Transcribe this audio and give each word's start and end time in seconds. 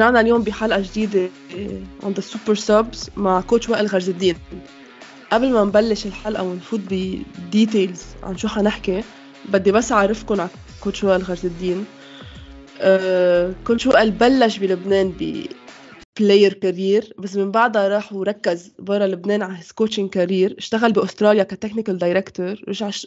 رجعنا 0.00 0.20
اليوم 0.20 0.42
بحلقة 0.42 0.80
جديدة 0.80 1.28
عند 2.02 2.16
ال 2.16 2.22
Super 2.22 2.54
Subs 2.54 3.10
مع 3.16 3.40
coach 3.40 3.68
وائل 3.68 3.86
غرز 3.86 4.08
الدين. 4.08 4.34
قبل 5.32 5.52
ما 5.52 5.64
نبلش 5.64 6.06
الحلقة 6.06 6.42
ونفوت 6.42 6.80
ب 6.90 7.04
details 7.04 8.02
عن 8.22 8.36
شو 8.36 8.48
حنحكي 8.48 9.02
بدي 9.48 9.72
بس 9.72 9.92
أعرفكم 9.92 10.40
على 10.40 10.50
coach 10.80 11.04
وائل 11.04 11.22
غرز 11.22 11.46
الدين. 11.46 11.84
أه 12.80 13.54
coach 13.66 13.86
وائل 13.86 14.10
بلش 14.10 14.58
بلبنان 14.58 15.12
ب 15.20 15.46
player 16.20 16.52
career 16.52 17.14
بس 17.18 17.36
من 17.36 17.50
بعدها 17.50 17.88
راح 17.88 18.12
وركز 18.12 18.72
برا 18.78 19.06
لبنان 19.06 19.42
على 19.42 19.58
his 19.58 19.72
coaching 19.72 20.10
career 20.10 20.54
اشتغل 20.58 20.92
بأستراليا 20.92 21.42
ك 21.42 21.48
technical 21.48 21.98
director 21.98 22.56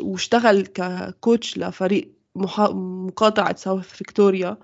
واشتغل 0.02 0.66
ك 0.65 0.81
coach 0.81 1.57
لفريق 1.57 2.11
مقاطعة 2.35 3.55
ساوث 3.55 3.88
فيكتوريا 3.88 4.57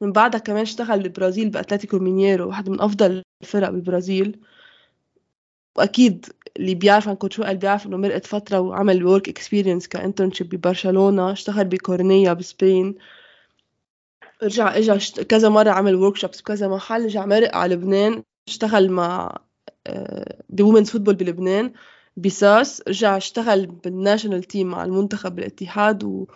من 0.00 0.12
بعدها 0.12 0.40
كمان 0.40 0.62
اشتغل 0.62 1.02
بالبرازيل 1.02 1.50
بأتلتيكو 1.50 1.98
مينيرو 1.98 2.48
واحد 2.48 2.68
من 2.68 2.80
أفضل 2.80 3.22
الفرق 3.42 3.70
بالبرازيل. 3.70 4.40
وأكيد 5.76 6.26
اللي 6.56 6.74
بيعرف 6.74 7.08
عن 7.08 7.14
coach 7.16 7.38
وائل 7.38 7.56
بيعرف 7.56 7.86
إنه 7.86 7.96
مرقت 7.96 8.26
فترة 8.26 8.60
وعمل 8.60 9.04
work 9.04 9.28
experience 9.28 9.88
ك 9.88 9.94
internship 9.94 10.48
ببرشلونة 10.48 11.32
اشتغل 11.32 11.64
بكورنيا 11.64 12.32
ب 12.32 12.41
Spain. 12.41 12.94
رجع 14.42 14.76
اجى 14.76 15.24
كذا 15.24 15.48
مرة 15.48 15.70
عمل 15.70 15.94
workshops 15.94 16.40
بكذا 16.40 16.68
محل 16.68 17.04
رجع 17.04 17.26
مرق 17.26 17.56
على 17.56 17.74
لبنان 17.74 18.22
اشتغل 18.48 18.90
مع 18.90 19.38
آه، 19.86 20.42
ب 20.48 20.53
women's 20.53 20.90
football 20.90 21.14
بلبنان 21.14 21.72
ب 22.16 22.32
SAS 22.32 22.82
رجع 22.88 23.16
اشتغل 23.16 23.66
بال 23.66 23.81
national 23.81 24.42
team 24.44 24.66
مع 24.66 24.84
المنتخب 24.84 25.34
بالاتحاد 25.34 26.04
و... 26.04 26.26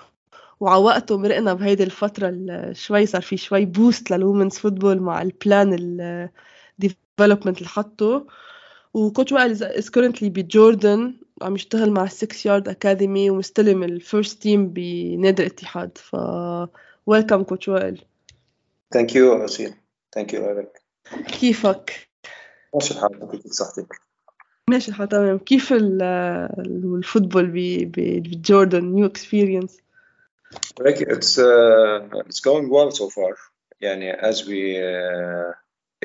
وعلى 0.61 0.83
وقته 0.83 1.19
مرقنا 1.19 1.55
بهيدي 1.55 1.83
الفترة 1.83 2.33
شوي 2.73 3.07
صار 3.07 3.23
في 3.23 3.37
شوي 3.37 3.65
boost 3.65 4.11
لل 4.11 4.21
women's 4.21 4.59
football 4.59 5.01
مع 5.01 5.23
ال 5.23 5.33
plan 5.33 5.77
ال 6.79 6.85
development 6.85 7.59
اللي 7.59 7.69
حطه 7.69 8.27
و 8.95 9.01
coach 9.01 9.33
وائل 9.33 9.65
is 9.65 9.91
currently 9.91 10.31
ب 10.31 10.43
Jordan 10.43 11.15
عم 11.43 11.55
يشتغل 11.55 11.91
مع 11.91 12.07
6 12.07 12.49
yard 12.49 12.69
academy 12.69 13.31
ومستلم 13.31 13.83
ال 13.83 13.93
first 13.93 14.43
team 14.43 14.69
بنادي 14.69 15.43
الاتحاد 15.43 15.99
ف 15.99 16.17
welcome 17.07 17.43
coach 17.43 17.69
وائل 17.69 18.05
thank 18.93 19.17
you 19.17 19.45
أسيل 19.45 19.75
thank 20.15 20.35
you 20.35 20.51
إلك 20.51 20.83
كيفك؟ 21.41 22.09
ماشي 22.75 22.95
الحال 22.95 23.31
كيف 23.31 23.53
صحتك؟ 23.53 24.01
ماشي 24.71 24.89
الحال 24.89 25.09
تمام 25.09 25.39
كيف 25.39 25.73
ال 25.73 25.92
football 25.92 27.51
ب 27.95 28.08
Jordan 28.08 28.85
new 28.85 29.07
experience؟ 29.07 29.84
it's 31.16 31.38
uh, 31.38 32.00
it's 32.26 32.40
going 32.40 32.70
well 32.70 32.92
so 32.92 33.10
far 33.10 33.36
يعني 33.82 34.14
as 34.14 34.46
we 34.46 34.78
uh, 34.78 35.54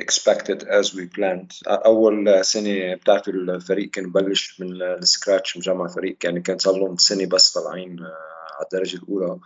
expected 0.00 0.62
as 0.68 0.94
we 0.94 1.06
planned 1.06 1.62
اول 1.66 2.44
سنه 2.44 2.94
بتاعت 2.94 3.28
الفريق 3.28 3.90
كان 3.90 4.12
بلش 4.12 4.60
من 4.60 4.82
السكراتش 4.82 5.56
مجمع 5.56 5.88
فريق 5.88 6.16
يعني 6.24 6.40
كان 6.40 6.58
صار 6.58 6.76
لهم 6.76 6.96
سنه 6.96 7.26
بس 7.26 7.52
طالعين 7.52 8.00
على 8.00 8.66
الدرجه 8.72 8.96
الاولى 8.96 9.38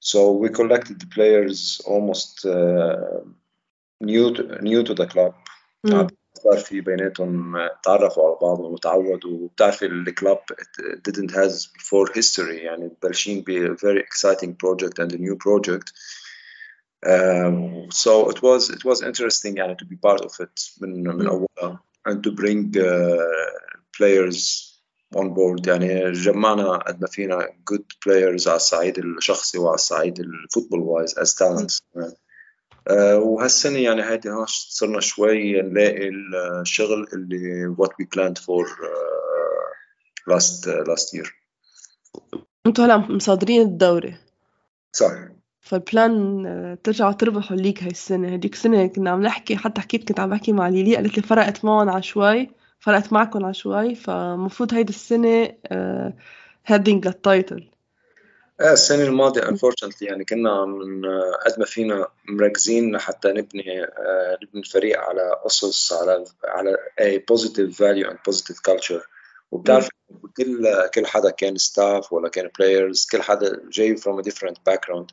so 0.00 0.32
we 0.32 0.48
collected 0.48 0.98
the 0.98 1.06
players 1.06 1.80
almost 1.84 2.46
uh, 2.46 3.20
new 4.00 4.32
to, 4.34 4.42
new 4.62 4.82
to 4.82 4.94
the 4.94 5.06
club 5.06 5.34
mm. 5.86 6.08
صار 6.43 6.57
في 6.57 6.81
بيناتهم 6.81 7.57
تعرفوا 7.83 8.23
على 8.23 8.37
بعض 8.41 8.59
وتعودوا 8.59 9.31
وبتعرفي 9.31 9.85
ال 9.85 9.96
club 9.96 10.39
didn't 11.07 11.31
has 11.31 11.67
before 11.67 12.07
history 12.13 12.63
يعني 12.63 12.91
بلشين 13.03 13.43
ب 13.47 13.75
very 13.75 14.01
exciting 14.01 14.53
project 14.65 14.99
and 14.99 15.11
a 15.13 15.17
new 15.17 15.35
project 15.35 15.91
um, 17.05 17.91
so 17.91 18.29
it 18.29 18.41
was 18.41 18.69
it 18.69 18.83
was 18.85 19.01
interesting 19.01 19.57
يعني 19.57 19.75
to 19.75 19.85
be 19.85 19.95
part 19.95 20.21
of 20.25 20.39
it 20.39 20.81
من 20.81 21.03
من 21.03 21.27
اولها 21.27 21.79
and 22.09 22.23
to 22.23 22.31
bring 22.31 22.77
uh, 22.77 23.17
players 23.97 24.71
on 25.15 25.33
board 25.33 25.67
يعني 25.67 26.11
جمعنا 26.11 26.77
قد 26.77 27.01
ما 27.01 27.07
فينا 27.07 27.39
good 27.71 27.85
players 28.05 28.47
على 28.47 28.55
الصعيد 28.55 28.97
الشخصي 28.97 29.57
وعلى 29.57 29.75
الصعيد 29.75 30.19
ال 30.19 30.26
football 30.26 30.79
wise 30.79 31.35
talents 31.43 31.81
آه، 31.97 32.13
وهالسنة 32.91 33.79
يعني 33.79 34.03
هيدي 34.03 34.29
صرنا 34.47 34.99
شوي 34.99 35.61
نلاقي 35.61 36.09
الشغل 36.61 37.07
اللي 37.13 37.75
what 37.75 37.89
we 37.89 38.05
planned 38.05 38.37
for 38.37 38.65
uh, 38.65 40.33
last 40.33 40.67
uh, 40.67 40.83
last 40.91 41.13
year. 41.13 41.27
أنتوا 42.67 42.85
هلا 42.85 42.97
متصدرين 42.97 43.61
الدوري. 43.61 44.15
صح 44.91 45.11
فال 45.61 45.89
plan 45.89 46.45
آه، 46.45 46.77
ترجعوا 46.83 47.11
تربحوا 47.11 47.57
ال 47.57 47.61
league 47.61 47.83
هاي 47.83 47.91
السنة. 47.91 48.33
هديك 48.33 48.53
السنة 48.53 48.87
كنا 48.87 49.09
عم 49.09 49.21
نحكي 49.21 49.57
حتى 49.57 49.81
حكيت 49.81 50.07
كنت 50.07 50.19
عم 50.19 50.29
بحكي 50.29 50.51
مع 50.51 50.69
ليلي 50.69 50.95
قالت 50.95 51.17
لي 51.17 51.23
فرقت 51.23 51.65
معهم 51.65 51.89
على 51.89 52.03
شوي 52.03 52.49
فرقت 52.79 53.13
معكم 53.13 53.45
على 53.45 53.53
شوي 53.53 53.95
فمفروض 53.95 54.73
هيدي 54.73 54.89
السنة 54.89 55.55
heading 56.65 57.07
لل 57.07 57.21
title 57.21 57.57
إيه 57.57 57.74
السنة 58.61 59.03
الماضية 59.03 59.41
unfortunately 59.41 60.01
يعني 60.01 60.25
كنا 60.25 60.65
من 60.65 61.05
قد 61.45 61.59
ما 61.59 61.65
فينا 61.65 62.07
مركزين 62.29 62.95
لحتى 62.95 63.27
نبني 63.27 63.83
آه، 63.83 64.37
نبني 64.43 64.61
الفريق 64.61 64.99
على 64.99 65.41
أسس 65.45 65.93
على 65.93 66.25
على 66.45 66.77
a 67.01 67.33
positive 67.33 67.71
value 67.77 68.09
and 68.09 68.17
positive 68.29 68.61
culture. 68.69 69.01
وبتعرف 69.51 69.89
كل 70.37 70.87
كل 70.93 71.05
حدا 71.05 71.29
كان 71.29 71.57
ستاف 71.57 72.13
ولا 72.13 72.29
كان 72.29 72.47
players 72.47 73.11
كل 73.11 73.21
حدا 73.21 73.61
جاي 73.69 73.97
from 73.97 74.19
a 74.19 74.23
different 74.23 74.57
background. 74.69 75.07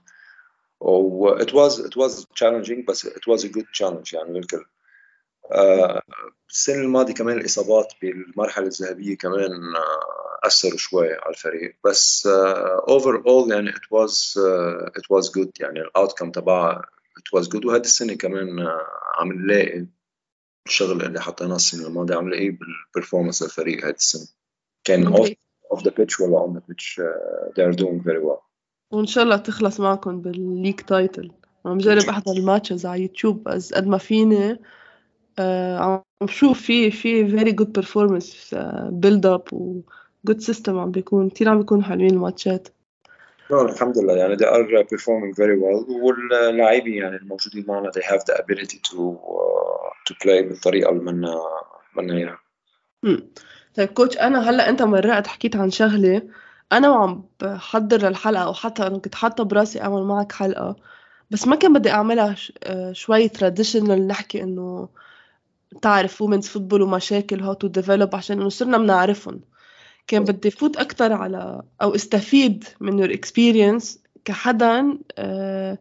و 0.80 1.38
it 1.38 1.52
was 1.52 1.78
it 1.78 1.96
was 1.96 2.26
challenging 2.34 2.84
بس 2.88 3.06
it 3.06 3.26
was 3.28 3.44
a 3.44 3.48
good 3.48 3.66
challenge 3.80 4.12
يعني 4.12 4.38
للكل. 4.38 4.64
آه، 5.52 6.02
السنة 6.50 6.82
الماضية 6.82 7.14
كمان 7.14 7.38
الإصابات 7.38 7.92
بالمرحلة 8.02 8.66
الذهبية 8.66 9.16
كمان 9.16 9.74
آه، 10.44 10.46
أثروا 10.46 10.76
شوي 10.76 11.12
على 11.12 11.30
الفريق. 11.30 11.76
بس 11.84 12.28
over 12.88 13.22
uh, 13.22 13.26
all 13.26 13.52
يعني 13.52 13.72
was 13.72 14.36
uh, 14.36 14.90
it 14.98 15.16
was 15.16 15.30
good. 15.30 15.50
يعني 15.60 15.80
ال 15.80 15.86
outcome 15.87 16.30
تبعها 16.30 16.82
it 17.18 17.38
was 17.38 17.46
good. 17.46 17.66
وهذه 17.66 17.80
السنة 17.80 18.14
كمان 18.14 18.66
uh, 18.66 19.20
عم 19.20 19.32
نلاقي 19.32 19.86
الشغل 20.66 21.02
اللي 21.02 21.20
حطيناه 21.20 21.56
السنة 21.56 21.86
الماضية. 21.86 22.16
عم 22.16 22.28
نلاقيه 22.28 22.58
بال 22.58 22.71
performance 22.71 23.42
الفريق 23.42 23.84
هذه 23.84 23.94
السنة. 23.94 24.28
كان 24.84 25.14
off, 25.14 25.28
off 25.74 25.80
the 25.80 25.90
pitch 25.90 26.20
ولا 26.20 26.60
the 26.60 26.72
pitch 26.72 26.98
uh, 26.98 27.52
they 27.56 27.62
are 27.62 27.76
doing 27.76 28.00
very 28.00 28.20
well. 28.20 28.42
وإن 28.90 29.06
شاء 29.06 29.24
الله 29.24 29.36
تخلص 29.36 29.80
معكم 29.80 30.20
بال 30.20 30.35
league 30.35 30.80
title 30.80 31.32
عم 31.66 31.78
جرب 31.78 32.08
أحضر 32.08 32.32
ال 32.32 32.39
matches 32.39 32.86
على 32.86 33.02
يوتيوب. 33.02 33.48
قد 33.48 33.86
ما 33.86 33.98
فيني 33.98 34.58
آه، 35.38 35.78
عم 35.78 36.02
بشوف 36.20 36.62
في 36.62 36.90
في 36.90 37.28
very 37.28 37.52
good 37.52 37.72
performance 37.72 38.54
build 38.90 39.26
up 39.26 39.52
و 39.52 39.80
good 40.24 40.40
system 40.40 40.78
عم 40.78 40.90
بيكون 40.90 41.30
كثير 41.30 41.48
عم 41.48 41.58
بيكونوا 41.58 41.82
حلوين 41.82 42.10
الماتشات. 42.10 42.68
الحمد 43.52 43.98
لله. 43.98 44.16
يعني 44.16 44.36
they 44.36 44.46
are 44.46 44.84
performing 44.84 45.34
very 45.34 45.56
well. 45.60 45.90
واللاعبين 46.02 46.94
يعني 46.94 47.16
الموجودين 47.16 47.64
معنا 47.68 47.90
they 47.90 48.02
have 48.02 48.20
the 48.20 48.34
ability 48.34 48.76
to 48.76 48.96
uh, 48.96 49.92
to 50.08 50.14
play 50.24 50.48
بالطريقة 50.48 50.90
اللي 50.90 51.00
بدنا 51.00 51.40
بدنا 51.96 52.14
إياها. 52.14 52.38
طيب 53.74 53.88
coach 53.88 54.18
أنا 54.18 54.50
هلأ 54.50 54.68
أنت 54.68 54.82
مرقت 54.82 55.26
حكيت 55.26 55.56
عن 55.56 55.70
شغلة. 55.70 56.22
أنا 56.72 56.90
وعم 56.90 57.24
بحضر 57.40 58.08
للحلقة 58.08 58.44
أو 58.44 58.52
حتى 58.52 58.86
أنا 58.86 58.98
كنت 58.98 59.14
حاطة 59.14 59.44
براسي 59.44 59.82
أعمل 59.82 60.02
معك 60.02 60.32
حلقة. 60.32 60.76
بس 61.30 61.46
ما 61.48 61.56
كان 61.56 61.72
بدي 61.72 61.90
أعملها 61.90 62.36
آه، 62.64 62.92
شوي 62.92 63.28
traditional 63.28 64.06
نحكي 64.06 64.42
إنه 64.42 64.88
تعرف 65.82 66.22
women's 66.22 66.48
football 66.48 66.82
ومشاكل 66.82 67.40
how 67.40 67.52
to 67.52 67.66
develop 67.66 68.14
عشان 68.16 68.40
إنه 68.40 68.48
صرنا 68.48 68.78
بنعرفهم. 68.78 69.40
كان 70.06 70.24
بدي 70.24 70.50
فوت 70.50 70.76
أكثر 70.76 71.12
على 71.12 71.62
أو 71.82 71.94
استفيد 71.94 72.64
من 72.80 72.98
your 72.98 73.14
experience 73.14 74.02
كحدا 74.24 74.98
آه، 75.18 75.78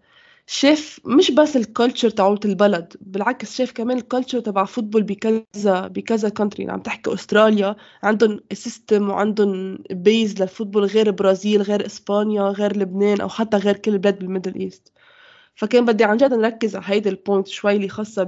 شاف 0.47 0.99
مش 1.05 1.31
بس 1.31 1.57
ال 1.57 1.64
culture 1.64 2.09
تاعت 2.09 2.45
البلد 2.45 2.93
بالعكس 3.01 3.57
شاف 3.57 3.71
كمان 3.71 3.97
ال 3.97 4.03
culture 4.03 4.39
تبع 4.39 4.65
football 4.65 5.03
بكذا 5.03 5.87
بكذا 5.87 6.29
country 6.29 6.71
عم 6.71 6.81
تحكي 6.81 7.13
أستراليا 7.13 7.75
عندهم 8.03 8.39
system 8.53 9.09
وعندهم 9.09 9.77
base 9.91 10.41
لل 10.41 10.50
football 10.50 10.85
غير 10.85 11.11
برازيل 11.11 11.61
غير 11.61 11.85
إسبانيا 11.85 12.43
غير 12.43 12.77
لبنان 12.77 13.21
أو 13.21 13.29
حتى 13.29 13.57
غير 13.57 13.77
كل 13.77 13.91
البلاد 13.93 14.19
بال 14.19 14.28
Middle 14.28 14.55
East. 14.55 14.91
فكان 15.55 15.85
بدي 15.85 16.03
عن 16.03 16.17
جد 16.17 16.33
نركز 16.33 16.75
على 16.75 16.85
هيدي 16.87 17.09
ال 17.09 17.16
point 17.16 17.47
شوي 17.47 17.75
اللي 17.75 17.89
خاصة 17.89 18.23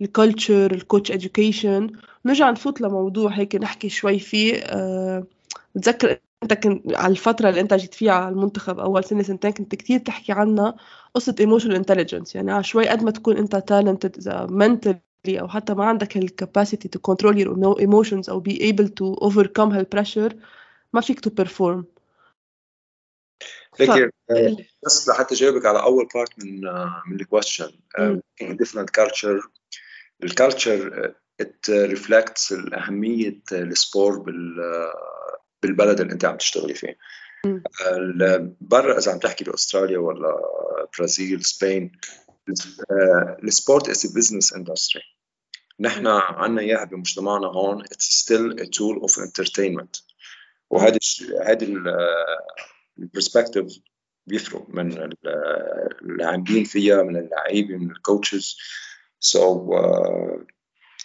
بال 0.00 0.16
culture 0.16 0.72
ال 0.72 0.79
coach 0.79 1.12
education 1.12 1.90
نرجع 2.24 2.50
نفوت 2.50 2.80
لموضوع 2.80 3.30
هيك 3.30 3.56
نحكي 3.56 3.88
شوي 3.88 4.18
فيه. 4.18 4.56
أه 4.56 5.26
بتذكر 5.74 6.18
أنت 6.42 6.54
كنت 6.54 6.96
على 6.96 7.10
الفترة 7.10 7.48
اللي 7.48 7.60
أنت 7.60 7.74
جيت 7.74 7.94
فيها 7.94 8.12
على 8.12 8.28
المنتخب 8.28 8.78
أول 8.78 9.04
سنة 9.04 9.22
سنتين 9.22 9.50
كنت 9.50 9.74
كتير 9.74 9.98
تحكي 9.98 10.32
عنها 10.32 10.76
قصة 11.14 11.34
emotional 11.40 11.74
intelligence 11.74 12.34
يعني 12.34 12.62
شوي 12.62 12.88
قد 12.88 13.02
ما 13.02 13.10
تكون 13.10 13.36
أنت 13.36 13.56
talented 13.56 14.16
إذا 14.16 14.46
mentally 14.46 15.40
أو 15.40 15.48
حتى 15.48 15.74
ما 15.74 15.84
عندك 15.84 16.16
ال 16.16 16.24
capacity 16.24 16.88
to 16.88 16.98
control 16.98 17.38
your 17.38 17.80
emotions 17.80 18.30
أو 18.30 18.40
be 18.40 18.72
able 18.72 18.94
to 18.94 19.14
overcome 19.14 19.72
هال 19.72 19.85
pressure 19.85 20.36
ما 20.92 21.00
فيك 21.00 21.20
to 21.20 21.30
perform. 21.44 21.84
لكن 23.80 24.10
بس 24.86 25.08
لحتى 25.08 25.34
جاوبك 25.34 25.66
على 25.66 25.82
أول 25.82 26.08
part 26.14 26.44
من 26.44 26.60
من 27.06 27.20
ال 27.20 27.26
question 27.26 27.70
different 28.40 28.90
culture. 29.00 29.48
ال 30.22 30.33
culture 30.33 31.14
it 31.42 31.68
reflects 31.68 32.52
اهميه 32.74 33.42
السبور 33.52 34.18
بال 34.18 34.56
بالبلد 35.62 36.00
اللي 36.00 36.12
أنت 36.12 36.24
عم 36.24 36.36
تشتغلي 36.36 36.74
فيه. 36.74 36.98
برا 38.60 38.98
إذا 38.98 39.12
عم 39.12 39.18
تحكي 39.18 39.44
بأستراليا 39.44 39.98
ولا 39.98 40.36
برازيل 40.98 41.44
Spain 41.44 41.92
ال 43.44 43.51
sport 43.51 43.88
is 43.88 44.06
business 44.16 44.52
industry 44.52 45.02
نحن 45.80 46.06
عندنا 46.06 46.60
إياها 46.60 46.84
بمجتمعنا 46.84 47.46
هون. 47.46 47.84
it's 47.84 48.04
still 48.04 48.60
a 48.60 48.64
tool 48.64 48.96
of 48.96 49.18
entertainment 49.18 49.96
وهذا 50.70 50.98
هذا 51.46 51.66
ال 52.98 53.04
perspective 53.04 53.66
بيفرق 54.26 54.68
من 54.68 55.12
العاملين 56.02 56.64
فيها 56.64 57.02
من 57.02 57.16
اللعيبة 57.16 57.76
من 57.76 57.90
ال 57.90 57.98
coaches 57.98 58.56
so 59.20 59.40
uh, 59.80 60.44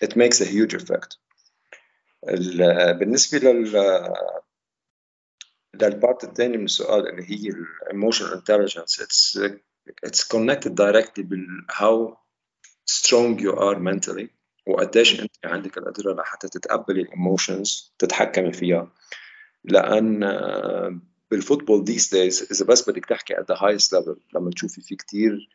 it 0.01 0.15
makes 0.15 0.41
a 0.41 0.45
huge 0.45 0.73
effect. 0.73 1.17
بالنسبة 2.99 3.37
لل 3.37 4.13
لل 5.73 5.90
part 5.90 6.23
الثاني 6.23 6.57
من 6.57 6.65
السؤال 6.65 7.09
اللي 7.09 7.23
هي 7.31 7.49
ال 7.83 7.88
emotional 7.88 8.33
intelligence 8.33 9.01
it's 9.01 9.39
it's 10.07 10.23
connected 10.23 10.71
directly 10.71 11.21
بال 11.21 11.65
how 11.71 12.17
strong 12.85 13.39
you 13.39 13.51
are 13.53 13.79
mentally 13.79 14.27
وقديش 14.67 15.19
أنت 15.19 15.31
عندك 15.45 15.77
القدرة 15.77 16.13
لحتى 16.13 16.47
تتقبلي 16.47 17.01
ال 17.01 17.12
emotions 17.12 17.93
تتحكمي 17.99 18.53
فيها. 18.53 18.91
لأن 19.63 20.19
بال 21.31 21.42
football 21.42 21.85
these 21.87 22.05
days 22.07 22.51
إذا 22.51 22.65
بس 22.65 22.89
بدك 22.89 23.05
تحكي 23.05 23.33
at 23.33 23.45
the 23.51 23.55
highest 23.55 23.87
level 23.97 24.17
لما 24.35 24.51
تشوفي 24.51 24.81
في 24.81 24.95
كثير 24.95 25.49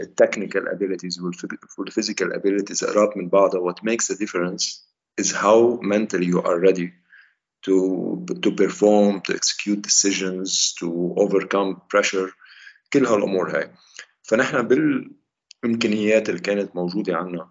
ال 0.00 0.07
technical 0.07 0.68
abilities 0.68 1.20
وال 1.78 1.89
physical 1.89 2.32
abilities 2.32 2.84
قراب 2.84 3.18
من 3.18 3.28
بعضها 3.28 3.72
what 3.72 3.76
makes 3.84 4.10
a 4.10 4.14
difference 4.14 4.92
is 5.20 5.32
how 5.32 5.78
mentally 5.82 6.26
you 6.26 6.40
are 6.42 6.58
ready 6.58 6.92
to 7.66 8.24
to 8.44 8.50
perform 8.62 9.20
to 9.26 9.34
execute 9.34 9.80
decisions 9.82 10.74
to 10.80 11.14
overcome 11.16 11.80
pressure. 11.88 12.30
كل 12.92 13.06
هالأمور 13.06 13.56
هاي. 13.56 13.70
فنحن 14.22 14.62
بالإمكانيات 14.62 16.28
اللي 16.28 16.40
كانت 16.40 16.76
موجودة 16.76 17.16
عندنا 17.16 17.50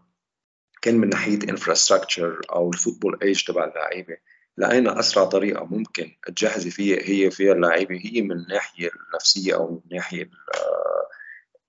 كان 0.82 0.98
من 0.98 1.10
ناحية 1.10 1.40
infrastructure 1.50 2.42
أو 2.50 2.70
ال 2.70 2.75
football 2.75 3.20
age 3.24 3.44
تبع 3.44 3.66
اللعيبة 3.66 4.18
لقينا 4.58 5.00
أسرع 5.00 5.26
طريقة 5.26 5.66
ممكن 5.66 6.12
تجهزي 6.36 6.72
فيها 6.72 7.00
هي 7.04 7.32
فيها 7.32 7.54
اللعيبة 7.54 8.02
هي 8.06 8.22
من 8.22 8.32
الناحيه 8.32 8.90
النفسية 9.10 9.56
أو 9.56 9.72
من 9.72 9.82
الناحيه 9.86 10.30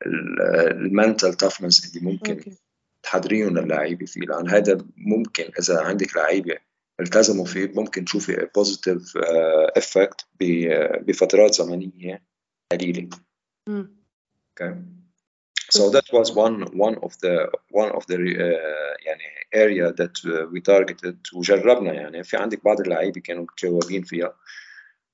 ال 0.06 0.25
mental 0.25 1.34
toughness 1.34 1.96
اللي 1.96 2.10
ممكن 2.12 2.40
okay. 2.40 2.54
تحضريهم 3.02 3.58
للعيبه 3.58 4.06
فيه 4.06 4.20
لأن 4.20 4.50
هذا 4.50 4.78
ممكن 4.96 5.44
إذا 5.58 5.80
عندك 5.80 6.16
لعيبة 6.16 6.56
التزموا 7.00 7.44
فيه 7.44 7.72
ممكن 7.74 8.04
تشوفي 8.04 8.48
positive 8.54 9.16
effect 9.76 10.26
بفترات 11.00 11.54
زمنية 11.54 12.22
قليلة. 12.72 13.08
Okay. 14.54 14.74
So 15.70 15.88
that 15.88 16.04
was 16.12 16.32
one 16.32 16.56
one 16.86 16.96
of 17.06 17.12
the 17.20 17.48
one 17.70 17.90
of 17.92 18.06
the 18.06 18.16
uh, 18.16 18.96
يعني 19.06 19.26
area 19.54 19.92
that 19.92 20.14
we 20.52 20.60
targeted 20.60 21.16
وجربنا 21.34 21.92
يعني 21.92 22.24
في 22.24 22.36
عندك 22.36 22.64
بعض 22.64 22.80
اللعيبة 22.80 23.20
كانوا 23.20 23.42
متجاوبين 23.42 24.02
فيها 24.02 24.36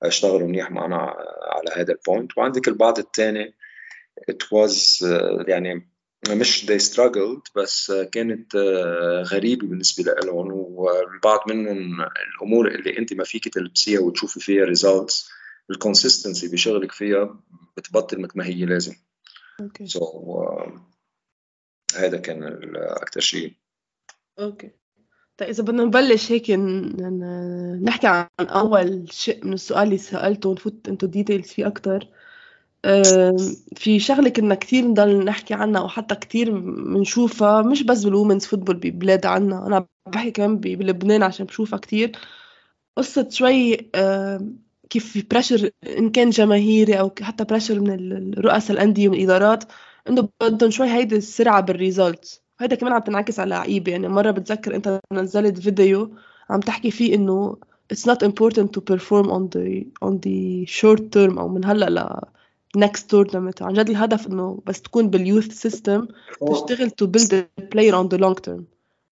اشتغلوا 0.03 0.47
منيح 0.47 0.71
معنا 0.71 0.97
على 1.51 1.71
هذا 1.75 1.93
ال 1.93 2.00
point 2.00 2.37
وعندك 2.37 2.67
البعض 2.67 2.99
الثاني 2.99 3.53
it 4.31 4.43
was 4.51 5.01
uh, 5.01 5.49
يعني 5.49 5.89
مش 6.29 6.65
they 6.65 6.79
struggled 6.79 7.51
بس 7.55 7.91
كانت 7.91 8.55
غريبة 9.31 9.67
بالنسبة 9.67 10.03
لهم 10.23 10.51
والبعض 10.51 11.39
منهم 11.47 12.01
الأمور 12.01 12.67
اللي 12.67 12.97
أنت 12.99 13.13
ما 13.13 13.23
فيك 13.23 13.47
تلبسيها 13.53 13.99
وتشوفي 13.99 14.39
فيها 14.39 14.65
results 14.65 15.29
ال 15.71 15.77
consistency 15.77 16.47
بشغلك 16.47 16.91
فيها 16.91 17.39
بتبطل 17.77 18.21
مثل 18.21 18.37
ما 18.37 18.45
هي 18.45 18.65
لازم. 18.65 18.95
Okay. 19.59 19.87
So 19.87 19.99
uh, 19.99 20.79
هذا 21.95 22.17
كان 22.17 22.43
أكثر 22.75 23.19
شيء. 23.19 23.53
Okay. 24.39 24.71
طيب 25.37 25.49
إذا 25.49 25.63
بدنا 25.63 25.83
نبلش 25.83 26.31
هيك 26.31 26.51
نحكي 27.81 28.07
عن 28.07 28.27
أول 28.39 29.07
شيء 29.11 29.45
من 29.45 29.53
السؤال 29.53 29.83
اللي 29.83 29.97
سألته 29.97 30.49
ونفوت 30.49 30.87
انتو 30.89 31.07
details 31.07 31.47
فيه 31.47 31.67
أكثر. 31.67 32.07
في 33.75 33.99
شغلة 33.99 34.29
كنا 34.29 34.55
كتير 34.55 34.85
نضل 34.85 35.25
نحكي 35.25 35.53
عنها 35.53 35.81
وحتى 35.81 36.15
كتير 36.15 36.59
بنشوفها 36.59 37.61
مش 37.61 37.83
بس 37.83 38.03
بال 38.03 38.12
women's 38.12 38.45
football 38.45 38.75
ببلاد 38.75 39.25
عنا 39.25 39.67
أنا 39.67 39.85
بحكي 40.07 40.31
كمان 40.31 40.57
بلبنان 40.57 41.23
عشان 41.23 41.45
بشوفها 41.45 41.79
كتير. 41.79 42.11
قصة 42.97 43.29
شوي 43.29 43.75
كيف 44.89 45.11
في 45.11 45.21
pressure 45.31 45.69
إن 45.97 46.09
كان 46.11 46.29
جماهيري 46.29 46.99
أو 46.99 47.11
حتى 47.21 47.43
pressure 47.43 47.79
من 47.79 48.11
الرؤساء 48.33 48.71
الأندية 48.71 49.09
ومن 49.09 49.17
الإدارات 49.17 49.63
إنه 50.09 50.29
بدهم 50.43 50.69
شوي 50.71 50.87
هيدي 50.87 51.15
السرعة 51.15 51.61
بال 51.61 51.81
result 51.81 52.41
هيدا 52.59 52.75
كمان 52.75 52.93
عم 52.93 53.01
تنعكس 53.01 53.39
على 53.39 53.49
لعيبة. 53.49 53.91
يعني 53.91 54.07
مرة 54.07 54.31
بتذكر 54.31 54.75
أنت 54.75 54.99
نزلت 55.13 55.59
فيديو 55.59 56.15
عم 56.49 56.59
تحكي 56.59 56.91
فيه 56.91 57.15
إنه 57.15 57.57
it's 57.93 58.05
not 58.11 58.17
important 58.27 58.69
to 58.77 58.81
perform 58.81 59.27
on 59.31 59.49
the 59.55 59.85
on 60.07 60.13
the 60.25 60.65
short 60.67 61.01
term 61.15 61.37
أو 61.39 61.47
من 61.47 61.65
هلأ 61.65 61.89
ل 61.89 62.38
next 62.77 63.01
tournament 63.09 63.61
عن 63.61 63.73
جد 63.73 63.89
الهدف 63.89 64.27
إنه 64.27 64.61
بس 64.65 64.81
تكون 64.81 65.09
بال 65.09 65.21
youth 65.21 65.51
system 65.51 66.07
تشتغل 66.51 66.91
to 66.91 67.05
build 67.05 67.49
player 67.57 67.95
on 67.95 68.07
the 68.07 68.17
long 68.17 68.37
term 68.37 68.65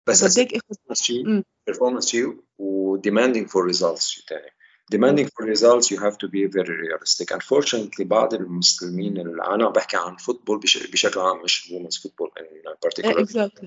بس 0.07 0.25
بدك 0.25 0.55
اخذ 0.55 1.43
performance 1.71 2.13
you 2.13 2.43
و 2.59 2.97
demanding 2.97 3.47
for 3.49 3.63
results 3.73 4.17
you 4.17 4.25
تاني. 4.27 4.51
Demanding 4.93 5.29
for 5.35 5.47
results 5.47 5.91
you 5.91 5.99
have 5.99 6.19
to 6.19 6.29
be 6.29 6.45
very 6.47 6.77
realistic. 6.85 7.31
Unfortunately 7.33 8.05
بعض 8.05 8.35
المسؤولين 8.35 9.19
اللي 9.19 9.43
أنا 9.43 9.69
بحكي 9.69 9.97
عن 9.97 10.17
football 10.17 10.59
بشكل 10.93 11.21
عام 11.21 11.43
مش 11.45 11.71
women's 11.71 11.99
football 11.99 12.31
in 12.41 12.75
particular 12.83 13.27
exactly. 13.27 13.67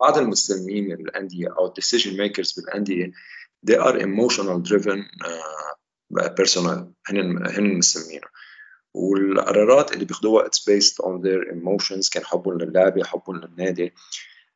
بعض 0.00 0.18
المسؤولين 0.18 0.92
الأندية 0.92 1.48
أو 1.58 1.74
decision 1.74 2.10
makers 2.10 2.56
بالأندية 2.56 3.12
they 3.70 3.74
are 3.74 3.96
emotional 3.96 4.68
driven 4.70 5.00
uh, 5.24 6.28
personal 6.28 6.84
هن 7.08 7.46
هن 7.46 7.78
مسمينه 7.78 8.26
والقرارات 8.96 9.92
اللي 9.92 10.04
بياخدوها 10.04 10.46
it's 10.46 10.58
based 10.58 11.04
on 11.04 11.22
their 11.22 11.52
emotions 11.52 12.10
كان 12.12 12.24
حبهم 12.24 12.58
للعبة 12.58 13.04
حبهم 13.04 13.36
للنادي 13.36 13.92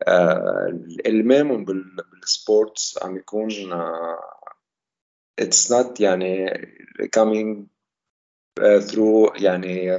آه 0.09 0.80
إلمامهم 1.06 1.64
بال 1.64 1.98
sports 1.98 2.99
عم 3.02 3.16
يكون 3.16 3.73
آه 3.73 4.18
it's 5.40 5.70
not 5.70 6.00
يعني 6.00 6.50
coming 7.16 7.66
uh, 8.61 8.80
through 8.80 9.42
يعني 9.42 9.99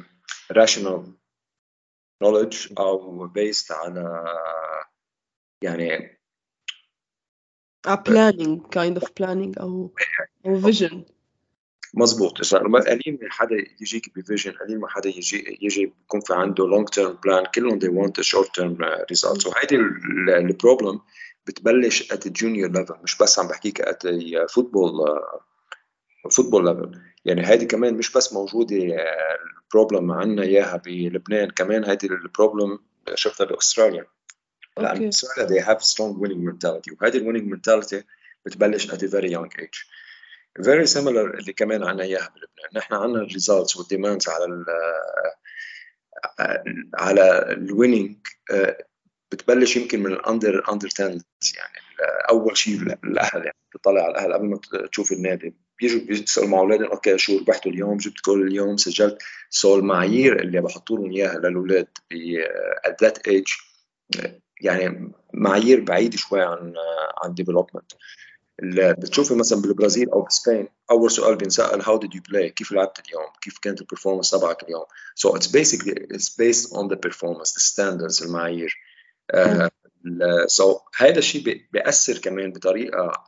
rational 0.53 1.01
knowledge 2.24 2.74
أو 2.79 3.29
based 3.29 3.71
على 3.71 4.25
يعني 5.63 6.17
a 7.88 7.98
planning 7.98 8.62
kind 8.69 8.98
of 8.98 9.15
planning 9.15 9.62
أو 9.62 9.91
أو 10.45 10.62
vision 10.62 11.10
مزبوط 11.93 12.39
إذا 12.39 12.60
قليل 12.60 13.19
من 13.21 13.31
حدا 13.31 13.55
يجيك 13.81 14.15
ب 14.15 14.21
vision 14.21 14.51
قليل 14.51 14.79
من 14.79 14.89
حدا 14.89 15.10
يجي 15.10 15.57
يجي 15.62 15.86
بيكون 15.86 16.21
في 16.21 16.33
عنده 16.33 16.67
long 16.67 16.88
term 16.88 17.17
plan 17.23 17.45
كلهم 17.45 17.79
they 17.79 17.88
want 17.88 18.24
a 18.24 18.24
short 18.24 18.48
term 18.48 18.83
results. 19.13 19.48
وهيدي 19.48 19.75
ال 20.38 20.45
problem 20.45 21.01
بتبلش 21.48 22.13
at 22.13 22.15
the 22.15 22.29
junior 22.29 22.69
level 22.77 23.03
مش 23.03 23.17
بس 23.17 23.39
عم 23.39 23.48
بحكيك 23.48 23.81
at 23.81 23.95
the 24.07 24.48
football 24.53 25.10
football 26.31 26.65
level 26.65 27.01
يعني 27.25 27.41
هذه 27.41 27.63
كمان 27.63 27.93
مش 27.93 28.12
بس 28.12 28.33
موجودة 28.33 28.75
ال 29.65 29.71
problem 29.71 30.11
عندنا 30.12 30.43
إياها 30.43 30.77
بلبنان 30.86 31.50
كمان 31.50 31.86
هذه 31.86 32.05
ال 32.05 32.15
problem 32.15 32.79
شفتها 33.13 33.45
بأستراليا. 33.45 34.05
لأن 34.77 35.07
أستراليا 35.07 35.62
they 35.62 35.65
have 35.65 35.81
strong 35.81 36.21
winning 36.21 36.43
mentality 36.50 37.01
وهذه 37.01 37.17
ال 37.17 37.22
winning 37.22 37.55
mentality 37.55 38.03
بتبلش 38.45 38.88
at 38.91 38.98
a 38.98 39.07
very 39.07 39.29
young 39.31 39.50
age. 39.62 39.88
Very 40.60 40.88
similar 40.88 41.36
اللي 41.39 41.53
كمان 41.53 41.84
عنا 41.84 42.03
إياها 42.03 42.29
بلبنان. 42.29 42.70
نحن 42.75 42.93
عنا 42.93 43.22
ال 43.21 43.28
results 43.28 43.77
وال 43.77 43.89
demands 43.89 44.29
على 44.29 44.46
ال 44.46 44.65
على 46.96 47.46
ال 47.51 47.60
winning 47.60 48.17
بتبلش 49.31 49.75
يمكن 49.75 50.03
من 50.03 50.12
ال 50.11 50.21
under 50.21 50.71
under 50.71 50.88
10 50.88 51.05
يعني 51.05 51.22
أول 52.29 52.58
شيء 52.58 52.81
الأهل 53.03 53.46
يعني 53.46 53.58
بتطلع 53.75 54.03
على 54.03 54.12
الأهل 54.12 54.34
قبل 54.34 54.46
ما 54.46 54.60
تشوف 54.91 55.12
النادي. 55.12 55.55
بيجوا 55.79 56.01
بيسألوا 56.01 56.50
مع 56.50 56.60
أولادهم 56.60 56.88
okay 56.91 57.17
شو 57.17 57.38
ربحتوا 57.38 57.72
اليوم؟ 57.72 57.98
جبت 57.98 58.25
جول 58.25 58.48
اليوم؟ 58.48 58.77
سجلت. 58.77 59.17
so 59.50 59.75
المعايير 59.75 60.39
اللي 60.39 60.62
بحطوا 60.62 60.98
لهم 60.98 61.12
إياها 61.12 61.39
للأولاد 61.39 61.88
at 62.88 63.05
that 63.05 63.31
age 63.31 63.62
يعني 64.62 65.12
معايير 65.34 65.79
بعيدة 65.79 66.17
شوي 66.17 66.41
عن 66.41 66.74
عن 67.24 67.34
development 67.33 67.91
بتشوفي 68.61 69.35
مثلا 69.35 69.61
بالبرازيل 69.61 70.09
أو 70.09 70.21
بسبين 70.21 70.67
أول 70.91 71.11
سؤال 71.11 71.35
بينسأل 71.35 71.83
how 71.83 71.99
did 71.99 72.09
you 72.15 72.21
play 72.31 72.45
كيف 72.45 72.71
لعبت 72.71 72.99
اليوم؟ 73.07 73.25
كيف 73.41 73.57
كانت 73.57 73.81
ال 73.81 73.85
performance 73.85 74.29
تبعك 74.31 74.63
اليوم؟ 74.63 74.85
So 75.15 75.35
it's 75.35 75.47
basically 75.47 75.93
it's 75.93 76.29
based 76.29 76.73
on 76.73 76.87
the 76.87 76.97
performance 76.97 77.53
the 77.53 77.61
standards 77.61 78.21
المعايير. 78.21 78.77
uh, 79.33 79.69
so 80.47 80.81
هذا 80.97 81.19
الشيء 81.19 81.65
بيأثر 81.71 82.17
كمان 82.17 82.51
بطريقة 82.51 83.23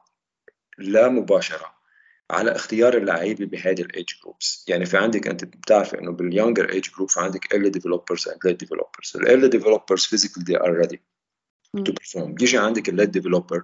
لا 0.77 1.09
مباشرة 1.09 1.73
على 2.31 2.55
اختيار 2.55 2.97
اللعيبة 2.97 3.45
بهذه 3.45 3.81
ال 3.81 4.05
age 4.23 4.37
groups 4.37 4.65
يعني 4.67 4.85
في 4.85 4.97
عندك 4.97 5.27
أنت 5.27 5.43
بتعرف 5.43 5.95
إنه 5.95 6.11
بال 6.11 6.24
younger 6.24 6.69
age 6.69 6.89
group 6.89 7.09
في 7.09 7.19
عندك 7.19 7.53
early 7.53 7.69
developers 7.79 8.31
and 8.31 8.37
late 8.47 8.57
developers. 8.65 9.15
ال 9.15 9.21
early 9.21 9.49
developers 9.59 10.05
physically 10.05 10.43
they 10.43 10.57
are 10.57 10.83
ready 10.83 10.97
to 11.77 11.91
perform. 11.91 12.21
بيجي 12.21 12.57
عندك 12.57 12.89
ال 12.89 12.93
late 12.93 13.09
developer 13.09 13.63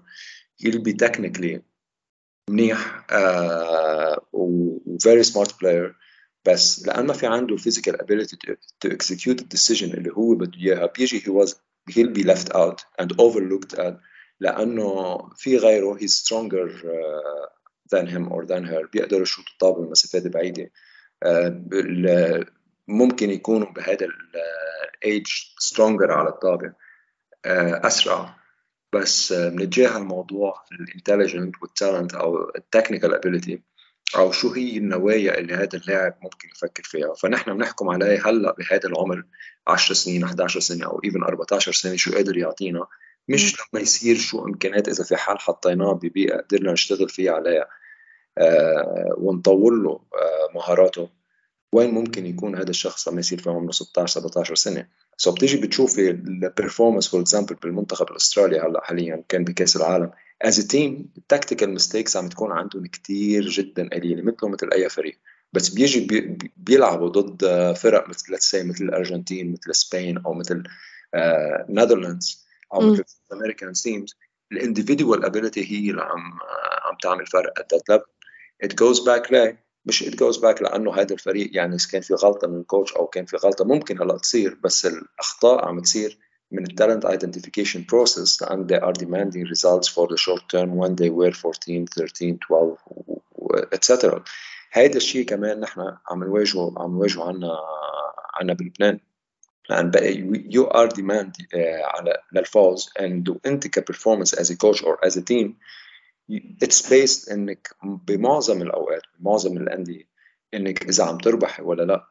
he'll 0.63 0.83
be 0.83 0.93
technically 0.93 1.59
منيح 2.49 3.05
uh, 3.11 4.19
very 5.07 5.23
smart 5.23 5.51
player 5.59 5.95
بس 6.45 6.87
لأن 6.87 7.05
ما 7.05 7.13
في 7.13 7.27
عنده 7.27 7.57
physical 7.57 7.93
ability 7.93 8.35
to, 8.35 8.53
to 8.85 8.91
execute 8.93 9.37
the 9.37 9.57
decision 9.57 9.93
اللي 9.93 10.11
هو 10.13 10.35
بده 10.35 10.57
اياها 10.59 10.85
بيجي 10.85 11.19
he 11.19 11.29
was 11.43 11.49
he'll 11.91 12.13
be 12.13 12.23
left 12.23 12.49
out 12.55 12.81
and 13.01 13.11
overlooked 13.21 13.79
at 13.79 13.93
لأنه 14.39 15.17
في 15.35 15.57
غيره 15.57 15.97
he's 15.97 16.23
stronger 16.23 16.69
uh, 16.69 17.49
than 17.95 18.05
him 18.07 18.31
or 18.31 18.45
than 18.45 18.63
her 18.63 18.87
بيقدروا 18.93 19.21
يشوطوا 19.21 19.51
الطابه 19.53 19.81
من 19.81 19.89
مسافات 19.89 20.27
بعيده 20.27 20.71
uh, 21.25 22.45
ممكن 22.87 23.29
يكونوا 23.29 23.71
بهذا 23.71 24.07
الايج 25.03 25.27
stronger 25.73 26.09
على 26.09 26.29
الطابه 26.29 26.73
اسرع 27.45 28.38
بس 28.93 29.33
بنتجاهل 29.33 30.01
الموضوع 30.01 30.63
ال 30.71 30.78
intelligent 30.78 31.55
وال 31.61 31.74
talent 31.74 32.13
أو 32.13 32.51
ال 32.55 32.61
technical 32.61 33.15
ability 33.15 33.61
أو 34.17 34.31
شو 34.31 34.53
هي 34.53 34.77
النوايا 34.77 35.37
اللي 35.37 35.53
هذا 35.53 35.77
اللاعب 35.77 36.17
ممكن 36.21 36.49
يفكر 36.49 36.83
فيها. 36.83 37.13
فنحن 37.13 37.53
بنحكم 37.53 37.89
عليه 37.89 38.29
هلأ 38.29 38.51
بهذا 38.51 38.87
العمر 38.89 39.23
10 39.67 39.95
سنين 39.95 40.23
11 40.23 40.59
سنة 40.59 40.85
أو 40.85 41.01
even 41.03 41.23
14 41.23 41.71
سنة 41.71 41.95
شو 41.95 42.13
قادر 42.13 42.37
يعطينا. 42.37 42.87
مش 43.27 43.55
لما 43.73 43.81
يصير 43.81 44.15
شو 44.15 44.45
إمكانيات 44.45 44.87
إذا 44.87 45.03
في 45.03 45.15
حال 45.15 45.39
حطيناه 45.39 45.93
ببيئة 45.93 46.37
قدرنا 46.37 46.71
نشتغل 46.71 47.09
فيها 47.09 47.31
عليها 47.33 47.67
آه 48.37 49.15
ونطور 49.17 49.73
له 49.73 49.91
آه 49.91 50.53
مهاراته 50.55 51.09
وين 51.73 51.91
ممكن 51.91 52.25
يكون 52.25 52.55
هذا 52.55 52.69
الشخص 52.69 53.07
لما 53.07 53.19
يصير 53.19 53.41
في 53.41 53.49
عمره 53.49 53.71
16 53.71 54.21
17 54.21 54.55
سنة؟ 54.55 54.87
so 55.21 55.31
بتيجي 55.31 55.57
بتشوفي 55.57 56.09
ال 56.09 56.18
performance 56.18 57.07
for 57.07 57.21
example 57.21 57.55
بالمنتخب 57.55 58.11
الأسترالي 58.11 58.59
هلأ 58.59 58.81
حاليا 58.83 59.23
كان 59.29 59.43
بكأس 59.43 59.75
العالم. 59.75 60.11
as 60.41 60.67
team 60.67 61.09
ال 61.17 61.23
tactical 61.23 61.69
mistakes 61.69 62.17
عم 62.17 62.29
تكون 62.29 62.51
عندهم 62.51 62.85
كثير 62.85 63.49
جدا 63.49 63.89
قليلة 63.89 64.21
مثله 64.21 64.49
مثل 64.49 64.69
أي 64.73 64.89
فريق. 64.89 65.19
بس 65.53 65.69
بيجي 65.69 65.99
بي 65.99 66.37
بيلعبوا 66.57 67.09
ضد 67.09 67.73
فرق 67.73 68.09
مثل 68.09 68.33
مثل 68.67 68.83
الأرجنتين 68.83 69.51
مثل 69.51 69.75
سبين 69.75 70.17
أو 70.17 70.33
مثل 70.33 70.63
نذرلاندز 71.69 72.45
uh, 72.45 72.75
أو 72.75 72.81
مثل 72.81 73.03
American 73.33 73.73
teams 73.73 74.15
ال 74.51 74.58
individual 74.58 75.25
ability 75.25 75.71
هي 75.71 75.89
اللي 75.89 76.01
عم 76.01 76.39
عم 76.85 76.97
تعمل 77.03 77.25
فرق 77.25 77.53
level. 77.59 78.01
It 78.65 78.75
goes 78.75 78.99
back 78.99 79.31
ليه 79.31 79.68
مش 79.89 80.03
it 80.03 80.13
goes 80.15 80.37
back 80.37 80.61
لأنه 80.61 80.93
هذا 80.95 81.13
الفريق 81.13 81.49
يعني 81.53 81.77
كان 81.91 82.01
في 82.01 82.13
غلطة 82.13 82.47
من 82.47 82.59
ال 82.59 82.65
coach 82.65 82.93
أو 82.93 83.07
كان 83.07 83.25
في 83.25 83.37
غلطة 83.37 83.65
ممكن 83.65 84.01
هلأ 84.01 84.17
تصير 84.17 84.57
بس 84.63 84.85
الأخطاء 84.85 85.65
عم 85.65 85.79
تصير 85.79 86.17
من 86.51 86.63
ال 86.63 86.69
talent 86.69 87.05
identification 87.05 87.79
process 87.79 88.41
لأن 88.41 88.67
they 88.67 88.79
are 88.81 88.93
demanding 88.93 89.45
results 89.55 89.87
for 89.87 90.07
the 90.07 90.17
short 90.17 90.43
term 90.49 90.69
when 90.75 90.95
they 90.95 91.09
were 91.09 91.31
14 91.31 91.85
13 91.85 92.37
12 92.47 92.77
etc 93.73 94.21
هيدا 94.71 94.97
الشيء 94.97 95.25
كمان 95.25 95.59
نحن 95.59 95.81
عم 96.11 96.23
نواجهه 96.23 96.73
عم 96.77 96.91
نواجهه 96.91 97.27
عنا 97.27 97.57
عنا 98.33 98.53
بلبنان. 98.53 98.99
لأن 99.69 99.91
you 100.51 100.65
are 100.69 100.87
demand 100.87 101.31
على 101.83 102.17
للفوز 102.33 102.89
and 102.99 103.33
انت 103.45 103.67
ك 103.67 103.73
performance 103.73 104.35
as 104.35 104.49
a 104.49 104.55
coach 104.55 104.83
or 104.83 104.97
as 105.05 105.17
a 105.17 105.21
team 105.21 105.53
it's 106.63 106.93
based 106.93 107.29
إنك 107.29 107.75
بمعظم 107.83 108.61
الأوقات 108.61 109.01
بمعظم 109.19 109.57
الأندية 109.57 110.09
إنك 110.53 110.89
إذا 110.89 111.03
عم 111.03 111.17
تربح 111.17 111.59
ولا 111.59 111.83
لأ. 111.83 112.05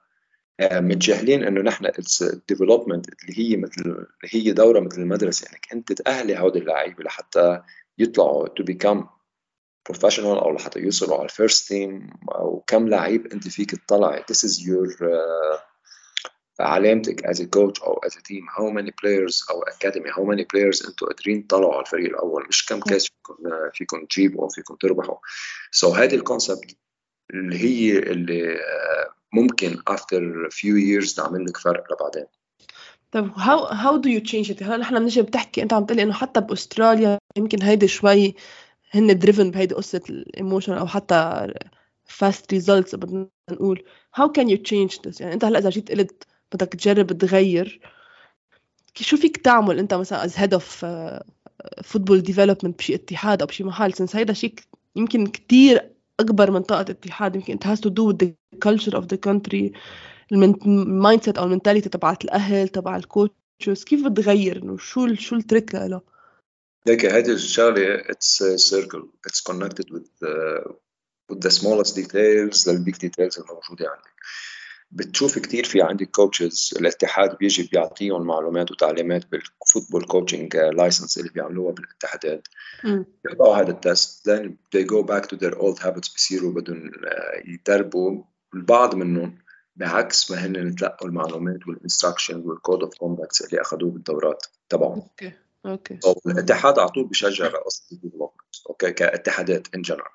متجاهلين 0.80 1.44
إنه 1.44 1.60
نحن 1.60 1.86
it's 1.86 2.22
development 2.48 3.08
اللي 3.08 3.38
هي 3.38 3.56
مثل 3.56 4.06
هي 4.24 4.52
دورة 4.52 4.80
مثل 4.80 5.00
المدرسة. 5.00 5.48
انك 5.50 5.66
انت 5.72 5.92
تأهلي 5.92 6.38
هودي 6.38 6.58
اللعيبة 6.58 7.04
لحتى 7.04 7.62
يطلعوا 7.98 8.48
to 8.48 8.62
become 8.64 9.08
professional 9.88 10.38
أو 10.38 10.50
لحتى 10.50 10.80
يوصلوا 10.80 11.16
على 11.16 11.24
ال 11.24 11.32
first 11.32 11.68
team 11.68 12.10
أو 12.34 12.64
كم 12.66 12.88
لعيب 12.88 13.26
أنت 13.26 13.48
فيك 13.48 13.70
تطلعي؟ 13.70 14.22
This 14.22 14.48
is 14.48 14.60
your 14.66 14.88
uh, 16.58 16.64
علامتك 16.64 17.26
as 17.26 17.38
a 17.38 17.44
coach 17.44 17.82
أو 17.82 18.00
as 18.06 18.12
a 18.12 18.20
team 18.20 18.44
how 18.58 18.70
many 18.70 18.90
players 18.90 19.50
أو 19.50 19.64
academy 19.64 20.10
how 20.10 20.24
many 20.24 20.44
players 20.44 20.88
أنتوا 20.88 21.08
قادرين 21.08 21.46
تطلعوا 21.46 21.74
على 21.74 21.82
الفريق 21.82 22.08
الأول؟ 22.08 22.46
مش 22.48 22.66
كم 22.66 22.80
كاس 22.80 23.06
فيكم 23.06 23.36
فيكم 23.74 24.04
تجيبوا 24.04 24.42
أو 24.42 24.48
فيكم 24.48 24.74
تربحوا. 24.74 25.16
so 25.70 25.94
so 25.94 25.96
هذه 25.98 26.14
ال 26.14 26.22
concept 26.22 26.76
اللي 27.34 27.58
هي 27.58 27.98
اللي 27.98 28.58
ممكن 29.32 29.76
after 29.90 30.50
few 30.50 30.76
years 30.88 31.14
تعمل 31.14 31.44
لك 31.44 31.56
فرق 31.56 31.84
لبعدين. 31.92 32.26
طيب 33.12 33.32
how 33.32 33.66
how 33.72 33.98
do 34.02 34.08
you 34.08 34.30
change 34.30 34.50
it 34.56 34.62
هلا 34.62 34.76
نحن 34.76 34.98
بنجي 34.98 35.22
بتحكي 35.22 35.62
أنت 35.62 35.72
عم 35.72 35.84
تقلي 35.84 36.02
إنه 36.02 36.12
حتى 36.12 36.40
بأستراليا 36.40 37.18
يمكن 37.36 37.62
هيدي 37.62 37.88
شوي 37.88 38.34
هن 38.90 39.18
driven 39.18 39.50
بهيدي 39.50 39.74
قصة 39.74 40.02
ال 40.10 40.18
emotion 40.18 40.72
أو 40.72 40.86
حتى 40.86 41.46
fast 42.08 42.54
results 42.54 42.94
بدنا 42.94 43.28
نقول. 43.50 43.84
How 44.20 44.28
can 44.28 44.48
you 44.48 44.56
change 44.56 44.98
this 45.06 45.20
يعني 45.20 45.34
أنت 45.34 45.44
هلأ 45.44 45.58
إذا 45.58 45.70
جيت 45.70 45.92
قلت 45.92 46.24
بدك 46.52 46.72
تجرب 46.72 47.18
تغير. 47.18 47.80
شو 48.94 49.16
فيك 49.16 49.36
تعمل 49.36 49.78
انت 49.78 49.94
مثلا 49.94 50.24
as 50.24 50.38
head 50.38 50.54
of 50.54 50.86
football 51.84 52.20
development 52.20 52.78
بشي 52.78 52.94
اتحاد 52.94 53.40
أو 53.40 53.46
بشي 53.46 53.64
محل؟ 53.64 53.94
since 53.94 54.16
هيدا 54.16 54.32
شيء 54.32 54.54
يمكن 54.96 55.26
كتير 55.26 55.90
أكبر 56.20 56.50
من 56.50 56.62
طاقه 56.62 56.90
اتحاد. 56.90 57.36
يمكن 57.36 57.58
has 57.58 57.78
to 57.78 57.90
do 57.90 58.04
with 58.10 58.18
the 58.18 58.32
culture 58.68 58.96
of 58.96 59.04
the 59.04 59.18
country 59.28 59.78
ال 60.32 61.22
mindset 61.22 61.38
أو 61.38 61.44
ال 61.44 61.49
mentality 61.49 61.88
تبعت 61.88 62.24
الأهل 62.24 62.68
تبع 62.68 62.96
ال 62.96 63.07
coaches 63.07 63.84
كيف 63.84 64.06
بتغير 64.06 64.62
إنه 64.62 64.76
شو 64.76 65.14
شو 65.14 65.36
ال 65.36 65.43
trick 65.43 65.74
لها؟ 65.74 66.02
ليك 66.86 67.06
هذه 67.06 67.32
الشغلة 67.32 67.98
a 67.98 68.58
circle. 68.58 69.02
It's 69.26 69.40
connected 69.40 69.90
with 69.90 70.06
the, 70.20 70.62
with 71.28 71.40
the 71.40 71.50
smallest 71.50 71.96
details 71.96 72.68
لل 72.68 72.80
big 72.80 72.96
details 72.96 73.38
الموجودة 73.38 73.88
عندك. 73.88 74.18
بتشوف 74.90 75.38
كثير 75.38 75.64
في 75.64 75.82
عندك 75.82 76.10
coaches 76.10 76.74
الاتحاد 76.80 77.38
بيجي 77.38 77.68
بيعطيهم 77.72 78.26
معلومات 78.26 78.70
وتعليمات 78.70 79.26
بال 79.30 79.45
football 79.45 80.04
coaching 80.04 80.56
license 80.56 81.18
اللي 81.18 81.30
بيعملوها 81.30 81.72
بالاتحادات. 81.72 82.48
يقطعوا 83.24 83.56
هذا 83.56 83.70
ال 83.70 83.82
test 83.82 84.30
then 84.30 84.44
they 84.76 84.84
go 84.84 85.02
back 85.02 85.24
to 85.26 85.36
their 85.36 85.54
old 85.58 85.78
habits 85.82 86.14
بصيروا 86.14 86.52
بدهم 86.52 86.90
يدربوا 87.44 88.22
البعض 88.54 88.94
منهم 88.94 89.38
بعكس 89.76 90.30
ما 90.30 90.46
هن 90.46 90.74
تلقوا 90.74 91.08
المعلومات 91.08 91.68
وال 91.68 91.79
instruction 91.79 92.40
وال 92.46 92.58
code 92.58 92.82
of 92.82 92.94
conducts 92.94 93.42
اللي 93.42 93.60
اخذوه 93.60 93.90
بالدورات 93.90 94.46
تبعهم. 94.68 95.00
okay 95.00 95.32
okay. 95.66 95.98
الاتحاد 96.26 96.78
على 96.78 96.88
طول 96.88 97.08
قصه 97.64 97.82
ال 97.92 97.96
development 97.96 98.32
okay 98.68 98.92
كاتحادات 98.92 99.74
in 99.74 99.82
general 99.82 100.10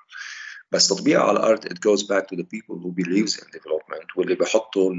بس 0.73 0.87
تطبيقها 0.87 1.23
على 1.23 1.39
الارض 1.39 1.65
it 1.65 1.77
goes 1.79 2.03
back 2.03 2.23
to 2.27 2.35
the 2.35 2.43
people 2.43 2.75
who 2.83 2.91
believes 3.03 3.37
in 3.37 3.45
development 3.59 4.17
واللي 4.17 4.35
بيحطوا 4.35 4.93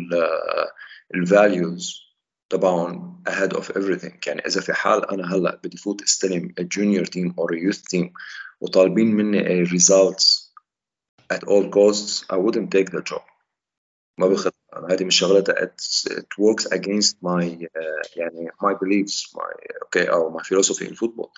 ال 1.14 1.26
values 1.28 2.10
تبعهم 2.50 3.22
ahead 3.28 3.52
of 3.52 3.64
everything 3.64 4.18
يعني 4.26 4.46
اذا 4.46 4.60
في 4.60 4.72
حال 4.72 5.10
انا 5.10 5.34
هلا 5.34 5.60
بدي 5.64 5.76
فوت 5.76 6.02
استلم 6.02 6.54
a 6.60 6.64
junior 6.64 7.04
team 7.04 7.32
or 7.40 7.54
a 7.54 7.58
youth 7.58 7.82
team 7.94 8.10
وطالبين 8.60 9.06
مني 9.06 9.64
a 9.64 9.68
results 9.68 10.50
at 11.34 11.44
all 11.44 11.70
costs 11.70 12.24
I 12.32 12.36
wouldn't 12.36 12.70
take 12.70 12.90
the 12.90 13.02
job 13.12 13.22
ما 14.18 14.26
باخذ 14.26 14.50
هذه 14.90 15.04
مش 15.04 15.18
شغلتها 15.18 15.54
it, 15.54 16.10
it 16.10 16.26
works 16.38 16.66
against 16.66 17.14
my 17.22 17.44
uh, 17.44 18.16
يعني 18.16 18.50
my 18.64 18.74
beliefs 18.74 19.36
my 19.36 19.52
okay 19.86 20.08
او 20.08 20.38
my 20.38 20.42
philosophy 20.42 20.84
in 20.84 20.94
football 20.94 21.30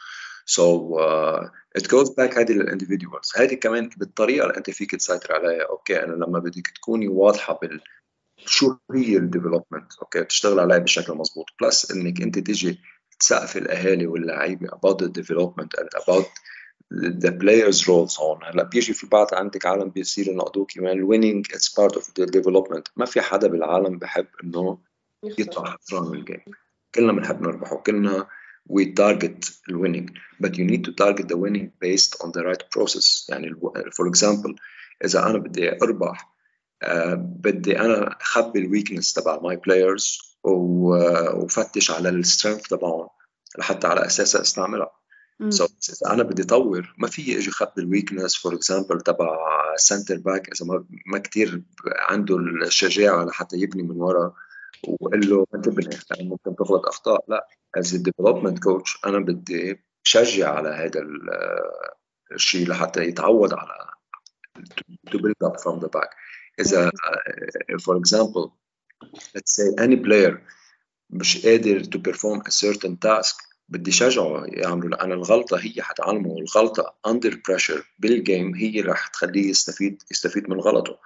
Uh, 0.47 1.49
it 1.77 1.87
goes 1.87 2.09
back 2.09 2.37
هذه 2.37 2.51
لل 2.51 2.64
individuals 2.64 3.31
هذه 3.35 3.53
كمان 3.53 3.89
بالطريقة 3.97 4.43
اللي 4.43 4.57
أنت 4.57 4.69
فيك 4.69 4.95
تسيطر 4.95 5.33
عليها. 5.33 5.63
okay 5.69 6.03
أنا 6.03 6.13
لما 6.25 6.39
بدك 6.39 6.67
تكوني 6.67 7.07
واضحة 7.07 7.59
بال 7.61 7.81
شو 8.45 8.75
هي 8.91 9.17
ال 9.17 9.24
development 9.24 9.93
okay 10.01 10.23
تشتغل 10.23 10.59
عليها 10.59 10.77
بشكل 10.77 11.13
مضبوط 11.13 11.45
plus 11.61 11.91
إنك 11.91 12.21
أنت 12.21 12.39
تيجي 12.39 12.79
تثقف 13.19 13.57
الأهالي 13.57 14.07
واللعيبة 14.07 14.67
about 14.67 14.97
the 14.97 15.07
development 15.07 15.71
and 15.79 15.89
about 16.03 16.27
the 16.91 17.31
players 17.31 17.87
roles 17.87 18.19
هون 18.19 18.43
هلأ 18.43 18.63
بيجي 18.63 18.93
في 18.93 19.07
بعض 19.07 19.33
عندك 19.33 19.65
عالم 19.65 19.89
بيصيروا 19.89 20.33
ينقضوه 20.33 20.65
كمان 20.65 21.07
winning 21.07 21.55
it's 21.55 21.69
part 21.69 21.97
of 21.97 22.03
the 22.03 22.25
development. 22.25 22.83
ما 22.95 23.05
في 23.05 23.21
حدا 23.21 23.47
بالعالم 23.47 23.97
بحب 23.97 24.27
إنه 24.43 24.77
يطلع 25.23 25.75
خسران 25.81 26.03
من 26.03 26.17
ال 26.17 26.22
game 26.22 26.39
كلنا 26.95 27.11
بنحب 27.11 27.41
نربح 27.41 27.73
وكلنا 27.73 28.27
we 28.69 28.93
target 28.93 29.49
the 29.67 29.77
winning. 29.77 30.09
But 30.39 30.57
you 30.57 30.65
need 30.65 30.83
to 30.85 30.91
target 30.91 31.27
the 31.27 31.37
winning 31.37 31.71
based 31.79 32.13
on 32.23 32.31
the 32.31 32.43
right 32.43 32.63
process. 32.69 33.25
يعني 33.29 33.55
for 33.91 34.07
example 34.07 34.55
إذا 35.05 35.25
أنا 35.25 35.37
بدي 35.37 35.81
أربح 35.81 36.37
uh, 36.85 37.13
بدي 37.15 37.79
أنا 37.79 38.17
أخبي 38.21 38.59
ال 38.59 38.65
weakness 38.65 39.13
تبع 39.13 39.39
my 39.39 39.55
players 39.55 40.19
وفتش 40.43 41.91
على 41.91 42.09
ال 42.09 42.15
strength 42.15 42.61
تبعهم 42.61 43.07
لحتى 43.59 43.87
على 43.87 44.05
اساسها 44.05 44.41
أستعملها. 44.41 44.91
so 45.49 45.65
so, 45.65 45.69
إذا 45.89 46.13
أنا 46.13 46.23
بدي 46.23 46.41
اطور 46.41 46.95
ما 46.97 47.07
في 47.07 47.37
إجي 47.37 47.51
خبي 47.51 47.81
ال 47.81 47.87
weakness 47.87 48.35
for 48.35 48.53
example 48.55 49.01
تبع 49.01 49.37
center 49.75 50.17
back 50.17 50.49
إذا 50.49 50.65
ما, 50.65 50.85
ما 51.05 51.17
كثير 51.17 51.61
عنده 51.85 52.37
الشجاعة 52.37 53.25
لحتى 53.25 53.57
يبني 53.57 53.83
من 53.83 54.01
ورا. 54.01 54.33
وقول 54.83 55.29
له 55.29 55.45
ما 55.53 55.61
تبني 55.61 55.97
ممكن 56.19 56.55
تغلط 56.55 56.85
أخطاء. 56.85 57.25
لا 57.27 57.47
as 57.77 57.95
development 57.95 58.59
coach 58.63 58.99
أنا 59.05 59.19
بدي 59.19 59.79
شجع 60.03 60.53
على 60.53 60.69
هذا 60.69 61.01
الشيء 62.31 62.67
لحتى 62.67 63.03
يتعود 63.03 63.53
على 63.53 63.87
to 65.09 65.17
build 65.17 65.49
up 65.49 65.59
from 65.59 65.79
the 65.79 65.89
back. 65.89 66.09
إذا 66.59 66.91
for 67.79 67.95
example 67.97 68.51
let's 69.35 69.51
say 69.55 69.83
any 69.83 69.95
player 69.95 70.37
مش 71.09 71.45
قادر 71.45 71.83
to 71.83 71.99
perform 71.99 72.41
a 72.47 72.51
certain 72.51 72.97
task 73.05 73.47
بدي 73.69 73.91
شجعه 73.91 74.45
يعملوا 74.47 74.89
لأن 74.89 75.11
الغلطة 75.11 75.57
هي 75.57 75.81
حتعلمه 75.81 76.37
الغلطة 76.37 76.95
under 77.07 77.31
pressure 77.31 77.81
بال 77.99 78.18
game 78.18 78.55
هي 78.55 78.81
رح 78.81 79.07
تخليه 79.07 79.49
يستفيد 79.49 80.03
يستفيد 80.11 80.49
من 80.49 80.59
غلطه. 80.59 80.99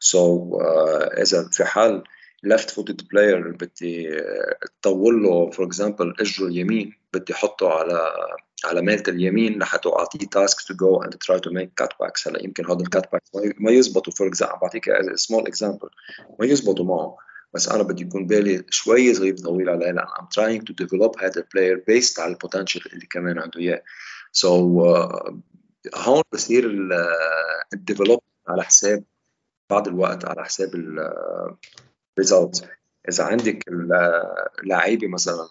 So 0.00 0.18
uh, 0.18 1.20
إذا 1.20 1.48
في 1.52 1.64
حال 1.64 2.04
left 2.44 2.70
footed 2.70 3.02
player 3.02 3.56
بدي 3.60 4.20
طول 4.82 5.22
له 5.22 5.50
for 5.50 5.66
example 5.68 6.20
اجره 6.20 6.46
اليمين 6.46 6.92
بدي 7.12 7.32
احطه 7.32 7.68
على 7.70 8.12
على 8.64 8.82
ميلة 8.82 9.02
اليمين 9.08 9.58
لحتى 9.58 9.88
أعطيه 9.88 10.26
task 10.26 10.58
to 10.60 10.74
go 10.74 11.04
and 11.04 11.10
try 11.10 11.38
to 11.38 11.50
make 11.50 11.84
cutbacks. 11.84 12.28
هلا 12.28 12.44
يمكن 12.44 12.66
هذا 12.66 12.80
ال 12.80 13.12
cutbacks 13.12 13.30
ما 13.58 13.70
يزبطوا 13.70 14.12
for 14.12 14.30
example 14.30 14.60
بعطيك 14.62 14.90
small 15.14 15.42
example. 15.42 15.88
ما 16.40 16.46
يزبطوا 16.46 16.84
معه 16.84 17.16
بس 17.54 17.68
أنا 17.68 17.82
بدي 17.82 18.02
يكون 18.02 18.26
بالي 18.26 18.64
شوي 18.70 19.14
صغير 19.14 19.36
طويل 19.36 19.68
عليه 19.68 19.86
لأن 19.86 19.98
I'm 19.98 20.24
trying 20.24 20.64
to 20.64 20.84
develop 20.84 21.22
هذا 21.22 21.40
ال 21.40 21.46
player 21.46 21.84
based 21.90 22.18
على 22.18 22.32
ال 22.32 22.38
potential 22.38 22.90
اللي 22.92 23.06
كمان 23.06 23.38
عنده 23.38 23.60
إياه. 23.60 23.82
So 24.32 24.48
uh, 24.48 25.32
هون 25.94 26.22
بصير 26.32 26.70
ال 27.72 27.78
develop 27.78 28.20
على 28.48 28.62
حساب 28.62 29.04
بعض 29.70 29.88
الوقت 29.88 30.24
على 30.24 30.44
حساب 30.44 30.74
ال 32.18 32.24
results 32.24 32.62
إذا 33.08 33.24
عندك 33.24 33.64
اللعيبه 34.62 35.08
مثلا 35.08 35.48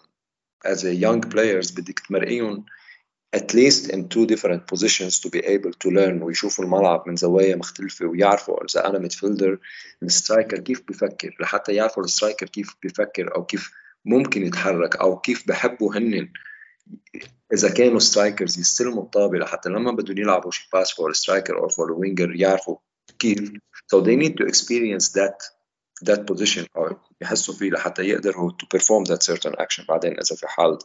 as 0.66 0.78
a 0.78 0.94
young 0.94 1.20
players 1.20 1.74
بدك 1.74 2.00
تمرقيهم 2.08 2.64
at 3.36 3.54
least 3.54 3.90
in 3.90 4.08
two 4.08 4.26
different 4.26 4.66
positions 4.66 5.20
to 5.20 5.28
be 5.28 5.38
able 5.38 5.72
to 5.72 5.90
learn 5.90 6.22
ويشوفوا 6.22 6.64
الملعب 6.64 7.08
من 7.08 7.16
زوايا 7.16 7.56
مختلفة 7.56 8.06
ويعرفوا 8.06 8.64
إذا 8.64 8.86
أنا 8.86 8.98
midfielder 8.98 9.58
ال 10.02 10.09
striker 10.09 10.58
كيف 10.58 10.82
بفكر؟ 10.88 11.36
لحتى 11.40 11.74
يعرفوا 11.74 12.04
ال 12.04 12.09
striker 12.09 12.46
كيف 12.46 12.74
بفكر 12.84 13.34
أو 13.34 13.44
كيف 13.44 13.70
ممكن 14.04 14.46
يتحرك 14.46 14.96
أو 14.96 15.18
كيف 15.18 15.48
بحبوا 15.48 15.96
هن 15.96 16.28
إذا 17.52 17.70
كانوا 17.74 17.98
strikers 17.98 18.58
يستلموا 18.58 19.02
الطابة 19.02 19.38
لحتى 19.38 19.68
لما 19.68 19.92
بدهم 19.92 20.18
يلعبوا 20.18 20.50
شي 20.50 20.68
pass 20.72 20.92
for 20.92 21.12
striker 21.12 21.58
أو 21.58 21.68
for 21.68 21.92
winger 21.92 22.36
يعرفوا 22.36 22.76
كيف. 23.18 23.52
So 23.94 24.00
they 24.00 24.16
need 24.16 24.36
to 24.36 24.46
experience 24.46 25.08
that 25.12 25.36
that 26.04 26.18
position 26.18 26.66
أو 26.76 26.96
يحسوا 27.20 27.54
فيه 27.54 27.70
لحتى 27.70 28.02
يقدروا 28.02 28.52
to 28.52 28.78
perform 28.78 29.04
that 29.04 29.22
certain 29.22 29.52
action. 29.52 29.86
بعدين 29.88 30.12
إذا 30.12 30.36
في 30.36 30.46
حال 30.46 30.78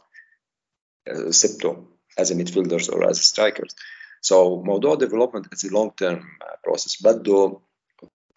سبته 1.30 1.86
as 2.20 2.24
a 2.24 2.34
midfielders 2.34 2.88
or 2.92 3.10
as 3.10 3.20
strikers. 3.20 3.74
So 4.20 4.34
موضوع 4.64 4.96
development 4.96 5.46
is 5.54 5.64
a 5.64 5.72
long 5.72 5.90
term 6.02 6.22
process. 6.66 7.02
بده 7.02 7.60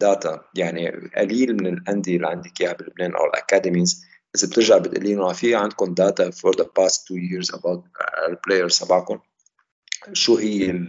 data 0.00 0.44
يعني 0.54 1.10
قليل 1.16 1.56
من 1.56 1.66
الأندية 1.66 2.16
اللي 2.16 2.26
عندك 2.26 2.60
إياها 2.60 2.72
بلبنان 2.72 3.16
أو 3.16 3.24
ال 3.24 3.32
academies 3.32 4.04
إذا 4.36 4.48
بترجع 4.48 4.78
بتقولي 4.78 5.14
لنا 5.14 5.32
في 5.32 5.54
عندكم 5.54 5.94
data 5.94 6.30
for 6.30 6.52
the 6.52 6.64
past 6.64 6.96
two 7.06 7.16
years 7.16 7.58
about 7.58 7.80
ال 8.28 8.34
players 8.34 8.78
تبعكم. 8.78 9.18
شو 10.12 10.36
هي 10.36 10.86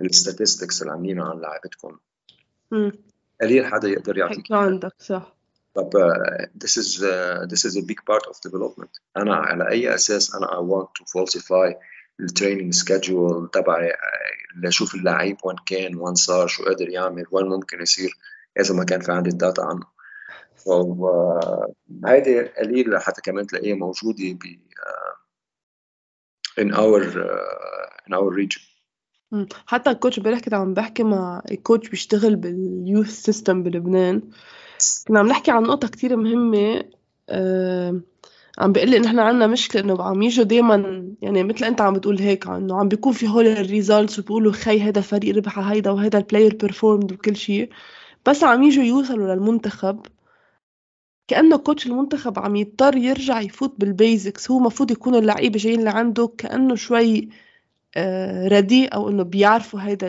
ال 0.00 0.08
statistics 0.08 0.82
اللي 0.82 0.92
عاملينها 0.92 1.24
عن 1.24 1.40
لعيبتكم 1.40 1.98
قليل 3.40 3.66
حدا 3.66 3.88
يقدر 3.88 4.18
يعطيك 4.18 4.52
عندك 4.52 4.94
صح. 4.98 5.36
طب 5.74 5.90
uh, 5.90 6.46
this 6.64 6.76
is 6.76 7.02
uh, 7.02 7.46
this 7.46 7.64
is 7.64 7.76
a 7.76 7.82
big 7.82 8.00
part 8.04 8.26
of 8.30 8.40
development. 8.50 9.00
أنا 9.16 9.34
على 9.34 9.68
أي 9.68 9.94
أساس 9.94 10.34
أنا 10.34 10.46
I 10.46 10.60
want 10.60 10.88
to 10.98 11.04
falsify 11.04 11.74
ال 12.20 12.26
training 12.26 12.74
schedule 12.74 13.50
تبعي 13.50 13.92
لأشوف 14.56 14.94
اللعيب 14.94 15.36
وين 15.44 15.56
كان 15.66 15.96
وين 15.96 16.14
صار 16.14 16.46
شو 16.46 16.64
قادر 16.64 16.88
يعمل 16.88 17.26
وين 17.30 17.46
ممكن 17.46 17.82
يصير 17.82 18.18
إذا 18.60 18.74
ما 18.74 18.84
كان 18.84 19.00
في 19.00 19.12
عندي 19.12 19.30
ال 19.30 19.36
data 19.36 19.62
عنه. 19.62 19.86
فهيدي 20.56 22.40
قليل 22.40 22.98
حتى 22.98 23.20
كمان 23.20 23.46
تلاقيها 23.46 23.76
موجودة 23.76 24.32
ب 24.32 24.58
in 26.58 26.74
our 26.74 27.02
uh, 27.02 28.06
in 28.06 28.12
our 28.14 28.30
region. 28.30 28.62
حتى 29.66 29.90
ال 29.90 29.95
coach 29.95 30.18
امبارح 30.18 30.38
كنت 30.40 30.54
عم 30.54 30.74
بحكي 30.74 31.02
مع 31.02 31.42
ال 31.50 31.56
coach 31.56 31.88
بيشتغل 31.88 32.36
بال 32.36 32.57
youth 32.57 33.10
system 33.10 33.62
بلبنان. 33.62 34.22
كنا 35.08 35.18
عم 35.20 35.26
نحكي 35.28 35.50
عن 35.50 35.62
نقطة 35.62 35.88
كتير 35.88 36.16
مهمة 36.16 36.84
آه 37.28 38.00
عم 38.58 38.72
بيقول 38.72 38.90
لي 38.90 38.96
انه 38.96 39.08
إحنا 39.08 39.22
عندنا 39.22 39.46
مشكلة 39.46 39.82
إنه 39.82 40.02
عم 40.02 40.22
يجوا 40.22 40.44
دائما 40.44 41.04
يعني 41.22 41.42
مثل 41.44 41.64
أنت 41.64 41.80
عم 41.80 41.92
بتقول 41.94 42.18
هيك 42.18 42.46
إنه 42.46 42.80
عم 42.80 42.88
بيكون 42.88 43.12
في 43.12 43.28
هول 43.28 43.46
ال 43.46 43.55
results 43.55 44.18
وبيقولوا 44.18 44.52
خي 44.52 44.80
هذا 44.80 45.00
فريق 45.00 45.36
ربح 45.36 45.58
هيدا 45.58 45.90
وهذا 45.90 46.18
ال 46.18 46.23
player 46.23 46.54
performed 46.56 47.12
وكل 47.12 47.36
شيء 47.36 47.70
بس 48.26 48.44
عم 48.44 48.62
يجوا 48.62 48.84
يوصلوا 48.84 49.34
للمنتخب. 49.34 50.06
كأنه 51.28 51.56
coach 51.56 51.86
المنتخب 51.86 52.38
عم 52.38 52.56
يضطر 52.56 52.96
يرجع 52.96 53.40
يفوت 53.40 53.74
بال 53.80 53.98
basics 53.98 54.50
هو 54.50 54.58
مفروض 54.58 54.90
يكون 54.90 55.14
اللعيبة 55.14 55.58
جايين 55.58 55.84
لعنده 55.84 56.26
كأنه 56.38 56.74
شوي 56.74 57.28
آه 57.96 58.48
رديء 58.48 58.94
أو 58.94 59.08
إنه 59.08 59.22
بيعرفوا 59.22 59.80
هيدا 59.80 60.08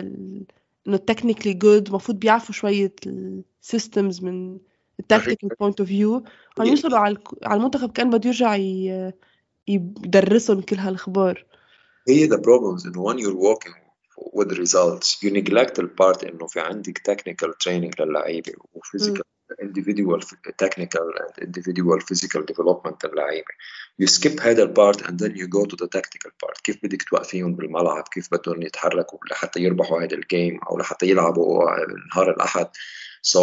إنه 0.86 0.96
technically 0.96 1.54
good 1.54 1.86
المفروض 1.86 2.18
بيعرفوا 2.18 2.54
شوية 2.54 2.94
ال 3.06 3.21
systems 3.21 4.24
من 4.24 4.58
ال 5.00 5.05
tactical 5.05 5.48
point 5.60 5.80
of 5.80 5.88
view 5.88 6.24
عم 6.58 6.66
يوصلوا 6.66 6.98
على 6.98 7.18
على 7.42 7.58
المنتخب 7.58 7.92
كان 7.92 8.10
بده 8.10 8.28
يرجع 8.28 8.56
يدرسهم 9.68 10.60
كل 10.60 10.76
هالأخبار. 10.76 11.46
هي 12.08 12.28
the 12.28 12.36
problems 12.36 12.86
إنه 12.86 13.12
when 13.12 13.18
you're 13.18 13.40
working 13.40 13.74
with 14.32 14.52
results 14.52 15.18
you 15.22 15.30
neglect 15.30 15.78
ال 15.78 15.87
part 15.87 16.24
إنه 16.24 16.46
في 16.46 16.60
عندك 16.60 16.98
technical 17.10 17.48
training 17.48 18.00
للعيبة 18.00 18.52
و 18.72 18.78
physical 18.78 19.22
individual 19.62 20.20
technical 20.62 21.06
and 21.22 21.34
individual 21.46 21.98
physical 22.00 22.42
development 22.42 23.04
للعيبه 23.04 23.54
you 24.02 24.06
skip 24.06 24.40
هذا 24.40 24.62
ال 24.62 24.70
part 24.70 25.02
and 25.02 25.18
then 25.18 25.34
you 25.36 25.46
go 25.46 25.64
to 25.64 25.76
the 25.76 25.88
tactical 25.88 26.30
part. 26.44 26.60
كيف 26.64 26.78
بدك 26.82 27.02
توقفيهم 27.02 27.54
بالملعب؟ 27.54 28.04
كيف 28.08 28.28
بدهم 28.32 28.62
يتحركوا 28.62 29.18
لحتى 29.30 29.60
يربحوا 29.60 30.02
هذا 30.02 30.14
ال 30.14 30.23
game 30.23 30.60
أو 30.70 30.78
لحتى 30.78 31.06
يلعبوا 31.06 31.64
نهار 32.14 32.30
الأحد؟ 32.30 32.68
So 33.22 33.38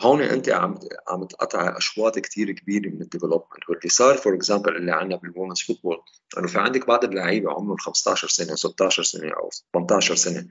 هون 0.00 0.22
أنت 0.22 0.48
عم 0.48 0.78
عم 1.08 1.24
تقطع 1.24 1.76
أشواط 1.76 2.18
كثير 2.18 2.52
كبيرة 2.52 2.88
من 2.88 3.02
ال 3.02 3.08
development 3.08 3.68
واللي 3.68 3.88
صار 3.88 4.16
for 4.16 4.34
example 4.34 4.76
اللي 4.76 4.92
عندنا 4.92 5.16
بال 5.16 5.26
women's 5.26 5.60
football 5.60 6.02
إنه 6.38 6.46
في 6.46 6.58
عندك 6.58 6.86
بعض 6.86 7.04
اللعيبة 7.04 7.50
عمرهم 7.52 7.76
15 7.76 8.28
سنة 8.28 8.54
16 8.54 9.02
سنة 9.02 9.30
أو 9.30 9.50
18 9.72 10.14
سنة. 10.14 10.48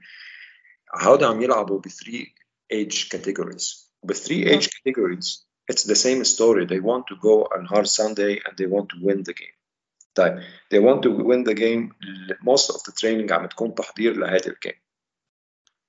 هودا 0.94 1.26
عم 1.26 1.42
يلعبوا 1.42 1.78
ب 1.78 1.88
3 1.88 2.26
age 2.72 3.08
categories 3.08 3.85
ب 4.06 4.12
3 4.12 4.34
age 4.34 4.68
categories 4.68 5.46
it's 5.72 5.84
the 5.84 5.94
same 5.94 6.24
story 6.24 6.64
they 6.66 6.80
want 6.80 7.04
to 7.10 7.16
go 7.16 7.34
on 7.54 7.64
hard 7.72 7.86
Sunday 7.86 8.40
and 8.44 8.56
they 8.56 8.66
want 8.66 8.88
to 8.88 8.98
win 9.06 9.22
the 9.22 9.34
game 9.34 9.56
طيب 10.14 10.42
they 10.74 10.78
want 10.78 11.02
to 11.02 11.10
win 11.10 11.44
the 11.44 11.54
game 11.54 11.92
most 12.42 12.70
of 12.74 12.82
the 12.82 12.92
training 12.92 13.32
عم 13.32 13.46
تكون 13.46 13.74
تحضير 13.74 14.16
لهذا 14.16 14.46
ال 14.46 14.53
game 14.53 14.80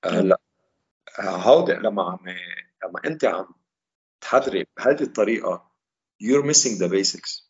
هلا 0.04 0.38
هودا 1.20 1.74
لما 1.74 2.02
عم 2.02 2.28
لما 2.84 3.00
انت 3.04 3.24
عم 3.24 3.46
تحضري 4.20 4.66
بهذه 4.76 5.02
الطريقة 5.02 5.70
you're 6.22 6.44
missing 6.44 6.78
the 6.78 6.88
basics 6.88 7.48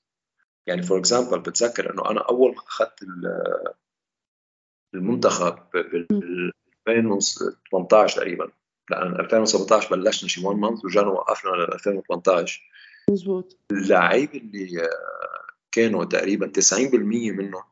يعني 0.67 0.83
for 0.83 0.99
example 0.99 1.41
بتذكر 1.41 1.93
انه 1.93 2.11
أنا 2.11 2.21
اول 2.21 2.55
ما 2.55 2.63
اخذت 2.63 3.05
المنتخب 4.95 5.71
بال 5.73 6.53
2018 6.89 8.17
تقريبا 8.17 8.53
لأن 8.90 9.20
2017 9.20 9.96
بلشنا 9.96 10.29
شي 10.29 10.46
1 10.46 10.59
month 10.59 10.85
ورجعنا 10.85 11.09
وقفنا 11.09 11.51
لل 11.51 11.72
2018 11.72 12.62
مزبوط. 13.11 13.57
اللعيبه 13.70 14.38
اللي 14.38 14.88
كانوا 15.72 16.05
تقريبا 16.05 16.53
90% 16.72 16.74
منهم 16.94 17.62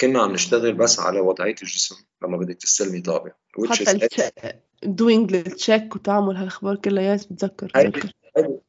كنا 0.00 0.22
عم 0.22 0.32
نشتغل 0.32 0.72
بس 0.72 1.00
على 1.00 1.20
وضعية 1.20 1.54
الجسم 1.62 1.96
لما 2.22 2.36
بدك 2.36 2.56
تستلمي 2.56 3.00
طابه 3.00 3.32
حتى 3.68 4.52
doing 4.82 5.32
لل 5.32 5.50
check 5.50 5.96
وتعمل 5.96 6.36
هالأخبار 6.36 6.76
كلها 6.76 7.02
yes 7.02 7.26
بتذكر 7.26 7.72
هيدي 7.76 8.00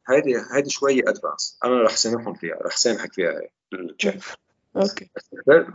هيدي 0.09 0.35
هيدي 0.55 0.69
شوي 0.69 1.09
advance 1.09 1.59
أنا 1.65 1.81
رح 1.81 1.95
سامحهم 1.95 2.33
فيها 2.33 2.55
رح 2.55 2.77
سامحك 2.77 3.13
فيها 3.13 3.41
ال 3.73 3.81
check 3.81 4.23
okay. 4.75 5.09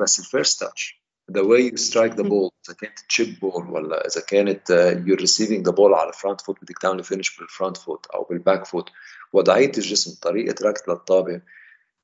بس 0.01 0.18
ال 0.19 0.26
first 0.26 0.61
touch 0.61 1.06
the 1.33 1.45
way 1.45 1.61
you 1.71 1.77
strike 1.77 2.17
the 2.17 2.25
ball 2.25 2.51
إذا 2.69 2.75
كانت 2.81 2.99
chip 3.09 3.41
ball 3.41 3.71
ولا 3.71 4.07
إذا 4.07 4.21
كانت 4.21 4.73
uh, 4.73 5.09
you're 5.09 5.21
receiving 5.21 5.62
the 5.62 5.73
ball 5.73 5.93
على 5.95 6.09
ال 6.09 6.14
front 6.14 6.41
foot 6.41 6.57
بدك 6.62 6.79
تعمل 6.79 7.05
finish 7.05 7.39
بال 7.39 7.49
front 7.49 7.77
foot 7.77 8.07
أو 8.07 8.25
بال 8.25 8.38
back 8.38 8.65
foot 8.65 8.91
وضعية 9.33 9.73
الجسم 9.79 10.19
طريقة 10.23 10.69
ركض 10.69 10.91
للطابة 10.91 11.41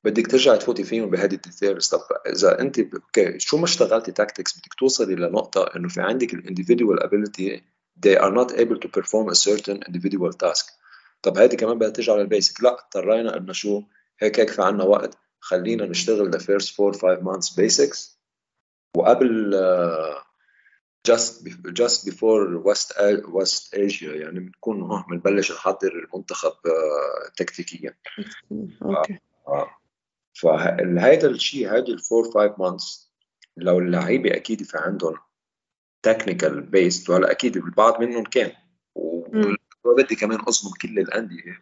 بدك 0.03 0.27
ترجع 0.27 0.55
تفوتي 0.55 0.83
فيهم 0.83 1.09
بهذه 1.09 1.33
ال 1.33 1.40
details 1.40 1.87
طب 1.87 1.99
إذا 2.27 2.59
أنت 2.59 2.79
okay 2.79 3.39
شو 3.39 3.57
ما 3.57 3.63
اشتغلتي 3.63 4.11
tactics 4.11 4.57
بدك 4.57 4.73
توصلي 4.73 5.15
لنقطة 5.15 5.71
إنه 5.75 5.87
في 5.89 6.01
عندك 6.01 6.33
ال 6.33 6.39
individual 6.39 6.99
ability 6.99 7.61
they 8.05 8.15
are 8.17 8.31
not 8.31 8.51
able 8.59 8.77
to 8.79 8.87
perform 8.87 9.29
a 9.29 9.35
certain 9.35 9.83
individual 9.87 10.33
task. 10.33 10.71
طب 11.21 11.37
هذه 11.37 11.55
كمان 11.55 11.77
بدها 11.77 11.89
ترجع 11.89 12.15
لل 12.15 12.29
basic 12.29 12.63
لا 12.63 12.73
اضطرينا 12.73 13.37
إنه 13.37 13.53
شو؟ 13.53 13.83
هيك 14.19 14.39
هيك 14.39 14.49
في 14.49 14.61
عنا 14.61 14.83
وقت. 14.83 15.17
خلينا 15.39 15.85
نشتغل 15.85 16.31
the 16.31 16.41
first 16.41 16.79
4 16.79 16.91
5 16.93 17.21
months 17.21 17.49
basics. 17.49 18.12
وقبل 18.97 19.53
just 21.07 21.47
just 21.73 22.05
before 22.05 22.57
West 22.57 22.93
West 23.27 23.73
Asia 23.73 24.03
يعني 24.03 24.39
بنكون 24.39 24.81
هون 24.81 25.03
بنبلش 25.09 25.51
نحضر 25.51 25.91
المنتخب 25.91 26.51
uh, 26.51 27.31
تكتيكيا. 27.37 27.95
okay. 28.81 29.19
آه. 29.47 29.69
فهذا 30.33 31.27
الشيء 31.27 31.69
هذه 31.69 31.91
ال 31.91 31.99
four 31.99 32.31
five 32.31 32.59
months 32.59 33.11
لو 33.57 33.79
اللعيبة 33.79 34.35
أكيد 34.35 34.63
في 34.63 34.77
عندهم 34.77 35.17
technical 36.01 36.61
base 36.61 37.09
وهلا 37.09 37.31
أكيد 37.31 37.57
البعض 37.57 38.01
منهم 38.01 38.23
كان. 38.23 38.51
وبدي 39.85 40.15
كمان 40.15 40.39
اظلم 40.39 40.73
كل 40.81 40.99
الأندية. 40.99 41.61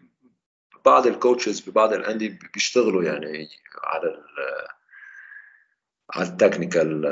بعض 0.86 1.08
ال 1.08 1.15
coaches 1.15 1.70
ببعض 1.70 1.94
الأندية 1.94 2.40
بيشتغلوا 2.54 3.04
يعني 3.04 3.50
على 3.84 4.24
على 6.14 6.30
ال 6.30 6.37
technical 6.37 7.06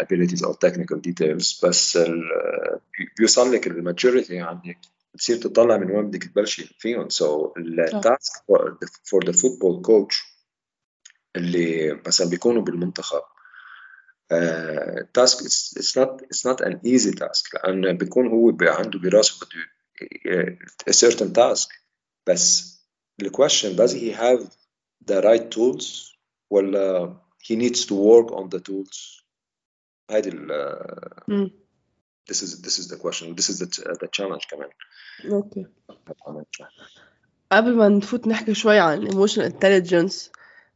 abilities 0.00 0.44
أو 0.44 0.50
ال 0.50 0.55
technical 0.55 1.00
details 1.00 1.60
بس 1.64 1.98
بيوصل 3.18 3.52
لك 3.52 3.66
ال 3.66 3.74
majority 3.74 4.34
يعني 4.34 4.80
بتصير 5.14 5.36
تطلع 5.36 5.76
من 5.76 5.90
وين 5.90 6.06
بدك 6.10 6.24
تبلشي 6.24 6.76
فيهم. 6.78 7.08
so 7.08 7.52
ال 7.56 7.73
task 7.73 8.42
for 9.04 9.24
the 9.26 9.32
football 9.32 9.82
coach 9.82 10.22
اللي 11.36 12.00
مثلا 12.06 12.30
بيكونوا 12.30 12.62
بالمنتخب 12.62 13.22
task 15.14 15.40
it's 15.40 15.98
not 15.98 16.22
it's 16.22 16.46
not 16.46 16.62
an 16.62 16.80
easy 16.86 17.10
task 17.10 17.54
لأن 17.54 17.96
بيكون 17.96 18.26
هو 18.28 18.56
عنده 18.62 18.98
براسه 18.98 19.46
بده 19.46 20.58
a 20.90 20.92
certain 20.92 21.32
task. 21.32 21.68
بس 22.26 22.76
the 23.22 23.26
question 23.26 23.76
does 23.76 23.92
he 23.92 24.12
have 24.12 24.42
the 25.10 25.20
right 25.22 25.50
tools 25.56 26.16
ولا 26.50 27.16
he 27.40 27.56
needs 27.56 27.86
to 27.86 27.94
work 27.94 28.32
on 28.32 28.48
the 28.48 28.60
tools. 28.60 29.24
هيدي 30.10 30.28
ال 30.28 31.50
this 32.30 32.42
is 32.42 32.60
this 32.62 32.78
is 32.78 32.88
the 32.88 32.96
question. 32.96 33.34
This 33.34 33.48
is 33.48 33.58
the, 33.58 33.66
the 34.00 34.08
challenge 34.08 34.46
كمان 34.50 34.68
okay 35.32 35.66
قبل 37.52 37.76
ما 37.76 37.88
نفوت 37.88 38.26
نحكي 38.28 38.54
شوي 38.54 38.78
عن 38.78 39.10
emotional 39.10 39.52
intelligence 39.52 40.30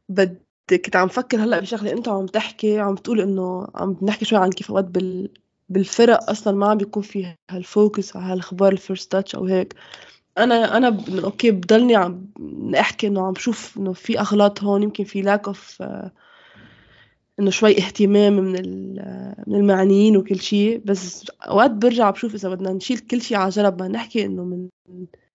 بدي 0.09 0.77
كنت 0.77 0.95
عم 0.95 1.07
فكر 1.07 1.43
هلأ 1.43 1.59
بشغلة 1.59 1.91
أنت 1.91 2.07
عم 2.07 2.25
تحكي 2.25 2.79
عم 2.79 2.95
تقول 2.95 3.21
إنه 3.21 3.67
عم 3.75 3.97
نحكي 4.01 4.25
شوي 4.25 4.39
عن 4.39 4.49
كيف 4.49 4.69
أوقات 4.69 4.85
بال 4.85 5.29
بالفرق 5.69 6.29
أصلا 6.29 6.57
ما 6.57 6.69
عم 6.69 6.77
بيكون 6.77 7.03
في 7.03 7.35
هال 7.49 7.68
focus 7.68 8.15
على 8.15 8.25
هالأخبار 8.25 8.71
ال 8.71 8.78
first 8.78 9.11
touch 9.11 9.35
أو 9.35 9.45
هيك. 9.45 9.73
أنا 10.37 10.77
أنا. 10.77 11.03
okay 11.23 11.51
بضلني 11.51 11.95
عم 11.95 12.27
احكي 12.79 13.07
إنه 13.07 13.27
عم 13.27 13.33
بشوف 13.33 13.77
إنه 13.77 13.93
في 13.93 14.19
أغلاط 14.19 14.63
هون 14.63 14.83
يمكن 14.83 15.03
في 15.03 15.21
lack 15.21 15.47
of 15.47 15.83
إنه 17.39 17.49
شوي 17.49 17.77
اهتمام 17.77 18.33
من 18.33 18.51
من 19.47 19.55
المعنيين 19.55 20.17
وكل 20.17 20.39
شيء 20.39 20.81
بس 20.85 21.29
أوقات 21.41 21.71
برجع 21.71 22.09
بشوف 22.09 22.35
إذا 22.35 22.49
بدنا 22.49 22.71
نشيل 22.73 22.97
كل 22.99 23.21
شيء 23.21 23.37
على 23.37 23.49
جنب 23.49 23.73
بدنا 23.73 23.87
نحكي 23.87 24.25
إنه 24.25 24.43
من 24.43 24.67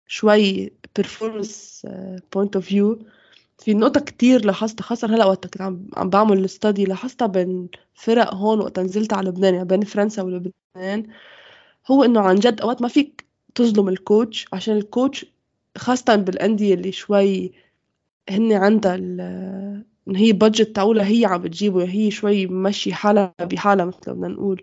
شوي 0.07 0.71
performance 1.01 1.87
point 2.35 2.57
of 2.57 2.67
view 2.67 2.99
في 3.59 3.75
نقطة 3.75 4.01
كتير 4.01 4.45
لاحظتها 4.45 4.83
خاصة 4.85 5.09
هلأ 5.15 5.25
وقت 5.27 5.45
كنت 5.47 5.61
عم 5.61 5.89
عم 5.97 6.11
بعمل 6.11 6.45
ال 6.45 6.51
study 6.51 6.85
لاحظتها 6.85 7.27
بين 7.27 7.69
فرق 7.95 8.35
هون 8.35 8.61
وقت 8.61 8.79
نزلت 8.79 9.13
على 9.13 9.29
لبنان 9.29 9.55
يعني 9.55 9.67
بين 9.69 9.81
فرنسا 9.85 10.23
ولبنان. 10.23 11.07
هو 11.91 12.05
إنه 12.05 12.21
عن 12.21 12.35
جد 12.37 12.61
أوقات 12.61 12.83
ما 12.83 12.89
فيك 12.89 13.27
تظلم 13.55 13.89
ال 13.89 13.98
coach 13.98 14.47
عشان 14.53 14.77
ال 14.77 14.85
coach 14.85 15.27
خاصة 15.79 16.17
بالأندية 16.17 16.75
اللي 16.75 16.93
شوي 16.93 17.53
هن 18.31 18.53
عندها 18.53 18.97
إن 20.09 20.17
هي 20.17 20.33
budget 20.33 20.77
تاعولها 20.77 21.07
هي 21.07 21.25
عم 21.25 21.43
بتجيبه 21.43 21.85
هي 21.85 22.11
شوي 22.11 22.47
ماشي 22.47 22.95
حالها 22.95 23.35
بحالها 23.41 23.85
مثل 23.85 23.99
بدنا 24.15 24.29
نقول. 24.29 24.63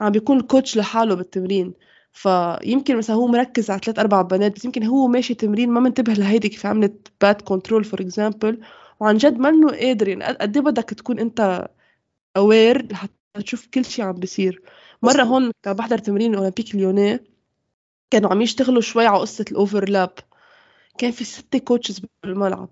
عم 0.00 0.12
بيكون 0.12 0.36
ال 0.40 0.46
coach 0.46 0.76
لحاله 0.76 1.14
بالتمرين. 1.14 1.74
فيمكن 2.12 2.96
مثلا 2.98 3.16
هو 3.16 3.26
مركز 3.26 3.70
على 3.70 3.80
ثلاث 3.84 3.98
أربع 3.98 4.22
بنات 4.22 4.56
بس 4.56 4.64
يمكن 4.64 4.84
هو 4.84 5.06
ماشي 5.06 5.34
تمرين 5.34 5.70
ما 5.70 5.80
منتبه 5.80 6.12
لهيدي 6.12 6.48
كيف 6.48 6.66
عملت 6.66 7.12
bad 7.20 7.42
control 7.42 7.84
for 7.84 8.00
example 8.00 8.60
وعن 9.00 9.16
جد 9.16 9.38
منه 9.38 9.68
قادر 9.70 10.08
يعني 10.08 10.24
قد 10.24 10.56
إيه 10.56 10.64
بدك 10.64 10.84
تكون 10.84 11.18
أنت 11.18 11.68
aware 12.36 12.92
لحتى 12.92 13.12
تشوف 13.44 13.66
كل 13.66 13.84
شيء 13.84 14.04
عم 14.04 14.12
بيصير. 14.12 14.62
مرة 15.02 15.22
هون 15.22 15.46
كنت 15.52 15.68
بحضر 15.68 15.98
تمرين 15.98 16.34
اولمبيك 16.34 16.74
ليونيه 16.74 17.24
كانوا 18.10 18.30
عم 18.30 18.42
يشتغلوا 18.42 18.80
شوي 18.82 19.06
على 19.06 19.18
قصة 19.20 19.44
ال 19.50 19.58
overlap 19.58 20.10
كان 20.98 21.10
في 21.10 21.24
ستة 21.24 21.58
coaches 21.58 22.02
بالملعب. 22.22 22.70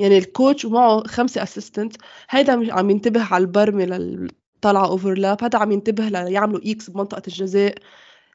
يعني 0.00 0.18
ال 0.18 0.26
coach 0.26 0.64
ومعه 0.64 1.02
خمسة 1.06 1.42
assistant 1.42 1.96
هيدا 2.30 2.72
عم 2.72 2.90
ينتبه 2.90 3.22
على 3.24 3.42
البرمة 3.42 3.84
للطلعة 3.84 4.86
overlap 4.86 5.44
هذا 5.44 5.58
عم 5.58 5.72
ينتبه 5.72 6.08
ليعملوا 6.08 6.60
X 6.66 6.90
بمنطقة 6.90 7.22
الجزاء 7.28 7.74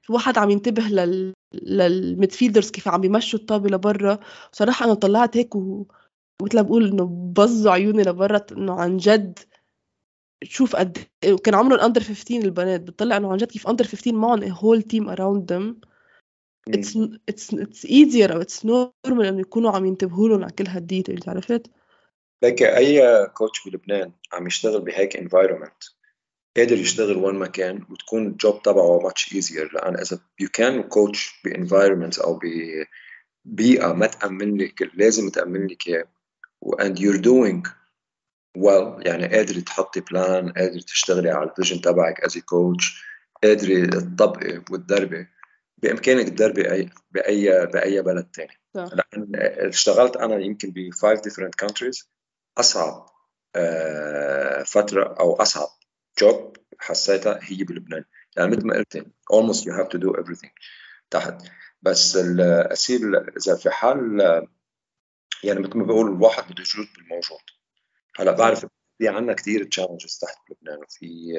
واحد 0.10 0.38
عم 0.38 0.49
ينتبه 0.49 0.84
لل 0.84 1.34
لل 1.54 1.72
midfielders 1.72 2.72
كيف 2.71 2.88
عم 2.88 3.01
بيمشوا 3.01 3.39
الطابة 3.39 3.69
لبرا. 3.69 4.19
صراحة 4.51 4.86
أنا 4.86 4.93
طلعت 4.93 5.38
هيك 5.38 5.56
و... 5.56 5.86
مثل 6.43 6.63
بقول 6.63 6.88
إنه 6.88 7.06
بزوا 7.38 7.71
عيوني 7.71 8.04
لبرا 8.04 8.41
إنه 8.51 8.73
عن 8.73 8.97
جد 8.97 9.39
تشوف 10.41 10.75
قد 10.75 10.97
وكان 11.30 11.56
عمرهم 11.56 11.80
under 11.80 12.02
15 12.04 12.45
البنات 12.45 12.82
بتطلع 12.82 13.17
إنه 13.17 13.32
عن 13.32 13.38
جد 13.38 13.47
كيف 13.47 13.67
under 13.68 13.86
15 13.86 14.13
معهم 14.15 14.41
a 14.41 14.56
whole 14.56 14.82
team 14.82 15.15
around 15.15 15.54
it's 16.69 16.95
it's 17.28 17.54
it's 17.54 17.86
easier 17.86 18.32
أو 18.32 18.41
it's 18.41 18.63
normal 18.63 19.25
إنه 19.25 19.39
يكونوا 19.39 19.71
عم 19.71 19.86
ينتبهوا 19.86 20.30
لهم 20.30 20.43
على 20.43 20.51
كل 20.51 20.67
هال 20.68 20.81
details 20.81 21.30
عرفت؟ 21.30 21.71
لك 22.43 22.63
أي 22.63 23.28
coach 23.28 23.68
بلبنان 23.67 24.12
عم 24.34 24.47
يشتغل 24.47 24.82
بهيك 24.82 25.17
environment 25.18 25.84
قادر 26.58 26.78
يشتغل 26.78 27.17
وين 27.17 27.36
ما 27.36 27.47
كان 27.47 27.86
وتكون 27.89 28.28
ال 28.28 28.36
job 28.36 28.62
تبعه 28.62 28.99
much 29.00 29.36
easier 29.36 29.74
لأن 29.73 29.99
إذا 29.99 30.19
you 30.39 30.50
can 30.54 30.84
coach 30.84 31.41
ب 31.46 31.52
environment 31.52 32.20
أو 32.19 32.39
ببيئة 33.45 33.93
ما 33.93 34.08
تأمن 34.08 34.58
لك 34.58 34.89
لازم 34.93 35.30
تأمن 35.30 35.67
لك 35.67 35.88
إياه. 35.88 36.06
And 36.80 36.99
you're 36.99 37.21
doing 37.21 37.67
well 38.58 39.08
يعني 39.08 39.28
قادر 39.28 39.60
تحطي 39.60 39.99
plan 40.00 40.52
قادر 40.51 40.80
تشتغلي 40.80 41.30
على 41.30 41.49
ال 41.50 41.54
vision 41.54 41.82
تبعك 41.82 42.19
as 42.20 42.38
coach 42.38 43.04
قادرة 43.43 43.86
تطبقي 43.86 44.58
وتدربي. 44.71 45.28
بإمكانك 45.78 46.30
تدربي 46.30 46.72
اي 46.72 46.90
باي 47.12 47.66
بأي 47.66 48.02
بلد 48.02 48.28
ثاني 48.36 48.60
لأن 48.76 49.32
اشتغلت 49.70 50.18
أنا 50.18 50.36
يمكن 50.36 50.72
ب 50.72 50.90
5 50.94 51.22
different 51.22 51.66
countries. 51.66 52.08
أصعب 52.58 53.06
آه، 53.56 54.64
فترة 54.64 55.16
أو 55.20 55.34
أصعب 55.34 55.68
job 56.20 56.58
حسيتها 56.80 57.40
هي 57.42 57.64
بلبنان. 57.64 58.06
يعني 58.38 58.52
مثل 58.52 58.68
ما 58.68 58.76
قلت 58.76 58.98
almost 59.34 59.62
you 59.62 59.74
have 59.74 59.90
to 59.90 60.00
do 60.00 60.22
everything 60.22 60.52
تحت. 61.10 61.42
بس 61.82 62.16
الاسير 62.16 63.00
إذا 63.38 63.56
في 63.56 63.70
حال 63.70 64.22
يعني 65.44 65.60
مثل 65.60 65.78
ما 65.78 65.86
بقول 65.86 66.08
الواحد 66.08 66.52
بده 66.52 66.62
يجود 66.62 66.88
بالموجود. 66.98 67.40
هلا 68.20 68.32
بعرف 68.32 68.66
في 68.98 69.08
عندنا 69.08 69.34
كثير 69.34 69.64
تشالنجز 69.64 70.18
تحت 70.22 70.38
بلبنان 70.50 70.84
وفي 70.84 71.34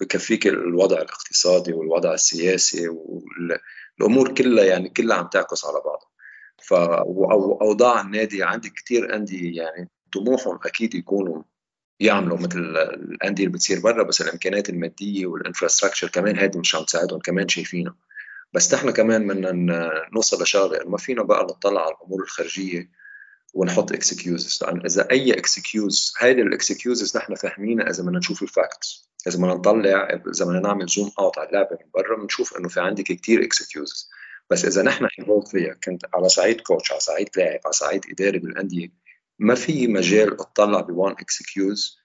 بكفيك 0.00 0.46
الوضع 0.46 0.96
الاقتصادي 0.96 1.72
والوضع 1.72 2.14
السياسي 2.14 2.88
والامور 2.88 4.34
كلها 4.34 4.64
يعني 4.64 4.88
كلها 4.88 5.16
عم 5.16 5.26
تعكس 5.26 5.64
على 5.64 5.74
بعضها. 5.84 6.10
ف 6.62 6.72
واوضاع 7.06 8.00
النادي 8.00 8.42
عندي 8.42 8.70
كثير 8.70 9.14
أندية 9.16 9.62
يعني 9.62 9.88
طموحهم 10.12 10.58
أكيد 10.64 10.94
يكونوا 10.94 11.42
يعملوا 12.00 12.38
مثل 12.38 12.58
الأندية 12.58 13.44
اللي 13.44 13.54
بتصير 13.54 13.80
برا 13.80 14.02
بس 14.02 14.20
الإمكانيات 14.22 14.70
المادية 14.70 15.26
وال 15.26 15.36
infrastructure 15.36 16.08
كمان 16.08 16.38
هذه 16.38 16.58
مش 16.58 16.74
عم 16.74 16.84
تساعدهم 16.84 17.18
كمان 17.20 17.48
شايفينها 17.48 17.96
بس 18.52 18.74
نحن 18.74 18.90
كمان 18.90 19.28
بدنا 19.28 19.52
نوصل 20.12 20.42
لشغلة 20.42 20.88
ما 20.88 20.98
فينا 20.98 21.22
بقى 21.22 21.44
نطلع 21.44 21.82
على 21.84 21.94
الأمور 21.94 22.22
الخارجية 22.22 22.90
ونحط 23.54 23.92
excuses 23.92 24.58
لأن 24.62 24.84
إذا 24.86 25.10
أي 25.10 25.32
excuse 25.32 26.14
هيدي 26.18 26.42
ال 26.42 26.51
excuses 26.51 27.16
نحن 27.16 27.34
فاهمينها 27.34 27.90
إذا 27.90 28.02
بدنا 28.02 28.18
نشوف 28.18 28.42
ال 28.42 28.53
facts 28.53 29.10
إذا 29.26 29.36
بدنا 29.36 29.54
نطلع 29.54 30.08
إذا 30.10 30.44
بدنا 30.44 30.60
نعمل 30.60 30.86
zoom 30.86 31.12
out 31.18 31.38
على 31.38 31.48
اللعبة 31.48 31.78
من 31.80 31.90
برا 31.94 32.16
بنشوف 32.16 32.56
إنه 32.56 32.68
في 32.68 32.80
عندك 32.80 33.04
كثير 33.04 33.44
excuses 33.44 34.10
بس 34.50 34.64
إذا 34.64 34.82
نحن 34.82 35.08
involved 35.18 35.48
فيها 35.48 35.74
كنت 35.74 36.02
على 36.14 36.28
صعيد 36.28 36.60
coach 36.60 36.90
على 36.90 37.00
صعيد 37.00 37.28
لاعب 37.36 37.60
على 37.64 37.72
صعيد 37.72 38.04
إداري 38.10 38.38
بالأندية 38.38 38.92
ما 39.38 39.54
في 39.54 39.86
مجال 39.86 40.40
أطلع 40.40 40.80
ب 40.80 40.88
one 40.88 41.12
excuse 41.12 42.00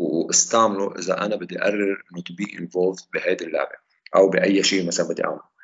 واستعمله 0.00 0.94
إذا 0.98 1.24
أنا 1.24 1.36
بدي 1.36 1.58
أقرر 1.58 2.04
إنه 2.12 2.22
to 2.22 2.34
be 2.34 2.58
involved 2.58 2.98
بهيدي 3.14 3.44
اللعبة 3.44 3.76
أو 4.16 4.28
بأي 4.28 4.62
شيء 4.62 4.86
مثلا 4.86 5.08
بدي 5.08 5.24
أعمله. 5.24 5.54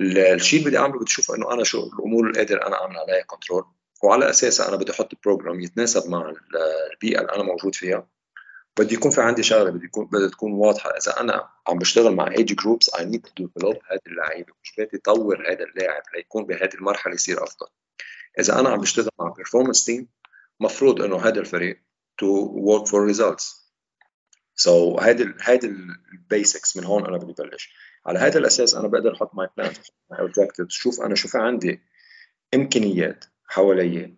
الشيء 0.00 0.58
اللي 0.58 0.70
بدي 0.70 0.78
أعمله 0.78 0.96
بدي 0.96 1.06
أشوف 1.06 1.30
إنه 1.30 1.52
أنا 1.52 1.64
شو 1.64 1.86
الأمور 1.86 2.26
اللي 2.26 2.38
قادر 2.38 2.66
أنا 2.66 2.82
أعمل 2.82 2.96
عليها 2.96 3.22
control 3.22 3.64
وعلى 4.02 4.30
اساسها 4.30 4.68
أنا 4.68 4.76
بدي 4.76 4.92
أحط 4.92 5.12
program 5.24 5.60
يتناسب 5.60 6.10
مع 6.10 6.32
البيئة 6.92 7.20
اللي 7.20 7.32
أنا 7.32 7.42
موجود 7.42 7.74
فيها. 7.74 8.08
بدي 8.78 8.94
يكون 8.94 9.10
في 9.10 9.20
عندي 9.20 9.42
شغلة 9.42 9.70
بدي 9.70 9.84
يكون 9.84 10.06
بدها 10.06 10.28
تكون 10.28 10.52
واضحة. 10.52 10.90
إذا 10.90 11.20
أنا 11.20 11.48
عم 11.68 11.78
بشتغل 11.78 12.14
مع 12.14 12.30
age 12.30 12.54
groups 12.54 12.94
I 12.94 13.04
need 13.04 13.22
to 13.22 13.30
develop 13.36 13.76
هذا 13.90 14.00
اللعيبة. 14.06 14.52
مش 14.62 14.72
بدي 14.78 14.96
اطور 14.96 15.52
هذا 15.52 15.64
اللاعب 15.64 16.02
ليكون 16.14 16.44
بهذه 16.46 16.74
المرحلة 16.74 17.14
يصير 17.14 17.44
أفضل. 17.44 17.66
إذا 18.40 18.60
أنا 18.60 18.68
عم 18.68 18.80
بشتغل 18.80 19.08
مع 19.18 19.28
performance 19.28 19.84
team 19.84 20.08
مفروض 20.60 21.02
إنه 21.02 21.16
هذا 21.16 21.40
الفريق 21.40 21.80
to 22.18 22.26
work 22.54 22.86
for 22.86 23.06
results 23.06 23.68
so 24.54 24.98
هيدي 24.98 25.34
هيدي 25.42 25.66
ال 26.12 26.21
basics 26.21 26.76
من 26.76 26.84
هون 26.84 27.06
أنا 27.06 27.16
بدي 27.16 27.32
بلش. 27.32 27.74
على 28.06 28.18
هذا 28.18 28.38
الأساس 28.38 28.74
أنا 28.74 28.88
بقدر 28.88 29.14
أحط 29.14 29.34
my 29.34 29.48
plan 29.56 29.72
my 30.10 30.32
شوف 30.68 31.00
أنا 31.00 31.14
شو 31.14 31.28
في 31.28 31.38
عندي 31.38 31.80
إمكانيات 32.54 33.24
حوالي 33.48 34.14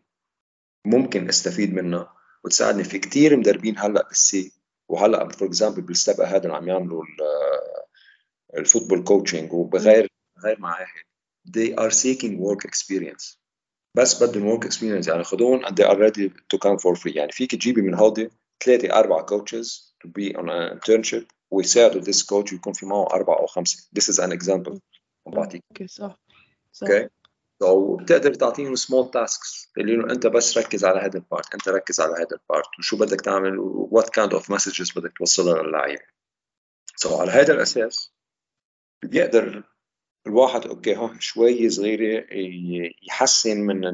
ممكن 0.85 1.29
أستفيد 1.29 1.75
منها 1.75 2.15
وتساعدني 2.45 2.85
في 2.85 2.99
كثير 2.99 3.37
مدربين 3.37 3.79
هلأ 3.79 4.09
بال 4.09 4.38
C 4.38 4.53
وهلأ 4.89 5.29
for 5.29 5.49
example 5.49 5.83
بالسابقه 5.83 6.27
هذا 6.27 6.45
اللي 6.45 6.57
عم 6.57 6.69
يعملوا 6.69 7.05
ال 8.57 8.62
football 8.62 9.05
coaching 9.05 9.53
وبغير 9.53 10.09
غير 10.45 10.61
معاهد. 10.61 10.87
They 11.49 11.75
are 11.75 11.91
seeking 11.91 12.39
work 12.39 12.69
experience. 12.69 13.37
بس 13.97 14.23
بدهم 14.23 14.57
work 14.57 14.65
experience. 14.65 15.09
يعني 15.09 15.25
خذون 15.25 15.67
and 15.67 15.71
they 15.71 15.85
are 15.85 15.97
ready 15.97 16.29
to 16.29 16.59
come 16.59 16.79
for 16.79 16.97
free. 16.97 17.17
يعني 17.17 17.33
فيك 17.33 17.51
تجيبي 17.51 17.83
من 17.83 17.95
هودي 17.95 18.31
ثلاثة 18.65 18.99
أربعة 18.99 19.27
coaches 19.27 19.95
to 20.05 20.09
be 20.09 20.35
on 20.37 20.49
an 20.49 20.79
internship 20.79 21.25
ويساعدوا 21.51 22.01
this 22.03 22.23
coach 22.23 22.53
يكون 22.53 22.73
في 22.73 22.87
معه 22.87 23.07
أربعة 23.07 23.39
أو 23.39 23.47
خمسة. 23.47 23.89
This 23.99 24.15
is 24.15 24.19
an 24.19 24.33
example. 24.33 24.79
بعطيك. 25.27 25.63
okay 25.71 25.87
صح. 25.87 26.21
صح. 26.73 26.87
okay 26.87 27.09
so 27.63 27.97
بتقدر 27.97 28.35
تعطيهم 28.35 28.75
small 28.75 29.11
tasks 29.11 29.73
اللي 29.79 29.95
إنه 29.95 30.13
أنت 30.13 30.27
بس 30.27 30.59
ركز 30.59 30.85
على 30.85 31.01
هذا 31.01 31.17
ال 31.19 31.26
part 31.26 31.55
أنت 31.55 31.69
ركز 31.69 32.01
على 32.01 32.13
هذا 32.13 32.37
ال 32.37 32.45
part 32.45 32.79
وشو 32.79 32.97
بدك 32.97 33.21
تعمل 33.21 33.59
what 33.59 34.11
kind 34.11 34.35
of 34.35 34.51
messages 34.51 34.91
بدك 34.99 35.13
توصلها 35.19 35.63
للعيبه 35.63 36.03
so 36.97 37.09
so 37.09 37.21
على 37.21 37.31
هذا 37.31 37.55
الأساس 37.55 38.13
بيقدر 39.05 39.63
الواحد 40.27 40.67
okay 40.67 40.97
هون 40.97 41.21
شوي 41.21 41.71
صغيرة 41.71 42.27
يحسن 43.09 43.61
من 43.61 43.85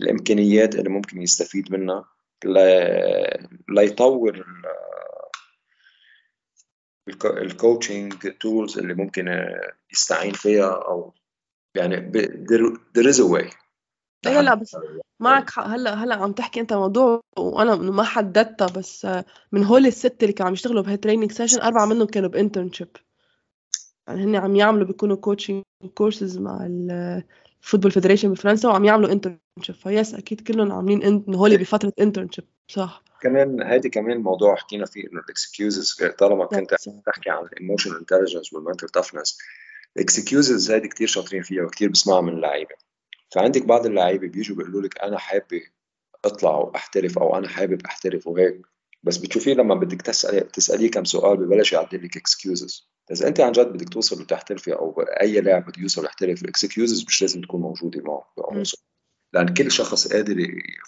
الإمكانيات 0.00 0.74
اللي 0.74 0.90
ممكن 0.90 1.22
يستفيد 1.22 1.72
منها 1.72 2.04
ليطور 3.68 4.46
ال 7.24 7.36
coaching 7.36 8.32
tools 8.40 8.78
اللي 8.78 8.94
ممكن 8.94 9.48
يستعين 9.92 10.32
فيها 10.32 10.70
أو 10.70 11.14
يعني 11.74 12.12
there 12.98 13.06
is 13.06 13.18
a 13.18 13.28
way. 13.28 13.54
لا 14.24 14.42
لا 14.42 14.54
بس 14.54 14.76
معك 15.20 15.50
حق. 15.50 15.66
هلا 15.66 15.94
هلا 15.94 16.14
عم 16.14 16.32
تحكي 16.32 16.60
انت 16.60 16.72
موضوع 16.72 17.20
وأنا 17.38 17.74
ما 17.76 18.02
حددتها 18.02 18.68
بس 18.68 19.06
من 19.52 19.64
هول 19.64 19.86
الست 19.86 20.22
اللي 20.22 20.32
كانوا 20.32 20.48
عم 20.48 20.52
يشتغلوا 20.52 20.82
بهي 20.82 20.96
training 20.96 21.32
session 21.32 21.60
أربعة 21.60 21.86
منهم 21.86 22.06
كانوا 22.06 22.28
ب 22.28 22.34
internship 22.34 22.88
يعني 24.08 24.24
هن 24.24 24.36
عم 24.36 24.56
يعملوا 24.56 24.86
بيكونوا 24.86 25.16
coaching 25.16 25.62
courses 25.94 26.38
مع 26.38 26.66
ال 26.66 26.80
football 26.80 27.90
federation 27.90 28.32
بفرنسا 28.32 28.68
وعم 28.68 28.84
يعملوا 28.84 29.12
internship 29.12 29.74
phase 29.74 30.14
أكيد 30.14 30.40
كلهم 30.40 30.72
عاملين 30.72 31.24
هول 31.34 31.58
بفترة 31.58 31.92
internship 32.00 32.44
صح. 32.68 33.02
كمان 33.20 33.62
هيدي 33.62 33.88
كمان 33.88 34.18
موضوع 34.18 34.54
حكينا 34.54 34.86
فيه 34.86 35.02
إنه 35.12 35.20
ال 35.20 35.30
excuses 35.30 36.02
طالما 36.18 36.46
كنت 36.46 36.74
تحكي 37.06 37.30
عن 37.30 37.44
ال 37.44 37.49
emotional 37.49 37.96
intelligence 37.96 38.52
وال 38.52 38.61
mental 38.61 38.88
toughness 38.88 39.38
ال 39.96 40.05
excuses 40.05 40.70
هيدي 40.70 40.88
كثير 40.88 41.06
شاطرين 41.06 41.42
فيها 41.42 41.62
وكثير 41.62 41.88
بسمعها 41.88 42.20
من 42.20 42.32
اللعيبة. 42.32 42.74
فعندك 43.34 43.64
بعض 43.64 43.86
اللعيبة 43.86 44.28
بيجوا 44.28 44.56
بيقولوا 44.56 44.82
لك 44.82 44.98
أنا 44.98 45.18
حابه 45.18 45.62
أطلع 46.24 46.56
وأحترف 46.56 47.18
أو 47.18 47.36
أنا 47.38 47.48
حابب 47.48 47.86
أحترف 47.86 48.26
وهيك. 48.26 48.60
بس 49.04 49.16
بتشوفيه 49.16 49.54
لما 49.54 49.74
بدك 49.74 50.02
تسالي 50.02 50.40
تسأليه 50.40 50.90
كم 50.90 51.04
سؤال 51.04 51.36
ببلش 51.36 51.72
يعدل 51.72 52.04
لك 52.04 52.16
excuses 52.16 52.88
اذا 53.12 53.28
أنت 53.28 53.40
عن 53.40 53.52
جد 53.52 53.66
بدك 53.66 53.88
توصل 53.88 54.20
وتحترفي 54.22 54.72
أو 54.72 55.00
أي 55.00 55.40
لاعب 55.40 55.62
بده 55.66 55.82
يوصل 55.82 56.04
يحترف 56.04 56.42
ال 56.42 56.50
excuses 56.50 57.04
مش 57.06 57.22
لازم 57.22 57.40
تكون 57.40 57.60
موجودة 57.60 58.02
معه 58.02 58.32
لأن 59.32 59.54
كل 59.54 59.72
شخص 59.72 60.12
قادر 60.12 60.36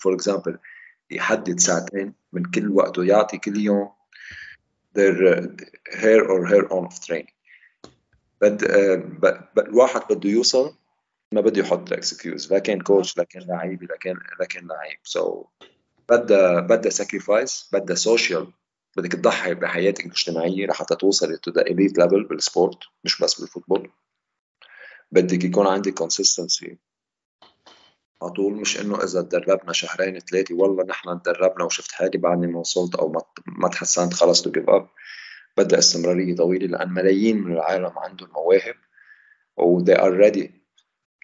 for 0.01 0.15
example 0.15 0.59
يحدد 1.11 1.61
ساعتين 1.61 2.15
من 2.33 2.51
كل 2.51 2.69
وقته 2.69 3.05
يعطي 3.05 3.39
كل 3.39 3.57
يوم 3.57 3.89
their 4.97 5.15
hour 6.03 6.25
or 6.33 6.47
hour 6.47 6.65
on 6.73 6.87
of 6.87 7.01
training. 7.07 7.36
بد 8.41 8.65
الواحد 9.59 10.01
بده 10.11 10.31
يوصل 10.31 10.75
ما 11.33 11.41
بده 11.41 11.61
يحط 11.61 11.93
excuse 11.93 12.53
لا 12.53 12.59
كان 12.59 12.81
coach 12.81 13.19
لا 13.19 13.25
كان 13.25 13.43
لعيب 13.43 13.83
لا 13.83 13.97
كان 13.97 14.17
لا 14.41 14.47
كان 14.47 14.69
لعيب. 14.69 14.99
so 15.05 15.43
so, 15.43 15.67
بدها 16.09 16.61
بدها 16.61 16.91
sacrifice 16.91 17.71
بدها 17.73 17.97
social 17.97 18.53
بدك 18.97 19.13
تضحي 19.13 19.55
بحياتك 19.55 20.07
الاجتماعية 20.07 20.67
لحتى 20.67 20.97
توصلي 20.97 21.37
to 21.37 21.51
the 21.51 21.63
elite 21.63 21.99
level 21.99 22.25
بال 22.25 22.40
sport 22.40 22.79
مش 23.05 23.23
بس 23.23 23.41
بال 23.41 23.50
football. 23.50 23.93
بدك 25.13 25.45
يكون 25.45 25.67
عندك 25.67 25.95
consistency 25.95 26.79
على 28.23 28.31
طول 28.33 28.55
مش 28.55 28.81
إنه 28.81 29.05
إذا 29.05 29.23
تدربنا 29.23 29.73
شهرين 29.73 30.19
ثلاثة 30.19 30.55
والله 30.55 30.85
نحن 30.85 31.23
تدربنا 31.23 31.65
وشفت 31.65 31.93
حالي 31.93 32.19
بعدني 32.19 32.47
ما 32.47 32.59
وصلت 32.59 32.95
أو 32.95 33.13
ما 33.47 33.69
تحسنت 33.69 34.15
خلص 34.15 34.43
to 34.43 34.51
give 34.51 34.71
up 34.71 34.89
بدها 35.57 35.79
استمراريه 35.79 36.37
طويله 36.37 36.67
لأن 36.67 36.93
ملايين 36.93 37.43
من 37.43 37.53
العالم 37.53 37.93
عندهم 37.99 38.29
مواهب 38.35 38.75
و 39.57 39.85
they 39.85 39.97
are 39.97 40.15
ready 40.25 40.49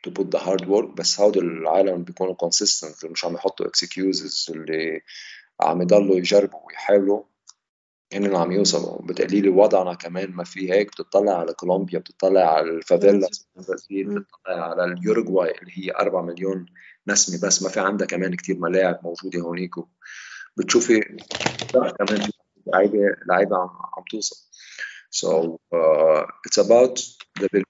to 0.06 0.10
put 0.10 0.30
the 0.30 0.38
hard 0.38 0.64
work. 0.66 0.94
بس 0.96 1.20
هود 1.20 1.36
العالم 1.36 2.02
بيكونوا 2.04 2.34
consistent 2.34 3.10
مش 3.10 3.24
عم 3.24 3.34
يحطوا 3.34 3.66
excuses 3.66 4.50
اللي 4.50 5.00
عم 5.60 5.82
يضلوا 5.82 6.16
يجربوا 6.16 6.66
ويحاولوا. 6.66 7.22
هن 8.12 8.36
عم 8.36 8.52
يوصلوا. 8.52 9.02
بتقليل 9.02 9.48
وضعنا 9.48 9.94
كمان 9.94 10.30
ما 10.30 10.44
في 10.44 10.72
هيك. 10.72 10.88
بتطلع 10.88 11.38
على 11.38 11.52
كولومبيا 11.52 11.98
بتطلع 11.98 12.54
على 12.54 12.70
الفافيلا 12.70 13.28
بتطلع 13.56 14.26
على 14.46 14.84
اليوروغواي 14.84 15.58
اللي 15.58 15.72
هي 15.74 15.90
4 16.00 16.22
مليون 16.22 16.66
نسمة 17.08 17.48
بس. 17.48 17.62
ما 17.62 17.68
في 17.68 17.80
عندها 17.80 18.06
كمان 18.06 18.34
كتير 18.34 18.58
ملاعب 18.58 19.00
موجودة 19.02 19.40
هونيك. 19.40 19.74
بتشوفي 20.56 21.00
كمان 21.72 22.28
لعيبة 22.66 22.98
لعيبة 23.26 23.56
عم 23.56 23.70
عم 23.96 24.04
توصل. 24.10 24.36
So 25.10 25.58
uh, 25.74 26.24
it's 26.46 26.58
about 26.58 27.00
the 27.40 27.62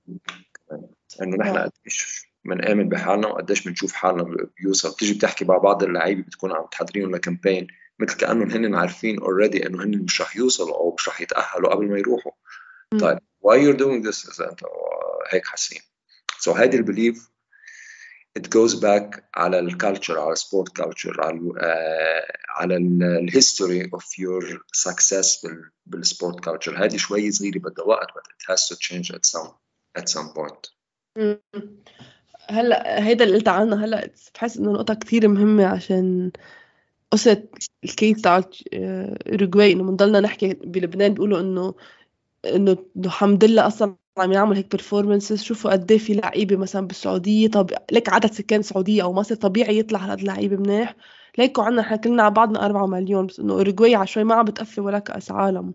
إنه 1.23 1.37
نحن 1.37 1.59
قديش 1.59 2.27
بنآمن 2.45 2.89
بحالنا 2.89 3.29
وقديش 3.29 3.69
بنشوف 3.69 3.93
حالنا 3.93 4.37
بيوصل 4.61 4.91
بتيجي 4.93 5.15
بتحكي 5.15 5.45
مع 5.45 5.57
بعض 5.59 5.83
اللعيبة 5.83 6.23
بتكون 6.23 6.53
عم 6.53 6.67
تحضريهم 6.71 7.11
ل 7.11 7.17
campaign 7.17 7.67
مثل 7.99 8.17
كأنهم 8.17 8.51
هن 8.51 8.75
عارفين 8.75 9.19
already 9.21 9.67
إنه 9.67 9.85
هن 9.85 10.03
مش 10.03 10.21
رح 10.21 10.37
يوصلوا 10.37 10.77
أو 10.77 10.95
مش 10.99 11.09
رح 11.09 11.21
يتأهلوا 11.21 11.71
قبل 11.71 11.91
ما 11.91 11.99
يروحوا. 11.99 12.33
طيب 13.01 13.19
why 13.19 13.57
you're 13.57 13.79
doing 13.79 14.03
this 14.09 14.35
إذا 14.35 14.51
أنت 14.51 14.61
هيك 15.31 15.47
حاسين. 15.47 15.81
So 16.45 16.49
هيدي 16.49 16.77
ال 16.77 16.85
belief 16.85 17.32
it 18.39 18.51
goes 18.51 18.75
back 18.75 19.25
على 19.35 19.59
ال 19.59 19.66
culture 19.66 20.21
على 20.21 20.33
ال 20.33 20.40
sport 20.40 20.77
culture 20.77 21.21
على 21.21 21.39
uh, 21.39 22.37
على 22.49 22.77
ال 22.77 22.91
history 22.91 23.91
of 23.95 24.19
your 24.19 24.65
success 24.73 25.47
بال 25.87 26.02
sport 26.02 26.41
culture 26.41 26.85
هذه 26.85 26.97
شوي 26.97 27.31
صغيرة 27.31 27.59
بدها 27.59 27.85
وقت 27.85 28.09
but 28.11 28.23
it 28.23 28.53
has 28.53 28.69
to 28.69 28.77
change 28.77 29.11
at 29.15 29.25
some 29.27 29.49
at 29.99 30.09
some 30.09 30.33
point. 30.35 30.73
هلأ 32.51 33.05
هيدا 33.05 33.25
اللي 33.25 33.37
قلت 33.37 33.49
عنه 33.49 33.85
هلأ 33.85 34.11
بحس 34.35 34.57
إنه 34.57 34.73
نقطة 34.73 34.95
كثير 34.95 35.29
مهمة 35.29 35.67
عشان 35.67 36.33
قصة 37.11 37.43
ال 37.85 37.92
case 37.92 38.21
تاع 38.23 38.45
أوروغواي 38.75 39.73
إنه 39.73 39.83
بنضلنا 39.83 40.21
نحكي 40.21 40.55
بلبنان 40.55 41.15
بيقولوا 41.15 41.41
إنه 41.41 41.75
إنه 42.45 42.77
انه 42.97 43.11
حمد 43.11 43.45
لله 43.45 43.67
أصلا 43.67 43.97
عم 44.19 44.33
يعمل 44.33 44.57
هيك 44.57 44.71
performances 44.71 45.43
شوفوا 45.43 45.71
قد 45.73 45.93
إيه 45.93 45.99
في 45.99 46.15
لعيبة 46.15 46.57
مثلا 46.57 46.87
بالسعودية. 46.87 47.49
طب 47.49 47.71
لك 47.93 48.09
عدد 48.09 48.33
سكان 48.33 48.61
السعوديه 48.61 49.03
أو 49.03 49.13
مصر؟ 49.13 49.35
طبيعي 49.35 49.79
يطلع 49.79 49.99
هالقد 49.99 50.23
لعيبه 50.23 50.57
منيح. 50.57 50.97
ليكو 51.39 51.65
عنا 51.65 51.81
إحنا 51.83 51.97
كلنا 51.97 52.23
على 52.23 52.35
بعضنا 52.35 52.67
4 52.67 52.87
مليون 52.87 53.27
بس 53.27 53.41
إنه 53.41 53.53
أوروغواي 53.55 53.95
على 53.95 54.07
شوي 54.07 54.25
ما 54.25 54.35
عم 54.35 54.45
بتقفي 54.45 54.81
ولا 54.81 54.99
كأس 54.99 55.31
عالم. 55.31 55.75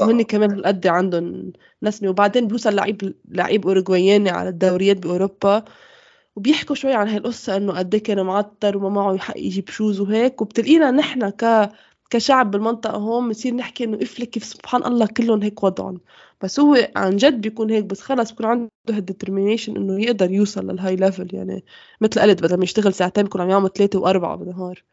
وهن 0.00 0.22
كمان 0.22 0.50
هالقد 0.50 0.86
عندهم 0.86 1.52
نسمة. 1.82 2.08
وبعدين 2.08 2.46
بيوصل 2.48 2.74
لعيب 2.74 3.14
لعيب 3.28 3.66
أوروغواياني 3.66 4.30
على 4.30 4.48
الدوريات 4.48 4.96
بأوروبا. 4.96 5.64
وبيحكوا 6.36 6.74
شوي 6.76 6.94
عن 6.94 7.08
هاي 7.08 7.16
القصة 7.16 7.56
إنه 7.56 7.78
قد 7.78 7.94
إيه 7.94 8.02
كان 8.02 8.22
معطر 8.26 8.76
وما 8.78 8.88
معه 8.90 9.14
يحق 9.14 9.38
يجيب 9.38 9.68
shoes 9.68 10.00
وهيك. 10.00 10.42
وبتلاقينا 10.42 10.90
نحن 10.90 11.30
ك 11.30 11.70
كشعب 12.10 12.50
بالمنطقة 12.50 12.96
هون 12.96 13.26
بنصير 13.28 13.54
نحكي 13.54 13.84
إنه 13.84 13.98
إفلك 14.02 14.30
كيف 14.30 14.44
سبحان 14.44 14.84
الله 14.84 15.06
كلهم 15.06 15.42
هيك 15.42 15.62
وضعهم. 15.62 16.00
بس 16.42 16.60
هو 16.60 16.88
عن 16.96 17.16
جد 17.16 17.40
بيكون 17.40 17.70
هيك 17.70 17.84
بس 17.84 18.00
خلص 18.00 18.30
بيكون 18.30 18.46
عنده 18.46 18.70
هال 18.90 19.02
determination 19.02 19.76
إنه 19.76 20.02
يقدر 20.02 20.30
يوصل 20.30 20.70
لل 20.70 20.96
high 20.96 21.13
level 21.13 21.34
يعني 21.34 21.64
مثل 22.00 22.20
قلت 22.20 22.42
بدل 22.42 22.56
ما 22.56 22.64
يشتغل 22.64 22.94
ساعتين 22.94 23.24
بيكون 23.24 23.40
عم 23.40 23.50
يعمل 23.50 23.70
ثلاثة 23.72 23.98
وأربعة 23.98 24.36
بالنهار. 24.36 24.84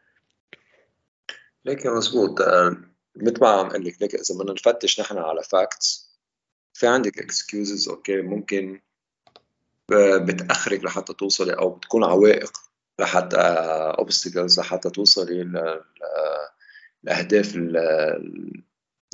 ليك 1.66 1.88
مزبوط 1.88 2.42
آه، 2.42 2.78
مثل 3.16 3.42
ما 3.42 3.48
عم 3.50 3.66
أقول 3.66 3.86
لك 3.86 4.02
ليك 4.02 4.16
إذا 4.16 4.36
بدنا 4.40 4.54
نفتش 4.54 5.00
نحن 5.00 5.18
على 5.18 5.44
facts 5.44 6.14
في 6.74 6.88
عندك 6.88 7.20
excuses 7.20 7.90
okay 7.90 8.22
ممكن 8.22 8.82
بتأخرك 10.22 10.84
لحتى 10.84 11.14
توصلي 11.14 11.54
أو 11.54 11.70
بتكون 11.70 12.04
عوائق 12.04 12.52
لحتى 13.00 13.38
obstacles 13.98 14.60
لحتى 14.60 14.90
توصلي 14.90 15.44
الأهداف 17.04 17.56
اللي 17.56 18.54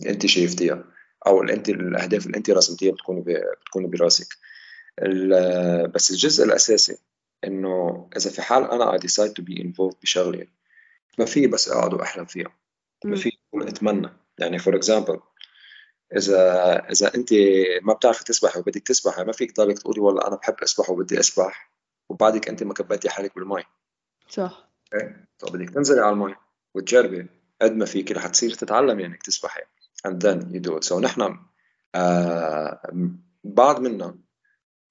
انت 0.06 0.26
شايفتيها 0.26 0.84
أو 1.28 1.44
انت 1.44 1.70
الأهداف 1.70 2.26
اللي 2.26 2.38
انت 2.38 2.50
رسمتيها 2.50 2.92
بتكون 2.92 3.24
بتكون 3.62 3.90
براسك. 3.90 4.28
بس 5.94 6.12
الجزء 6.12 6.46
الأساسي 6.46 6.98
إنه 7.44 8.10
إذا 8.18 8.30
في 8.30 8.42
حال 8.42 8.72
أنا 8.72 8.94
I 8.94 8.98
decide 8.98 9.34
to 9.34 9.42
be 9.42 9.62
involved 9.62 9.96
بشغله 10.02 10.48
ما 11.20 11.26
في 11.26 11.48
بس 11.48 11.70
أقعد 11.70 11.94
وأحلم 11.94 12.26
فيها. 12.26 12.52
ما 13.06 13.16
في 13.16 13.32
أتمنى. 13.54 14.10
يعني 14.40 14.60
for 14.60 14.76
example 14.76 15.20
اذا 16.18 16.76
إذا 16.92 17.16
انت 17.16 17.30
ما 17.82 17.94
بتعرفي 17.94 18.24
تسبحي 18.24 18.60
وبدك 18.60 18.88
تسبحي 18.88 19.24
ما 19.24 19.32
فيك 19.32 19.52
تضلك 19.52 19.80
تقولي 19.80 20.00
والله 20.00 20.28
أنا 20.28 20.36
بحب 20.36 20.56
أسبح 20.64 20.90
وبدي 20.90 21.20
أسبح 21.20 21.72
وبعدك 22.10 22.50
انت 22.50 22.64
ما 22.64 22.74
كبيتي 22.74 23.10
حالك 23.10 23.36
بالمي. 23.36 23.64
صح. 24.30 24.70
okay؟ 24.94 25.16
طب 25.40 25.58
بدك 25.58 25.70
تنزلي 25.70 26.02
على 26.02 26.14
المي 26.14 26.36
وتجربي. 26.76 27.28
قد 27.62 27.76
ما 27.76 27.86
فيك 27.86 28.12
رح 28.12 28.28
تصير 28.28 28.54
تتعلمي 28.54 29.06
انك 29.06 29.24
تسبحي 29.24 29.62
and 30.08 30.22
then 30.22 30.54
you 30.54 30.60
do 30.60 30.78
it. 30.78 30.84
So 30.84 30.94
نحن 30.94 31.40
آه 31.96 32.82
بعض 33.44 33.80
منا 33.82 34.18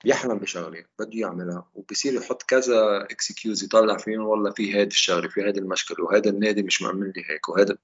بيحلم 0.05 0.39
بشغلة 0.39 0.85
بده 0.99 1.19
يعملها 1.19 1.69
وبصير 1.75 2.15
يحط 2.15 2.43
كذا 2.43 3.03
excuse 3.03 3.65
يطلع 3.65 3.97
فيهم 3.97 4.21
والله 4.21 4.51
في 4.51 4.75
هيدي 4.75 4.91
الشغلة 4.95 5.29
في 5.29 5.43
هيدي 5.43 5.61
المشكلة 5.61 6.05
وهذا 6.05 6.31
النادي 6.31 6.63
مش 6.63 6.83
معمل 6.83 7.13
لي 7.17 7.23
هيك 7.31 7.49
وهذا 7.49 7.77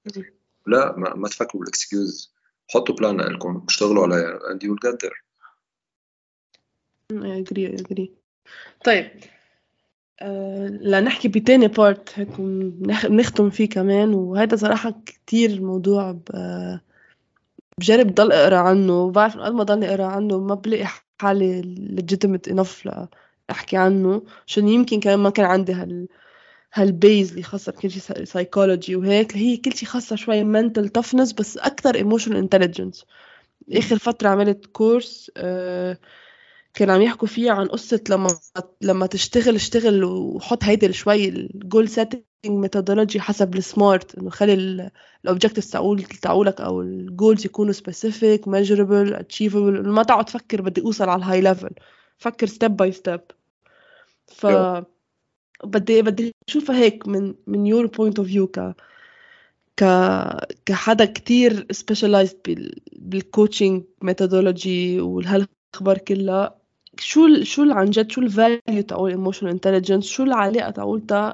لا 0.67 0.95
ما, 0.97 1.15
ما 1.15 1.27
تفكروا 1.27 1.59
بال 1.61 1.79
excuse 1.79 2.33
حطوا 2.69 2.95
plan 2.95 3.21
لكم 3.21 3.65
اشتغلوا 3.67 4.03
عليها 4.03 4.39
and 4.39 4.59
you 4.63 4.69
will 4.69 4.89
get 4.89 4.99
there. 4.99 5.17
I 7.11 7.37
agree 7.43 7.67
I 7.67 7.81
agree. 7.81 8.09
طيب 8.83 9.11
آه 10.21 10.67
لنحكي 10.67 11.27
بتاني 11.27 11.67
part 11.67 12.19
هيك 12.19 12.29
بنختم 12.39 13.49
فيه 13.49 13.69
كمان. 13.69 14.13
وهذا 14.13 14.55
صراحة 14.55 14.93
كتير 15.05 15.61
موضوع 15.61 16.11
بجرب 17.79 18.15
ضل 18.15 18.31
أقرأ 18.31 18.57
عنه. 18.57 19.03
وبعرف 19.03 19.37
قد 19.37 19.53
ما 19.53 19.63
ضلني 19.63 19.89
أقرأ 19.89 20.05
عنه 20.05 20.39
ما 20.39 20.55
بلاقي 20.55 20.87
حالي 21.21 21.61
legitimate 21.99 22.51
enough 22.53 22.87
لأحكي 23.49 23.77
عنه. 23.77 24.23
عشان 24.47 24.67
يمكن 24.67 24.99
كمان 24.99 25.19
ما 25.19 25.29
كان 25.29 25.45
عندي 25.45 25.73
هال 25.73 26.07
هال 26.73 26.92
base 26.92 27.29
اللي 27.31 27.43
خاصة 27.43 27.71
بكل 27.71 27.91
شيء 27.91 28.23
سايكولوجي 28.23 28.95
وهيك. 28.95 29.37
هي 29.37 29.57
كل 29.57 29.73
شيء 29.73 29.89
خاصة 29.89 30.15
شوي 30.15 30.43
mental 30.43 30.89
toughness 30.99 31.33
بس 31.35 31.57
أكثر 31.57 31.93
emotional 31.93 32.47
intelligence. 32.47 33.05
آخر 33.73 33.97
فترة 33.97 34.29
عملت 34.29 34.65
course 34.65 35.31
آه 35.37 35.97
كان 36.75 36.89
عم 36.89 37.01
يحكوا 37.01 37.27
فيه 37.27 37.51
عن 37.51 37.67
قصة 37.67 38.01
لما 38.09 38.29
لما 38.81 39.05
تشتغل 39.07 39.55
اشتغل 39.55 40.03
وحط 40.03 40.63
هيدي 40.63 40.93
شوي 40.93 41.29
ال 41.29 41.41
goal 41.41 41.89
setting 41.89 42.23
methodology 42.45 43.19
حسب 43.21 43.55
ال 43.55 43.65
SMART 43.65 44.17
إنه 44.17 44.29
خلي 44.29 44.53
ال 45.23 45.27
objectives 45.27 45.69
تاعول 45.71 46.03
تاعولك 46.03 46.61
أو 46.61 46.81
ال 46.81 46.92
goals 46.92 47.45
يكونوا 47.45 47.73
specific 47.73 48.47
measurable 48.47 49.13
achievable 49.13 49.89
ما 49.89 50.03
تقعد 50.03 50.25
تفكر 50.25 50.61
بدي 50.61 50.81
أوصل 50.81 51.09
على 51.09 51.19
ال 51.19 51.41
high 51.41 51.54
level 51.54 51.71
فكر 52.17 52.47
step 52.47 52.77
by 52.77 52.91
step 52.91 53.21
ف 54.27 54.45
بدي 55.63 56.01
بدي 56.01 56.31
اشوفها 56.49 56.77
هيك 56.77 57.07
من 57.07 57.35
من 57.47 57.67
your 57.67 57.85
point 57.87 58.19
of 58.19 58.27
view 58.27 58.47
ك 58.47 58.75
ك 59.77 59.83
كحدا 60.65 61.05
كتير 61.05 61.67
specialized 61.71 62.39
بال 62.93 63.11
coaching 63.11 63.83
methodology 64.01 65.01
وهالاخبار 65.01 65.97
كلها. 66.07 66.64
شو 66.99 67.43
شو 67.43 67.71
عن 67.71 67.89
جد 67.89 68.11
شو 68.11 68.21
ال 68.21 68.31
value 68.31 68.81
تاعول 68.87 69.09
emotional 69.09 69.51
intelligence 69.51 70.05
شو 70.05 70.23
العلاقة 70.23 70.71
تاعولتها 70.71 71.33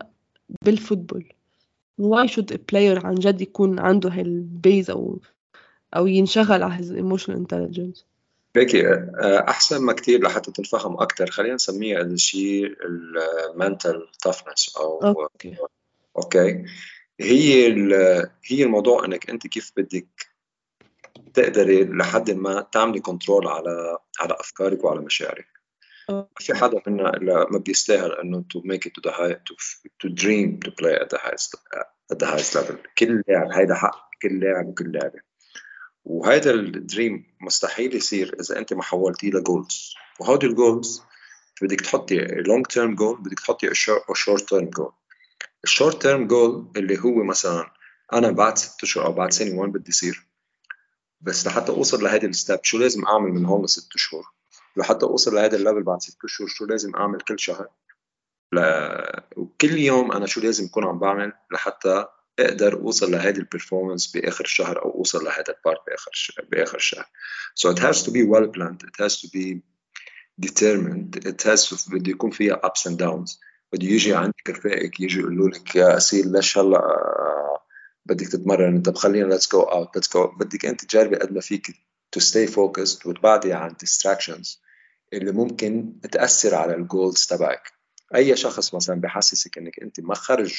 بال 0.66 0.78
football؟ 0.78 1.34
Why 2.02 2.28
should 2.28 2.52
a 2.52 2.58
player 2.58 3.06
عن 3.06 3.16
جد 3.16 3.42
يكون 3.42 3.80
عنده 3.80 4.10
هال 4.10 4.37
base 4.37 4.90
أو 4.90 5.20
أو 5.96 6.08
ينشغل 6.08 6.64
على 6.64 7.02
emotional 7.02 7.36
intelligence 7.36 8.04
بيكي 8.56 8.84
أحسن 9.24 9.82
ما 9.82 9.94
كتير 9.94 10.24
لحتى 10.24 10.52
تنفهم 10.52 10.94
أكثر 10.94 11.32
خلينا 11.32 11.56
نسميه 11.56 12.02
الشيء 12.02 12.76
ال 12.86 13.03
mental 13.03 14.08
toughness 14.28 14.78
أو 14.78 15.02
okay. 15.04 15.56
okay. 16.18 16.66
هي 17.20 17.68
هي 18.46 18.64
الموضوع 18.64 19.06
إنك 19.06 19.30
أنت 19.30 19.48
كيف 19.48 19.72
بدك 19.78 20.21
تقدري 21.34 21.84
لحد 21.84 22.32
ما 22.32 22.62
تعملي 22.62 23.00
control 23.00 23.48
على 23.48 23.98
على 24.20 24.34
أفكارك 24.40 24.84
وعلى 24.84 25.02
مشاعرك. 25.02 25.48
ما 26.10 26.28
في 26.40 26.54
حدا 26.54 26.82
منا 26.88 27.10
الا 27.10 27.48
ما 27.52 27.58
بيستاهل 27.60 28.12
إنه 28.12 28.46
the 28.54 29.12
high 29.12 29.34
to, 29.34 29.56
to 30.04 30.10
dream 30.10 30.60
to 30.66 30.72
play 30.72 30.96
at 30.96 31.10
the 31.10 31.18
highest 31.18 31.56
at 32.12 32.20
the 32.20 32.26
highest 32.26 32.56
level. 32.56 32.76
كل 32.98 33.24
لاعب 33.28 33.52
هيدا 33.52 33.76
حق 33.76 34.10
كل 34.22 34.40
لاعب 34.40 34.68
وكل 34.68 34.92
لاعبه 34.92 35.20
وهذا 36.06 36.52
ال 36.52 36.64
dream 36.64 37.26
مستحيل 37.42 37.96
يصير 37.96 38.36
إذا 38.40 38.60
أنت 38.60 38.74
ما 38.74 38.84
حولتيه 38.84 39.30
ل 39.30 39.40
goals 39.40 39.94
وهودي 40.20 40.46
ال 40.46 40.55
goals 40.55 41.02
بدك 41.62 41.82
تحطي 41.82 42.18
long 42.18 42.66
term 42.66 42.96
goal 42.96 43.22
بدك 43.22 43.40
تحطي 43.40 43.74
short 44.14 44.50
term 44.50 44.70
goal 44.70 44.92
ال 45.64 45.70
short 45.70 46.02
term 46.02 46.28
goal 46.28 46.72
اللي 46.78 47.00
هو 47.00 47.24
مثلا 47.24 47.72
أنا 48.14 48.32
بعد 48.32 48.58
ست 48.58 48.84
أشهر 48.84 49.06
أو 49.06 49.12
بعد 49.12 49.34
سنة 49.34 49.60
وين 49.60 49.72
بدي 49.72 49.90
يصير؟ 49.90 50.31
بس 51.22 51.48
لحتى 51.48 51.72
أوصل 51.72 52.04
لهيدي 52.04 52.26
ال 52.26 52.33
step 52.33 52.60
شو 52.64 52.78
لازم 52.78 53.06
أعمل 53.06 53.32
من 53.32 53.46
هون 53.46 53.66
لست 53.66 53.88
شهور؟ 53.96 54.24
لحتى 54.78 55.06
أوصل 55.06 55.36
لهذا 55.36 55.56
ال 55.58 55.62
level 55.62 55.84
بعد 55.84 56.02
ست 56.02 56.18
اشهر 56.26 56.48
شو 56.48 56.66
لازم 56.66 56.96
أعمل 56.96 57.22
كل 57.22 57.40
شهر؟ 57.40 57.68
ل... 58.54 58.60
وكل 59.38 59.78
يوم 59.78 60.12
أنا 60.12 60.26
شو 60.26 60.42
لازم 60.42 60.66
اكون 60.66 60.84
عم 60.86 61.00
بعمل 61.00 61.34
لحتى 61.52 62.06
أقدر 62.40 62.74
أوصل 62.74 63.12
لهذه 63.12 63.38
ال 63.38 63.44
performance 63.44 64.08
بآخر 64.08 64.44
الشهر 64.46 64.82
أو 64.86 64.92
أوصل 64.92 65.24
لهذا 65.24 65.56
ال 65.58 65.62
part 65.62 65.80
بآخر 65.88 66.12
بآخر 66.52 66.78
الشهر 66.78 67.06
so 67.56 67.70
it 67.70 67.80
has 67.80 68.04
to 68.04 68.12
be 68.12 68.24
well 68.24 68.48
planned 68.48 68.84
it 68.84 69.04
has 69.04 69.22
to 69.22 69.28
be 69.28 69.62
determined 70.40 71.16
it 71.26 71.42
has 71.44 71.70
to 71.70 71.92
بده 71.92 72.12
يكون 72.12 72.32
فيها 72.32 72.62
ups 72.66 72.92
and 72.92 72.98
downs. 72.98 73.40
بده 73.74 73.88
يجي 73.88 74.14
عندك 74.16 74.50
رفاقك 74.50 75.00
يجي 75.00 75.20
يقولوا 75.20 75.50
لك 75.50 75.76
يا 75.76 75.98
أسيل 75.98 76.32
ليش 76.32 76.58
هلأ 76.58 77.61
بدك 78.06 78.28
تتمرن. 78.28 78.76
انت 78.76 78.90
بخلينا 78.90 79.38
let's 79.38 79.44
go 79.44 79.70
out. 79.70 80.00
Let's 80.00 80.08
go. 80.08 80.38
بدك 80.40 80.66
أنت 80.66 80.86
تجربي 80.86 81.16
قد 81.16 81.32
ما 81.32 81.42
فيك 81.42 81.68
to 82.18 82.20
stay 82.22 82.48
focused 82.48 83.06
وتبعدي 83.06 83.54
عن 83.54 83.76
distractions 83.86 84.58
اللي 85.14 85.32
ممكن 85.32 86.00
تأثر 86.12 86.56
على 86.56 86.76
الجولز 86.76 87.26
تبعك. 87.26 87.72
أي 88.16 88.36
شخص 88.36 88.76
مثلا 88.76 89.02
بحسسك 89.02 89.58
إنك 89.58 89.80
أنت 89.80 90.00
ما 90.00 90.16
خرج 90.16 90.56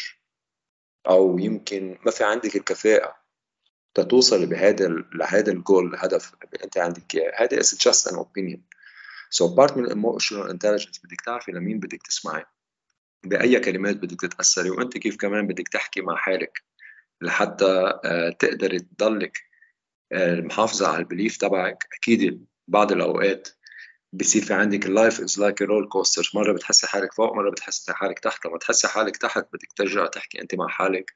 أو 1.09 1.38
يمكن 1.38 1.98
ما 2.07 2.11
في 2.11 2.24
عندك 2.24 2.57
الكفاءة 2.57 3.16
تتوصل 3.94 4.46
بهذا 4.46 4.88
لهذا 5.14 5.52
الجول 5.52 5.94
الهدف 5.94 6.33
اللي 6.35 6.64
أنت 6.64 6.78
عندك 6.78 7.14
إياه. 7.14 7.33
هذا 7.37 7.61
is 7.61 7.66
just 7.66 8.12
an 8.12 8.14
opinion. 8.14 8.61
So 9.31 9.48
part 9.57 9.76
من 9.76 9.87
emotional 9.87 10.50
intelligence 10.50 11.00
بدك 11.05 11.20
تعرفي 11.26 11.52
لمين 11.52 11.81
بدك 11.81 12.02
تسمعي. 12.02 12.44
بأي 13.24 13.61
كلمات 13.61 13.96
بدك 13.96 14.20
تتأثري 14.20 14.70
وأنت 14.70 14.98
كيف 14.98 15.16
كمان 15.16 15.46
بدك 15.46 15.68
تحكي 15.68 16.00
مع 16.00 16.16
حالك. 16.16 16.62
لحتى 17.22 18.00
آه، 18.04 18.30
تقدري 18.38 18.78
تضلك 18.78 19.38
المحافظه 20.12 20.88
على 20.88 20.98
ال 20.98 21.04
belief 21.04 21.37
تبعك. 21.37 21.88
أكيد 21.98 22.46
بعض 22.68 22.92
الأوقات 22.92 23.48
بصير 24.12 24.42
في 24.42 24.54
عندك 24.54 24.87
ال 24.87 24.93
life 24.93 25.20
is 25.20 25.40
like 25.40 25.62
roller 25.62 25.88
coaster 25.88 26.31
مرة 26.35 26.52
بتحسي 26.52 26.87
حالك 26.87 27.12
فوق 27.12 27.35
مرة 27.37 27.50
بتحسي 27.50 27.92
حالك 27.92 28.18
تحت. 28.18 28.46
لما 28.46 28.58
تحسي 28.58 28.88
حالك 28.88 29.16
تحت 29.16 29.46
بدك 29.52 29.72
ترجع 29.76 30.06
تحكي 30.06 30.40
أنت 30.40 30.54
مع 30.54 30.68
حالك. 30.68 31.12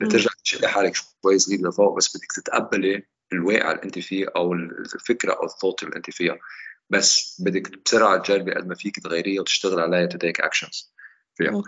بترجع 0.00 0.30
تشيلي 0.44 0.68
حالك 0.68 0.94
شوي 0.94 1.38
صغير 1.38 1.68
لفوق 1.68 1.96
بس 1.96 2.16
بدك 2.16 2.32
تتقبلي 2.36 3.02
الواقع 3.32 3.72
اللي 3.72 3.82
أنت 3.84 3.98
فيه 3.98 4.26
أو 4.36 4.52
الفكرة 4.52 5.32
أو 5.32 5.44
الثوت 5.44 5.82
اللي 5.82 5.96
أنت 5.96 6.10
فيها. 6.10 6.38
بس 6.90 7.40
بدك 7.40 7.78
بسرعة 7.84 8.18
تجربي 8.18 8.54
قد 8.54 8.66
ما 8.66 8.74
فيك 8.74 9.00
تغيريها 9.00 9.40
وتشتغل 9.40 9.80
عليها 9.80 10.06
to 10.06 10.18
take 10.18 10.40
actions 10.40 10.94
فيها. 11.34 11.62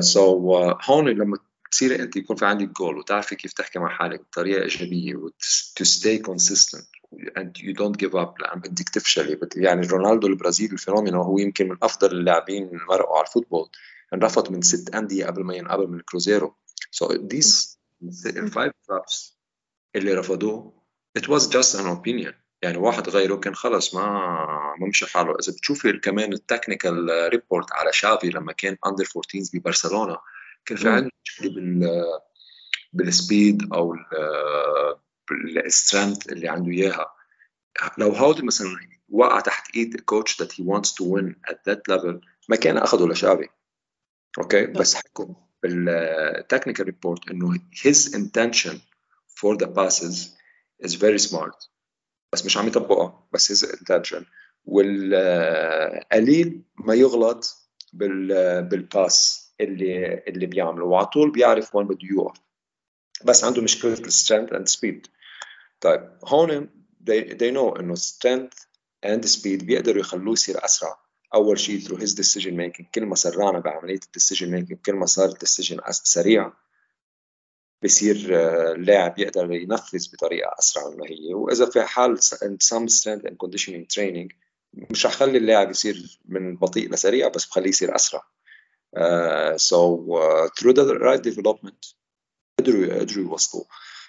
so, 0.00 0.74
uh, 0.74 0.90
هون 0.90 1.08
لما 1.08 1.38
تصيري 1.70 2.02
انت 2.02 2.16
يكون 2.16 2.36
في 2.36 2.46
عندك 2.46 2.68
جول 2.68 2.98
وتعرفي 2.98 3.36
كيف 3.36 3.52
تحكي 3.52 3.78
مع 3.78 3.88
حالك 3.88 4.20
بطريقة 4.20 4.62
إيجابية 4.62 5.14
to 5.80 5.84
stay 5.84 6.18
consistent 6.18 6.86
and 7.38 7.58
you 7.58 7.72
don't 7.72 7.96
give 7.96 8.14
up. 8.14 8.40
لأن 8.40 8.60
بدك 8.60 8.88
تفشلي. 8.88 9.38
يعني 9.56 9.86
رونالدو 9.86 10.26
البرازيلي 10.26 10.72
ال 10.72 10.78
fenomeno 10.78 11.22
هو 11.22 11.38
يمكن 11.38 11.68
من 11.68 11.76
أفضل 11.82 12.12
اللاعبين 12.12 12.70
مرقوا 12.88 13.16
على 13.16 13.26
ال 13.26 13.30
football. 13.30 13.68
انرفض 14.14 14.52
من 14.52 14.62
ست 14.62 14.94
أندية 14.94 15.26
قبل 15.26 15.44
ما 15.44 15.54
ينقبل 15.54 15.88
من 15.88 15.98
الكروزيرو. 15.98 16.56
So 16.96 17.06
these 17.06 17.76
ال 18.26 18.35
five 18.35 18.72
traps 18.88 19.38
اللي 19.96 20.14
رفضوه 20.14 20.82
it 21.18 21.22
was 21.22 21.42
just 21.42 21.78
an 21.78 21.86
opinion. 21.86 22.34
يعني 22.62 22.78
واحد 22.78 23.08
غيره 23.08 23.36
كان 23.36 23.54
خلص 23.54 23.94
ما 23.94 24.02
ما 24.80 24.86
مشي 24.86 25.06
حاله. 25.06 25.30
إذا 25.30 25.52
بتشوفي 25.52 25.92
كمان 25.92 26.32
ال 26.32 26.42
technical 26.42 27.28
report 27.32 27.72
على 27.72 27.92
شافي 27.92 28.30
لما 28.30 28.52
كان 28.52 28.76
under 28.86 29.04
14 29.16 29.58
ببرشلونة 29.58 30.18
كان 30.66 30.76
في 30.76 30.88
عنده 30.88 31.10
مشكله 31.26 31.54
بال 31.54 32.04
بال 32.92 33.15
speed 33.15 33.72
أو 33.72 33.94
ال 35.66 35.73
strength 35.73 36.32
اللي 36.32 36.48
عنده 36.48 36.70
إياها. 36.70 37.12
لو 37.98 38.10
هودي 38.10 38.42
مثلا 38.42 38.68
وقع 39.08 39.40
تحت 39.40 39.76
إيد 39.76 40.00
coach 40.00 40.42
that 40.42 40.46
he 40.46 40.62
wants 40.62 40.90
to 40.90 41.04
win 41.04 41.34
at 41.50 41.56
that 41.68 41.80
level 41.90 42.20
ما 42.48 42.56
كان 42.56 42.76
اخذه 42.78 43.06
لشافي 43.06 43.48
okay؟ 44.38 44.66
بس 44.66 44.94
حكوا 44.94 45.34
بال 45.62 45.84
technical 45.84 46.84
report 46.84 47.30
إنه 47.30 47.54
his 47.54 48.12
intention 48.14 48.76
for 49.40 49.56
the 49.56 49.66
passes 49.66 50.36
is 50.86 50.94
very 50.94 51.18
smart. 51.18 51.68
بس 52.32 52.46
مش 52.46 52.56
عم 52.56 52.66
يطبقها 52.66 53.28
بس 53.32 53.52
his 53.52 53.68
intention. 53.68 54.24
والقليل 54.64 56.62
ما 56.78 56.94
يغلط 56.94 57.68
بال 57.92 58.62
بال 58.62 58.90
pass 58.90 59.45
اللي 59.60 60.22
اللي 60.28 60.46
بيعمله 60.46 60.84
وعلى 60.84 61.06
طول 61.06 61.30
بيعرف 61.30 61.74
وين 61.74 61.86
بده 61.86 62.08
يوقف 62.10 62.40
بس 63.24 63.44
عنده 63.44 63.62
مشكلة 63.62 63.92
ال 63.92 63.99
strength 63.99 64.52
and 64.52 64.68
speed 64.68 65.06
طيب 65.80 66.18
هون 66.24 66.70
they, 67.10 67.52
know 67.54 67.78
إنه 67.80 67.94
strength 67.94 68.66
and 69.06 69.24
speed 69.24 69.64
بيقدروا 69.64 70.00
يخلوه 70.00 70.32
يصير 70.32 70.64
أسرع. 70.64 70.98
أول 71.34 71.58
شيء 71.58 71.80
through 71.80 72.00
his 72.00 72.14
decision 72.14 72.52
making. 72.52 72.84
كل 72.94 73.06
ما 73.06 73.14
سرعنا 73.14 73.58
بعملية 73.58 74.00
ال 74.06 74.11
decision 74.11 74.50
making 74.50 74.80
كل 74.80 74.92
ما 74.92 75.06
صار 75.06 75.28
ال 75.28 75.34
decision 75.34 75.80
سريع 75.90 76.52
بصير 77.84 78.16
اللاعب 78.72 79.18
يقدر 79.18 79.52
ينفذ 79.52 80.12
بطريقة 80.12 80.54
أسرع 80.58 80.88
مما 80.90 81.06
هي. 81.06 81.34
وإذا 81.34 81.70
في 81.70 81.82
حال 81.82 82.18
some 82.64 82.88
strength 82.88 83.24
and 83.26 83.34
conditioning 83.44 83.86
training 83.96 84.34
مش 84.90 85.06
رح 85.06 85.12
خلي 85.12 85.38
اللاعب 85.38 85.70
يصير 85.70 86.18
من 86.24 86.56
بطيء 86.56 86.90
لسريع 86.90 87.28
بس 87.28 87.46
بخليه 87.46 87.68
يصير 87.68 87.94
أسرع. 87.96 88.22
So 89.56 89.78
uh, 90.12 90.48
through 90.56 90.72
the 90.72 90.98
right 90.98 91.22
development 91.22 91.94
قدروا 92.58 93.00
قدروا 93.00 93.24
يوصلوا 93.24 93.64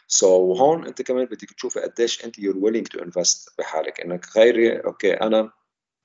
so 0.07 0.55
so, 0.55 0.59
هون 0.59 0.87
أنت 0.87 1.01
كمان 1.01 1.25
بدك 1.25 1.53
تشوفي 1.53 1.79
قديش 1.79 2.25
أنت 2.25 2.35
you're 2.35 2.55
willing 2.55 2.97
to 2.97 3.03
invest 3.03 3.55
بحالك. 3.59 4.01
إنك 4.01 4.37
غيري 4.37 4.77
okay 4.77 5.13
أنا 5.13 5.51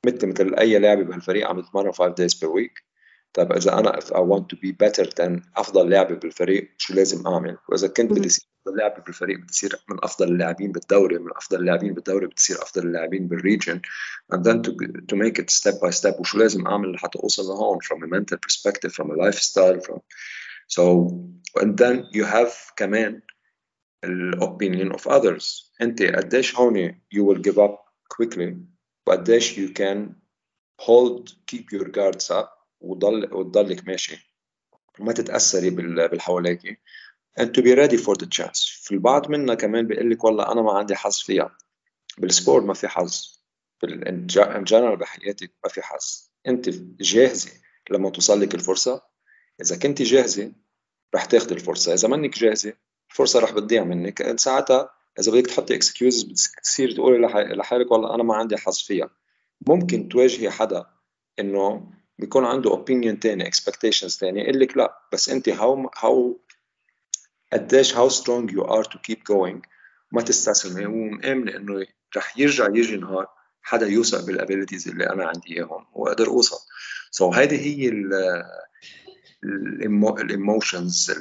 مثل 0.06 0.26
مثل 0.26 0.54
أي 0.54 0.78
لاعب 0.78 0.98
بهالفريق 0.98 1.48
عم 1.48 1.60
بتمرن 1.60 1.92
5 1.92 2.14
days 2.14 2.34
per 2.34 2.48
week. 2.48 2.91
طيب 3.34 3.52
إذا 3.52 3.78
أنا 3.78 4.00
if 4.00 4.04
I 4.04 4.20
want 4.20 4.48
to 4.48 4.56
be 4.56 4.72
better 4.72 5.06
than 5.06 5.42
أفضل 5.56 5.90
لاعب 5.90 6.20
بالفريق 6.20 6.70
شو 6.78 6.94
لازم 6.94 7.26
أعمل؟ 7.26 7.58
وإذا 7.68 7.88
كنت 7.88 8.12
بدي 8.12 8.26
أصير 8.26 8.48
أفضل 8.66 8.76
لاعب 8.78 9.04
بالفريق 9.04 9.38
بتصير 9.38 9.76
من 9.88 9.96
أفضل 10.02 10.28
اللاعبين 10.28 10.72
بالدوري 10.72 11.18
من 11.18 11.30
أفضل 11.36 11.60
اللاعبين 11.60 11.94
بالدوري 11.94 12.26
بتصير 12.26 12.62
أفضل 12.62 12.86
اللاعبين 12.86 13.28
بالريجن 13.28 13.80
and 14.34 14.44
then 14.44 14.62
to, 14.62 14.72
to 15.08 15.16
make 15.16 15.38
it 15.38 15.50
step 15.50 15.74
by 15.80 15.90
step 15.90 16.20
وشو 16.20 16.38
لازم 16.38 16.66
أعمل 16.66 16.92
لحتى 16.92 17.18
أوصل 17.18 17.42
لهون؟ 17.42 17.78
from 17.82 18.02
a 18.02 18.06
mental 18.06 18.38
perspective 18.38 18.92
from 18.92 19.10
a 19.10 19.14
lifestyle 19.14 19.80
from 19.80 20.00
so 20.68 20.82
and 21.60 21.78
then 21.78 22.06
you 22.12 22.24
have 22.24 22.52
كمان 22.76 23.20
opinion 24.40 24.92
of 24.92 25.06
others. 25.06 25.72
أنت 25.80 26.02
قديش 26.02 26.56
هون 26.56 26.94
you 27.14 27.24
will 27.24 27.38
give 27.38 27.58
up 27.58 27.84
quickly 28.08 28.56
وقديش 29.06 29.58
you 29.58 29.68
can 29.68 30.14
hold 30.80 31.32
keep 31.46 31.72
your 31.72 31.88
guards 31.88 32.30
up. 32.30 32.61
وضل 32.82 33.34
وتضلك 33.34 33.88
ماشي. 33.88 34.34
وما 35.00 35.12
تتأثري 35.12 35.70
بالحواليك 35.70 36.80
and 37.40 37.46
to 37.54 37.62
be 37.62 37.74
ready 37.74 37.96
for 37.96 38.14
the 38.14 38.26
chance. 38.26 38.80
في 38.82 38.90
البعض 38.92 39.30
منا 39.30 39.54
كمان 39.54 39.86
بيقول 39.86 40.10
لك 40.10 40.24
والله 40.24 40.52
أنا 40.52 40.62
ما 40.62 40.72
عندي 40.72 40.94
حظ 40.94 41.18
فيها. 41.18 41.56
بال 42.18 42.31
sport 42.31 42.64
ما 42.64 42.74
في 42.74 42.88
حظ. 42.88 43.42
بالجنرال 43.82 44.96
بحياتك 44.96 45.52
ما 45.64 45.70
في 45.70 45.82
حظ. 45.82 46.30
أنت 46.46 46.68
جاهزة 47.00 47.50
لما 47.90 48.10
توصل 48.10 48.40
لك 48.40 48.54
الفرصة؟ 48.54 49.02
إذا 49.60 49.78
كنت 49.78 50.02
جاهزة 50.02 50.52
رح 51.14 51.24
تاخذي 51.24 51.54
الفرصة. 51.54 51.94
إذا 51.94 52.08
منك 52.08 52.38
جاهزة 52.38 52.72
الفرصة 53.10 53.40
رح 53.40 53.52
بتضيع 53.52 53.84
منك. 53.84 54.40
ساعتها 54.40 54.90
إذا 55.18 55.32
بدك 55.32 55.46
تحطي 55.46 55.74
excuses 55.74 56.22
بتصير 56.22 56.92
تقولي 56.92 57.18
لحالك 57.56 57.92
والله 57.92 58.14
أنا 58.14 58.22
ما 58.22 58.34
عندي 58.34 58.56
حظ 58.56 58.78
فيها. 58.78 59.10
ممكن 59.66 60.08
تواجهي 60.08 60.50
حدا 60.50 60.86
إنه 61.38 61.92
بيكون 62.18 62.44
عنده 62.44 62.70
opinion 62.70 63.20
تاني 63.20 63.46
expectations 63.46 64.16
تاني 64.16 64.40
يقول 64.40 64.60
لك 64.60 64.76
لا 64.76 64.98
بس 65.12 65.28
انت 65.28 65.48
how 65.48 65.90
how 65.98 66.40
قديش 67.52 67.96
how 67.96 68.08
strong 68.08 68.52
you 68.52 68.64
are 68.64 68.84
to 68.84 68.98
keep 68.98 69.24
going 69.24 69.64
ما 70.12 70.22
تستسلمي 70.22 70.86
ومآمنة 70.86 71.56
إنه 71.56 71.86
رح 72.16 72.38
يرجع 72.38 72.68
يجي 72.68 72.96
نهار 72.96 73.26
حدا 73.62 73.86
يوثق 73.86 74.26
بال 74.26 74.37
abilities 74.37 74.88
اللي 74.88 75.10
أنا 75.10 75.24
عندي 75.26 75.56
إياهم 75.56 75.86
واقدر 75.92 76.26
اوصل 76.26 76.56
so 77.10 77.32
so 77.32 77.36
هيدي 77.36 77.58
هي 77.58 77.88
ال 80.20 80.30
emotions 80.30 81.14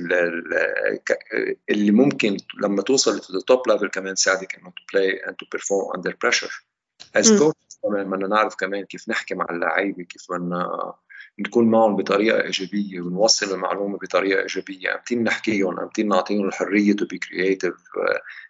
اللي 1.70 1.92
ممكن 1.92 2.38
لما 2.64 2.82
توصل 2.82 3.20
to 3.20 3.24
the 3.24 3.44
top 3.52 3.74
level 3.74 3.86
كمان 3.86 4.16
تساعدك 4.16 4.56
إنه 4.56 4.70
to 4.70 4.84
play 4.94 5.28
and 5.28 5.34
to 5.34 5.48
perform 5.58 5.98
under 5.98 6.12
pressure. 6.12 6.71
As 7.18 7.28
coaches 7.28 7.72
كمان 7.84 8.10
بدنا 8.10 8.28
نعرف 8.28 8.56
كمان 8.56 8.86
كيف 8.86 9.10
نحكي 9.10 9.36
مع 9.36 9.46
اللعيبه 9.50 10.04
كيف 10.04 10.22
بدنا 10.30 10.94
نكون 11.40 11.72
معهم 11.72 11.96
بطريقه 11.96 12.42
ايجابيه 12.42 13.02
ونوصل 13.02 13.54
المعلومه 13.56 13.98
بطريقه 13.98 14.42
ايجابيه 14.42 14.96
امتين 14.96 15.24
نحكيهم 15.24 15.80
امتين 15.80 16.08
نعطيهم 16.08 16.48
الحريه 16.48 16.94
to 16.94 17.06
be 17.06 17.18
creative 17.18 17.78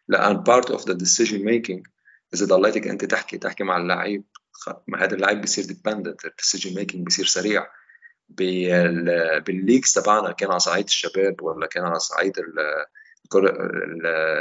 لأن 0.07 0.43
part 0.43 0.65
of 0.65 0.81
the 0.81 0.93
decision 0.93 1.39
making 1.39 1.83
اذا 2.33 2.45
ضليتك 2.45 2.87
انت 2.87 3.05
تحكي 3.05 3.37
تحكي 3.37 3.63
مع 3.63 3.77
اللعيب 3.77 4.23
مع 4.87 5.03
هذا 5.03 5.15
اللعيب 5.15 5.41
بصير 5.41 5.63
dependent 5.63 6.25
ال 6.25 6.31
decision 6.31 6.75
making 6.75 7.07
بصير 7.07 7.25
سريع 7.25 7.67
بال 9.39 9.51
leagues 9.51 9.93
تبعنا 9.93 10.31
كان 10.31 10.49
على 10.49 10.59
صعيد 10.59 10.85
الشباب 10.85 11.41
ولا 11.41 11.67
كان 11.67 11.83
على 11.83 11.99
صعيد 11.99 12.33
الكرة 13.25 13.57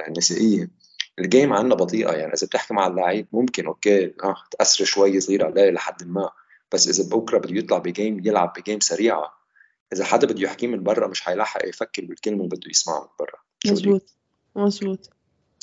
النسائية 0.08 0.70
ال 1.20 1.27
game 1.27 1.52
عندنا 1.52 1.74
بطيئة. 1.74 2.12
يعني 2.12 2.32
إذا 2.32 2.46
بتحكي 2.46 2.74
مع 2.74 2.86
اللعيب 2.86 3.26
ممكن 3.32 3.66
okay 3.66 4.14
آه 4.24 4.36
تأثر 4.50 4.84
شوي 4.84 5.20
صغيرة 5.20 5.44
عليه 5.46 5.70
لحد 5.70 6.08
ما. 6.08 6.30
بس 6.72 6.88
إذا 6.88 7.16
بكرة 7.16 7.38
بده 7.38 7.54
يطلع 7.58 7.78
ب 7.78 7.88
game 7.88 8.26
يلعب 8.26 8.52
ب 8.58 8.63
game 8.63 8.80
سريعة 8.80 9.40
إذا 9.92 10.04
حدا 10.04 10.26
بده 10.26 10.40
يحكيه 10.42 10.66
من 10.66 10.82
برا 10.82 11.06
مش 11.06 11.20
حيلاحق 11.20 11.68
يفكر 11.68 12.04
بالكلمة 12.04 12.44
اللي 12.44 12.56
بده 12.56 12.70
يسمعها 12.70 13.00
من 13.00 13.08
برا. 13.18 13.38
مزبوط 13.66 14.14
مزبوط 14.56 15.10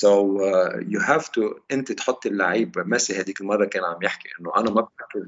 So 0.04 0.38
uh, 0.38 0.78
you 0.92 1.00
have 1.00 1.26
to 1.32 1.60
أنت 1.72 1.92
تحط 1.92 2.26
اللعيب 2.26 2.78
ميسي 2.78 3.20
هذيك 3.20 3.40
المرة 3.40 3.64
كان 3.64 3.84
عم 3.84 4.02
يحكي 4.02 4.28
إنه 4.40 4.56
أنا 4.56 4.70
ما 4.70 4.80
بفكر 4.80 5.20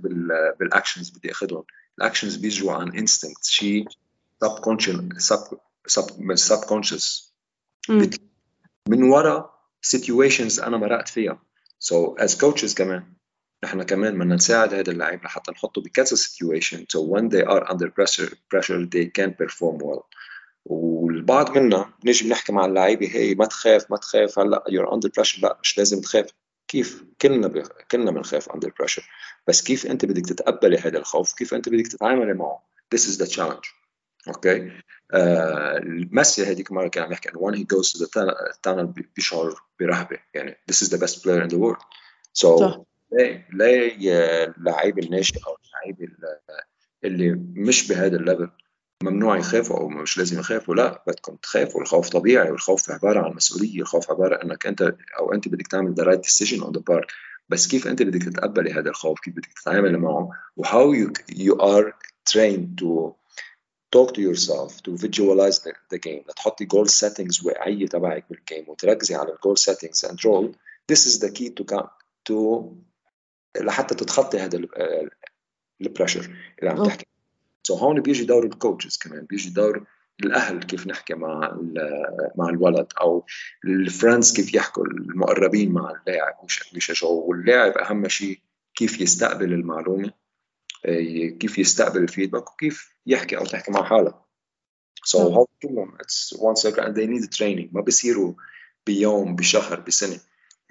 بال 0.61 0.72
actions 0.72 1.11
بدي 1.11 1.31
اخذهم 1.31 1.64
ال 1.99 2.03
actions 2.03 2.36
بيجوا 2.37 2.72
عن 2.72 2.97
instinct 2.97 3.45
شيء 3.45 3.89
sub 4.43 4.62
sub 5.18 5.59
sub 5.86 6.20
من 6.20 6.37
subconscious 6.36 7.34
من 8.89 9.03
ورا 9.03 9.59
situations 9.82 10.61
أنا 10.61 10.76
مرقت 10.76 11.09
فيها. 11.09 11.43
so 11.78 12.14
as 12.18 12.41
coaches 12.41 12.74
كمان 12.74 13.14
نحن 13.64 13.83
كمان 13.83 14.18
بدنا 14.18 14.35
نساعد 14.35 14.74
هذا 14.74 14.91
اللاعب 14.91 15.24
لحتى 15.24 15.53
نحطه 15.53 15.83
بكذا 15.83 16.05
situation 16.05 16.84
so 16.97 17.01
when 17.01 17.28
they 17.28 17.45
are 17.45 17.70
under 17.72 17.87
pressure 17.89 18.31
pressure 18.55 18.87
they 18.87 19.07
can 19.18 19.31
perform 19.43 19.78
well. 19.78 20.05
والبعض 20.64 21.59
منا 21.59 21.93
بنيجي 22.05 22.24
بنحكي 22.28 22.53
مع 22.53 22.64
اللعيبة 22.64 23.07
هي 23.07 23.35
ما 23.35 23.47
تخاف 23.47 23.91
ما 23.91 23.97
تخاف 23.97 24.39
هلأ 24.39 24.64
you're 24.68 24.95
under 24.95 25.11
pressure 25.16 25.43
لا 25.43 25.59
مش 25.62 25.78
لازم 25.78 26.01
تخاف. 26.01 26.26
كيف؟ 26.68 27.05
كلنا. 27.22 27.62
كلنا 27.91 28.11
بنخاف 28.11 28.49
under 28.49 28.72
pressure 28.78 29.09
بس 29.47 29.62
كيف 29.62 29.87
أنت 29.87 30.05
بدك 30.05 30.26
تتقبلي 30.26 30.78
هذا 30.78 30.99
الخوف؟ 30.99 31.33
كيف 31.33 31.55
أنت 31.55 31.68
بدك 31.68 31.87
تتعاملي 31.87 32.35
معه؟ 32.35 32.62
This 32.95 33.01
is 33.01 33.18
the 33.22 33.26
challenge. 33.37 33.68
okay 34.28 34.70
آه 35.12 35.81
ميسي 35.85 36.45
هذيك 36.45 36.71
المره 36.71 36.89
كان 36.89 37.05
عم 37.05 37.12
يحكي 37.12 37.29
إنه 37.29 37.41
when 37.41 37.55
he 37.55 37.64
goes 37.64 37.93
to 37.93 37.99
the 37.99 38.09
tunnel 38.68 39.03
بيشعر 39.16 39.55
برهبة. 39.81 40.18
يعني 40.35 40.57
this 40.73 40.77
is 40.77 40.91
the 40.91 40.99
best 40.99 41.23
player 41.23 41.43
in 41.43 41.49
the 41.49 41.59
world. 41.59 41.83
So 42.33 42.59
صح. 42.59 42.81
ليه 43.12 43.49
ليه 43.53 44.45
اللعيب 44.45 44.99
الناشئ 44.99 45.39
أو 45.47 45.57
اللعيب 45.64 46.14
اللي 47.05 47.31
مش 47.55 47.89
بهذا 47.89 48.16
ال 48.16 48.22
level 48.22 48.51
ممنوع 49.03 49.39
يخافوا 49.39 49.79
أو 49.79 49.89
مش 49.89 50.18
لازم 50.18 50.41
يخافوا 50.41 50.75
لا 50.75 51.05
بدكم 51.07 51.37
تخافوا. 51.37 51.81
الخوف 51.81 52.09
طبيعي 52.09 52.51
والخوف 52.51 52.91
عبارة 52.91 53.21
عن 53.21 53.35
مسؤولية. 53.35 53.81
الخوف 53.81 54.11
عبارة 54.11 54.45
إنك 54.45 54.66
أنت 54.66 54.97
أو 55.18 55.33
أنت 55.33 55.49
بدك 55.49 55.66
تعمل 55.66 55.95
the 56.01 56.05
right 56.05 56.21
decision 56.21 56.61
on 56.62 56.71
the 56.71 56.81
part 56.81 57.07
بس 57.49 57.68
كيف 57.68 57.87
أنت 57.87 58.03
بدك 58.03 58.23
تتقبلي 58.23 58.73
هذا 58.73 58.91
الخوف؟ 58.91 59.21
كيف 59.21 59.35
بدك 59.35 59.53
تتعاملي 59.62 59.99
معه؟ 59.99 60.31
و 60.57 60.66
how 60.66 60.95
you 61.31 61.55
are 61.55 61.93
trained 62.33 62.81
to 62.81 63.20
talk 63.97 64.14
to 64.14 64.20
yourself 64.20 64.82
to 64.82 64.97
visualize 64.97 65.59
the, 65.61 65.72
the 65.91 65.99
game. 65.99 66.24
تحطي 66.36 66.66
goal 66.66 66.88
settings 66.88 67.45
واقعيه 67.45 67.86
تبعك 67.86 68.24
بال 68.30 68.43
game 68.43 68.68
وتركزي 68.68 69.14
على 69.14 69.32
ال 69.32 69.38
goal 69.38 69.59
settings 69.59 70.09
and 70.09 70.24
roll. 70.24 70.55
This 70.93 71.07
is 71.07 71.18
the 71.18 71.30
key 71.30 71.51
to 71.51 71.64
come 71.64 71.88
to 72.28 72.64
لحتى 73.61 73.95
تتخطي 73.95 74.38
هذا 74.38 74.61
ال 75.80 75.87
pressure 75.87 76.36
اللي 76.59 76.70
عم 76.70 76.84
تحكي. 76.84 77.07
so 77.62 77.76
so 77.76 77.82
هون 77.82 78.01
بيجي 78.01 78.24
دور 78.24 78.45
ال 78.45 78.51
coaches 78.51 78.97
كمان. 78.97 79.24
بيجي 79.24 79.51
دور 79.51 79.86
الأهل 80.24 80.62
كيف 80.62 80.86
نحكي 80.86 81.14
مع 81.14 81.59
مع 82.36 82.49
الولد 82.49 82.86
أو 83.01 83.24
الفريندز 83.64 84.32
كيف 84.36 84.55
يحكوا 84.55 84.84
المقربين 84.84 85.72
مع 85.72 85.91
اللاعب 85.91 86.34
ويشجعوه 86.74 87.12
واللاعب 87.12 87.72
أهم 87.72 88.09
شيء 88.09 88.41
كيف 88.74 89.01
يستقبل 89.01 89.53
المعلومة. 89.53 90.20
كيف 91.39 91.59
يستقبل 91.59 92.03
الفيدباك 92.03 92.53
وكيف 92.53 92.95
يحكي 93.07 93.37
أو 93.37 93.45
تحكي 93.45 93.72
مع 93.72 93.85
حالك. 93.85 94.14
So 95.07 95.16
هو 95.16 95.47
كلهم 95.62 95.99
it's 95.99 96.37
one 96.39 96.57
circle 96.57 96.85
and 96.85 96.95
they 96.95 97.07
need 97.07 97.31
training. 97.31 97.68
ما 97.72 97.81
بيصيروا 97.81 98.35
بيوم 98.87 99.37
بشهر 99.37 99.81
بسنة. 99.81 100.20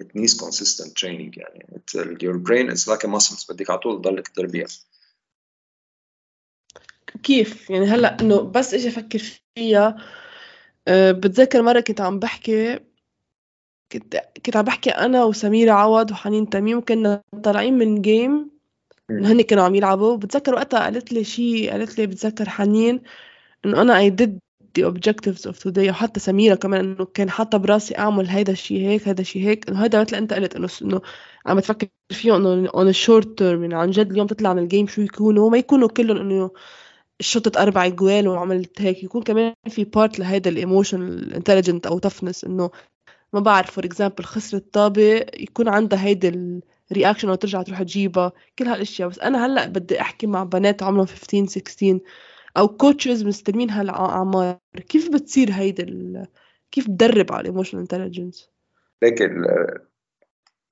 It 0.02 0.06
needs 0.06 0.34
consistent 0.34 0.94
training 0.94 1.38
يعني. 1.38 1.66
It, 1.76 2.22
your 2.22 2.38
brain 2.38 2.70
is 2.70 2.88
like 2.88 3.04
a 3.04 3.08
muscle 3.08 3.46
بدك 3.50 3.70
على 3.70 3.78
طول 3.78 4.02
تضلك 4.02 4.28
تدربيها 4.28 4.66
كيف؟ 7.22 7.70
يعني 7.70 7.86
هلأ 7.86 8.20
إنه 8.20 8.40
بس 8.40 8.74
إجي 8.74 8.88
أفكر 8.88 9.22
فيها 9.54 9.96
أه 10.88 11.12
بتذكر 11.12 11.62
مرة 11.62 11.80
كنت 11.80 12.00
عم 12.00 12.18
بحكي 12.18 12.80
كنت 13.92 14.22
كنت 14.46 14.56
عم 14.56 14.64
بحكي 14.64 14.90
أنا 14.90 15.24
وسميرة 15.24 15.72
عوض 15.72 16.10
وحنين 16.10 16.50
تميم 16.50 16.80
كنا 16.80 17.22
طالعين 17.44 17.78
من 17.78 18.02
game 18.02 18.59
هن 19.10 19.40
كانوا 19.42 19.64
عم 19.64 19.74
يلعبوا. 19.74 20.16
بتذكر 20.16 20.54
وقتها 20.54 20.80
قالت 20.80 21.12
لي 21.12 21.24
شيء 21.24 21.70
قالت 21.70 21.98
لي 21.98 22.06
بتذكر 22.06 22.48
حنين 22.48 23.00
إنه 23.66 23.82
أنا 23.82 23.98
I 23.98 24.10
did 24.10 24.38
the 24.78 24.82
objectives 24.82 25.50
of 25.50 25.56
today 25.56 25.88
وحتى 25.88 26.20
سميرة 26.20 26.54
كمان 26.54 26.80
إنه 26.80 27.04
كان 27.04 27.30
حاطة 27.30 27.58
براسي 27.58 27.98
أعمل 27.98 28.26
هيدا 28.28 28.52
الشيء 28.52 28.80
هيك 28.88 29.08
هيدا 29.08 29.20
الشيء 29.20 29.42
هيك. 29.42 29.68
إنه 29.70 29.84
هيدا 29.84 30.00
مثل 30.00 30.16
أنت 30.16 30.32
قلت 30.32 30.56
إنه 30.56 30.68
إنه 30.82 31.00
عم 31.46 31.60
تفكر 31.60 31.88
فيه 32.12 32.36
إنه 32.36 32.68
on 32.68 32.94
a 32.94 32.96
short 32.96 33.24
term 33.26 33.42
يعني 33.42 33.74
عن 33.74 33.90
جد 33.90 34.10
اليوم 34.10 34.26
تطلع 34.26 34.52
من 34.54 34.62
ال 34.62 34.67
game 34.67 34.86
شو 34.86 35.02
يكونوا. 35.02 35.50
ما 35.50 35.58
يكونوا 35.58 35.88
كلهم 35.88 36.16
إنه 36.16 36.50
شطت 37.20 37.56
أربع 37.56 37.88
جوال 37.88 38.28
وعملت 38.28 38.82
هيك. 38.82 39.04
يكون 39.04 39.22
كمان 39.22 39.52
في 39.68 39.84
part 39.84 40.18
لهيدا 40.18 40.50
ال 40.50 40.57
emotion 40.57 41.02
ال 41.02 41.09
intelligent 41.09 41.86
أو 41.86 41.98
defense 41.98 42.44
إنه 42.44 42.70
ما 43.32 43.40
بعرف 43.40 43.70
for 43.70 43.84
example 43.84 44.24
خسرت 44.24 44.74
طابة 44.74 45.26
يكون 45.34 45.68
عندها 45.68 46.04
هيدا 46.04 46.60
ال 46.90 46.94
reaction 46.94 47.28
أو 47.28 47.34
ترجع 47.34 47.62
تروح 47.62 47.82
تجيبها 47.82 48.32
كل 48.58 48.64
هالأشياء. 48.64 49.08
بس 49.08 49.18
أنا 49.18 49.46
هلأ 49.46 49.66
بدي 49.66 50.00
أحكي 50.00 50.26
مع 50.26 50.44
بنات 50.44 50.82
عمرهم 50.82 51.06
15 51.06 51.46
16 51.46 52.00
أو 52.56 52.68
coaches 52.68 53.24
مستلمين 53.24 53.70
هالأعمار. 53.70 54.58
كيف 54.88 55.08
بتصير 55.10 55.52
هيدا 55.52 55.82
ال... 55.82 56.26
كيف 56.70 56.86
تدرب 56.86 57.32
على 57.32 57.40
ال 57.40 57.44
emotional 57.44 57.82
intelligence 57.82 58.50
ليك 59.02 59.22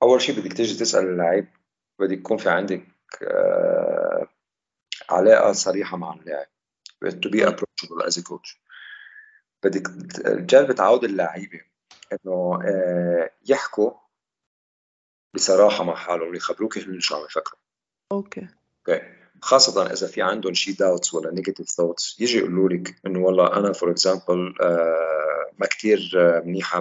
أول 0.03 0.21
شيء 0.21 0.41
بدك 0.41 0.53
تيجي 0.53 0.79
تسأل 0.79 1.05
اللعيب 1.05 1.49
بدك 1.99 2.19
يكون 2.19 2.37
في 2.37 2.51
عندك 2.51 2.87
آه، 3.23 4.29
علاقة 5.11 5.53
صريحة 5.53 5.97
مع 5.97 6.15
اللاعب 6.15 6.47
to 7.05 7.31
be 7.31 7.41
approachable 7.43 8.03
as 8.07 8.17
a 8.19 8.23
coach. 8.23 8.59
بدك 9.63 9.87
تجرب 10.47 10.73
تعود 10.73 11.05
اللعيبة. 11.05 11.61
إنه 12.13 12.59
آه، 12.65 13.31
يحكوا 13.49 13.93
بصراحة 15.35 15.85
مع 15.85 15.95
حالهم 15.95 16.31
ويخبروك 16.31 16.79
هن 16.79 17.01
شو 17.01 17.17
عم 17.17 17.25
يفكروا. 17.25 17.61
أوكي. 18.13 18.49
أوكي. 18.89 19.03
خاصة 19.43 19.93
إذا 19.93 20.07
في 20.07 20.23
عندهم 20.23 20.55
شي 20.55 20.73
doubts 20.73 21.15
ولا 21.15 21.31
negative 21.31 21.69
thoughts 21.69 22.21
يجي 22.21 22.39
يقولوا 22.39 22.69
لك 22.69 22.97
إنه 23.07 23.19
والله 23.19 23.57
أنا 23.57 23.73
for 23.73 23.91
example 23.91 24.55
آه، 24.61 25.51
ما 25.59 25.67
كثير 25.67 26.11
منيحة 26.45 26.81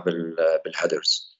بال 0.65 0.81
headers 0.81 1.37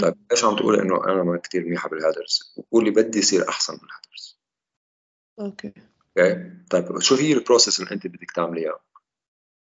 طيب 0.00 0.14
ليش 0.30 0.44
عم 0.44 0.56
تقول 0.56 0.80
إنه 0.80 1.04
أنا 1.04 1.22
ما 1.22 1.36
كثير 1.36 1.64
منيحة 1.64 1.88
بال 1.88 2.01
headers؟ 2.01 2.54
وقولي 2.56 2.90
بدي 2.90 3.18
يصير 3.18 3.48
أحسن 3.48 3.72
بال 3.72 3.87
headers 3.87 4.40
أوكي. 5.40 5.72
أوكي. 6.18 6.50
طيب 6.70 7.00
شو 7.00 7.14
هي 7.14 7.32
ال 7.32 7.38
process 7.38 7.80
اللي 7.80 7.90
أنت 7.92 8.06
بدك 8.06 8.30
تعمليها؟ 8.30 8.80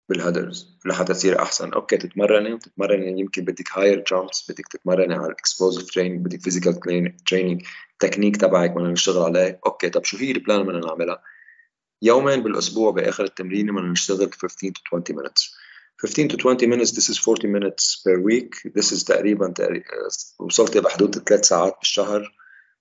بال 0.09 0.24
headers 0.24 0.78
لحتى 0.86 1.12
تصير 1.12 1.42
أحسن. 1.42 1.72
أوكي 1.72 1.96
تتمرني 1.96 2.52
وتتمرني. 2.52 3.20
يمكن 3.20 3.44
بدك 3.44 3.72
higher 3.72 4.05
jumps 4.11 4.50
بدك 4.50 4.68
تتمرني 4.68 5.14
على 5.14 5.26
ال 5.26 5.33
explosive 5.33 5.90
training 5.90 6.26
بدك 6.26 6.40
physical 6.40 6.80
training 7.26 7.66
ال 7.92 7.97
technique 7.97 8.36
تبعك 8.36 8.70
بدنا 8.70 8.88
نشتغل 8.88 9.22
عليه. 9.22 9.61
أوكي 9.66 9.90
طب 9.90 10.05
شو 10.05 10.16
هي 10.16 10.30
ال 10.30 10.37
plan 10.37 10.62
بدنا 10.62 10.86
نعملها؟ 10.86 11.22
يومين 12.02 12.42
بالأسبوع 12.42 12.90
بآخر 12.90 13.24
التمرين 13.24 13.66
بدنا 13.66 13.92
نشتغل 13.92 14.30
15 14.32 14.70
to 14.70 14.82
20 14.90 15.16
minutes. 15.16 15.55
15 16.02 16.28
to 16.28 16.36
20 16.36 16.66
minutes 16.66 16.90
this 16.90 17.09
is 17.09 17.18
40 17.18 17.46
minutes 17.48 18.02
per 18.05 18.18
week. 18.20 18.55
This 18.74 18.92
is 18.92 19.05
تقريبا, 19.05 19.48
تقريبا 19.48 19.84
وصلت 20.38 20.78
بحدود 20.78 21.18
ثلاث 21.18 21.44
ساعات 21.44 21.76
بالشهر. 21.78 22.34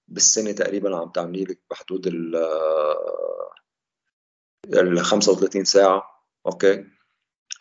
بالسنة 0.08 0.52
تقريبا 0.52 0.98
عم 0.98 1.10
تعملي 1.10 1.44
لك 1.44 1.60
بحدود 1.72 2.08
ال 2.08 2.36
ال 4.74 5.06
35 5.06 5.66
ساعة. 5.66 6.04
أوكي؟ 6.46 6.93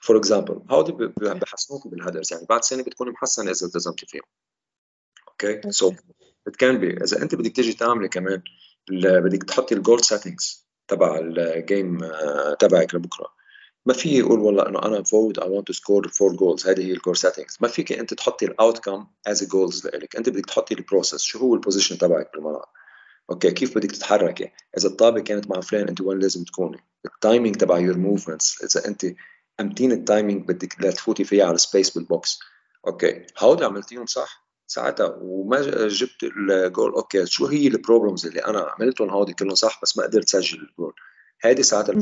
for 0.02 0.16
example 0.16 0.62
هودي 0.70 0.92
بحسنوك 1.16 1.88
بال 1.88 1.98
headers 1.98 2.32
يعني 2.32 2.46
بعد 2.48 2.64
سنة 2.64 2.82
بتكون 2.82 3.11
محسن 3.11 3.48
إذا 3.48 3.66
التزمتي 3.66 4.07
فيهم. 4.07 4.22
أوكي؟ 5.28 5.70
so 5.70 5.92
it 6.46 6.56
can 6.56 6.78
be 6.78 6.96
إذا 6.96 7.22
أنت 7.22 7.34
بدك 7.34 7.57
تيجي 7.57 7.72
تعملي 7.72 8.09
كمان 8.09 8.42
بدك 9.03 9.42
تحطي 9.42 9.74
ال 9.74 9.80
goal 9.80 10.04
settings 10.04 10.68
تبع 10.88 11.18
ال 11.18 11.36
game 11.36 12.04
آه، 12.05 12.55
تبعك 12.55 12.94
لبكرة. 12.94 13.28
ما 13.86 13.94
في 13.94 14.18
يقول 14.18 14.40
والله 14.40 14.68
إنه 14.68 14.78
أنا 14.82 15.03
فوت 15.03 15.38
I 15.38 15.50
want 15.50 15.66
to 15.66 15.72
score 15.72 16.08
four 16.08 16.36
goals 16.36 16.66
هذه 16.66 16.86
هي 16.86 16.92
ال 16.92 16.97
goal 16.97 17.14
settings 17.14 17.58
ما 17.61 17.68
فيك 17.68 17.92
أنت 17.92 18.14
تحطي 18.14 18.46
ال 18.46 18.78
outcome 18.78 19.06
as 19.26 19.44
goals 19.44 19.86
لك 19.86 20.16
أنت 20.16 20.28
بدك 20.28 20.46
تحطي 20.46 20.74
ال 20.74 20.80
process 20.80 21.20
شو 21.20 21.38
هو 21.38 21.55
ال 21.54 21.59
position 21.59 21.98
تبعك 21.98 22.30
بالملعب؟ 22.34 22.64
أوكي؟ 23.30 23.50
كيف 23.50 23.78
بدك 23.78 23.90
تتحركي؟ 23.92 24.53
إذا 24.78 24.88
الطابة 24.88 25.20
كانت 25.20 25.50
مع 25.50 25.61
فلان 25.61 25.88
أنت 25.88 26.00
وين 26.00 26.18
لازم 26.18 26.44
تكوني؟ 26.44 26.84
ال 27.04 27.12
timing 27.12 27.56
تبع 27.57 27.78
your 27.78 27.98
movements 27.98 28.64
إذا 28.64 28.88
أنت 28.88 29.07
امتين 29.61 29.92
ال 29.92 30.00
timing 30.00 30.48
بدك 30.48 30.80
لا 30.80 30.90
تفوتي 30.90 31.24
فيها 31.24 31.44
على 31.44 31.59
space 31.58 31.90
بال 31.90 32.10
box 32.10 32.38
أوكي 32.86 33.26
هودي 33.38 33.64
عملتيهم 33.64 34.07
صح؟ 34.07 34.42
ساعتها 34.66 35.18
وما 35.20 35.61
جبت 35.88 36.22
الجول. 36.22 36.92
أوكي 36.92 37.26
شو 37.26 37.46
هي 37.46 37.66
ال 37.66 37.73
problems 37.73 38.26
اللي 38.26 38.40
أنا 38.40 38.74
عملتهم 38.78 39.11
هودي 39.11 39.32
كلهم 39.32 39.55
صح 39.55 39.80
بس 39.82 39.98
ما 39.98 40.05
قدرت 40.05 40.28
سجل 40.28 40.59
الجول. 40.59 40.94
هذه 41.40 41.61
ساعتها 41.61 41.94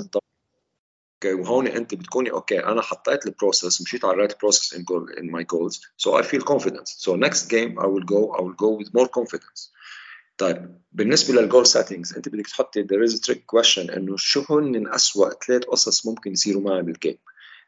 أوكي 1.25 1.35
وهون 1.35 1.67
أنت 1.67 1.95
بتكوني 1.95 2.31
أوكي 2.31 2.65
أنا 2.65 2.83
حطيت 2.83 3.27
ال 3.27 3.34
process 3.34 3.83
مشيت 3.83 4.05
على 4.05 4.15
ال 4.15 4.19
right 4.19 4.41
process 4.41 4.75
in 4.75 4.85
goal 4.85 5.13
in 5.13 5.31
my 5.31 5.45
goals 5.45 5.81
so 5.97 6.19
I 6.19 6.23
feel 6.23 6.43
confidence 6.43 6.89
so 6.99 7.17
next 7.17 7.51
game 7.51 7.81
I 7.81 7.87
will 7.87 8.07
go 8.07 8.35
I 8.35 8.45
will 8.45 8.57
go 8.57 8.79
with 8.79 8.89
more 8.95 9.07
confidence 9.07 9.73
طيب. 10.39 10.79
بالنسبة 10.93 11.41
لل 11.41 11.49
goal 11.49 11.67
settings 11.67 12.15
أنت 12.17 12.29
بدك 12.29 12.47
تحطي 12.47 12.85
there 12.85 13.11
is 13.11 13.15
a 13.15 13.21
trick 13.21 13.41
question 13.57 13.97
إنه 13.97 14.17
شو 14.17 14.45
هن 14.51 14.89
اسوء 14.95 15.33
ثلاث 15.47 15.65
قصص 15.65 16.07
ممكن 16.07 16.33
يصيروا 16.33 16.63
معي 16.63 16.83
بال 16.83 16.95
game 16.95 17.19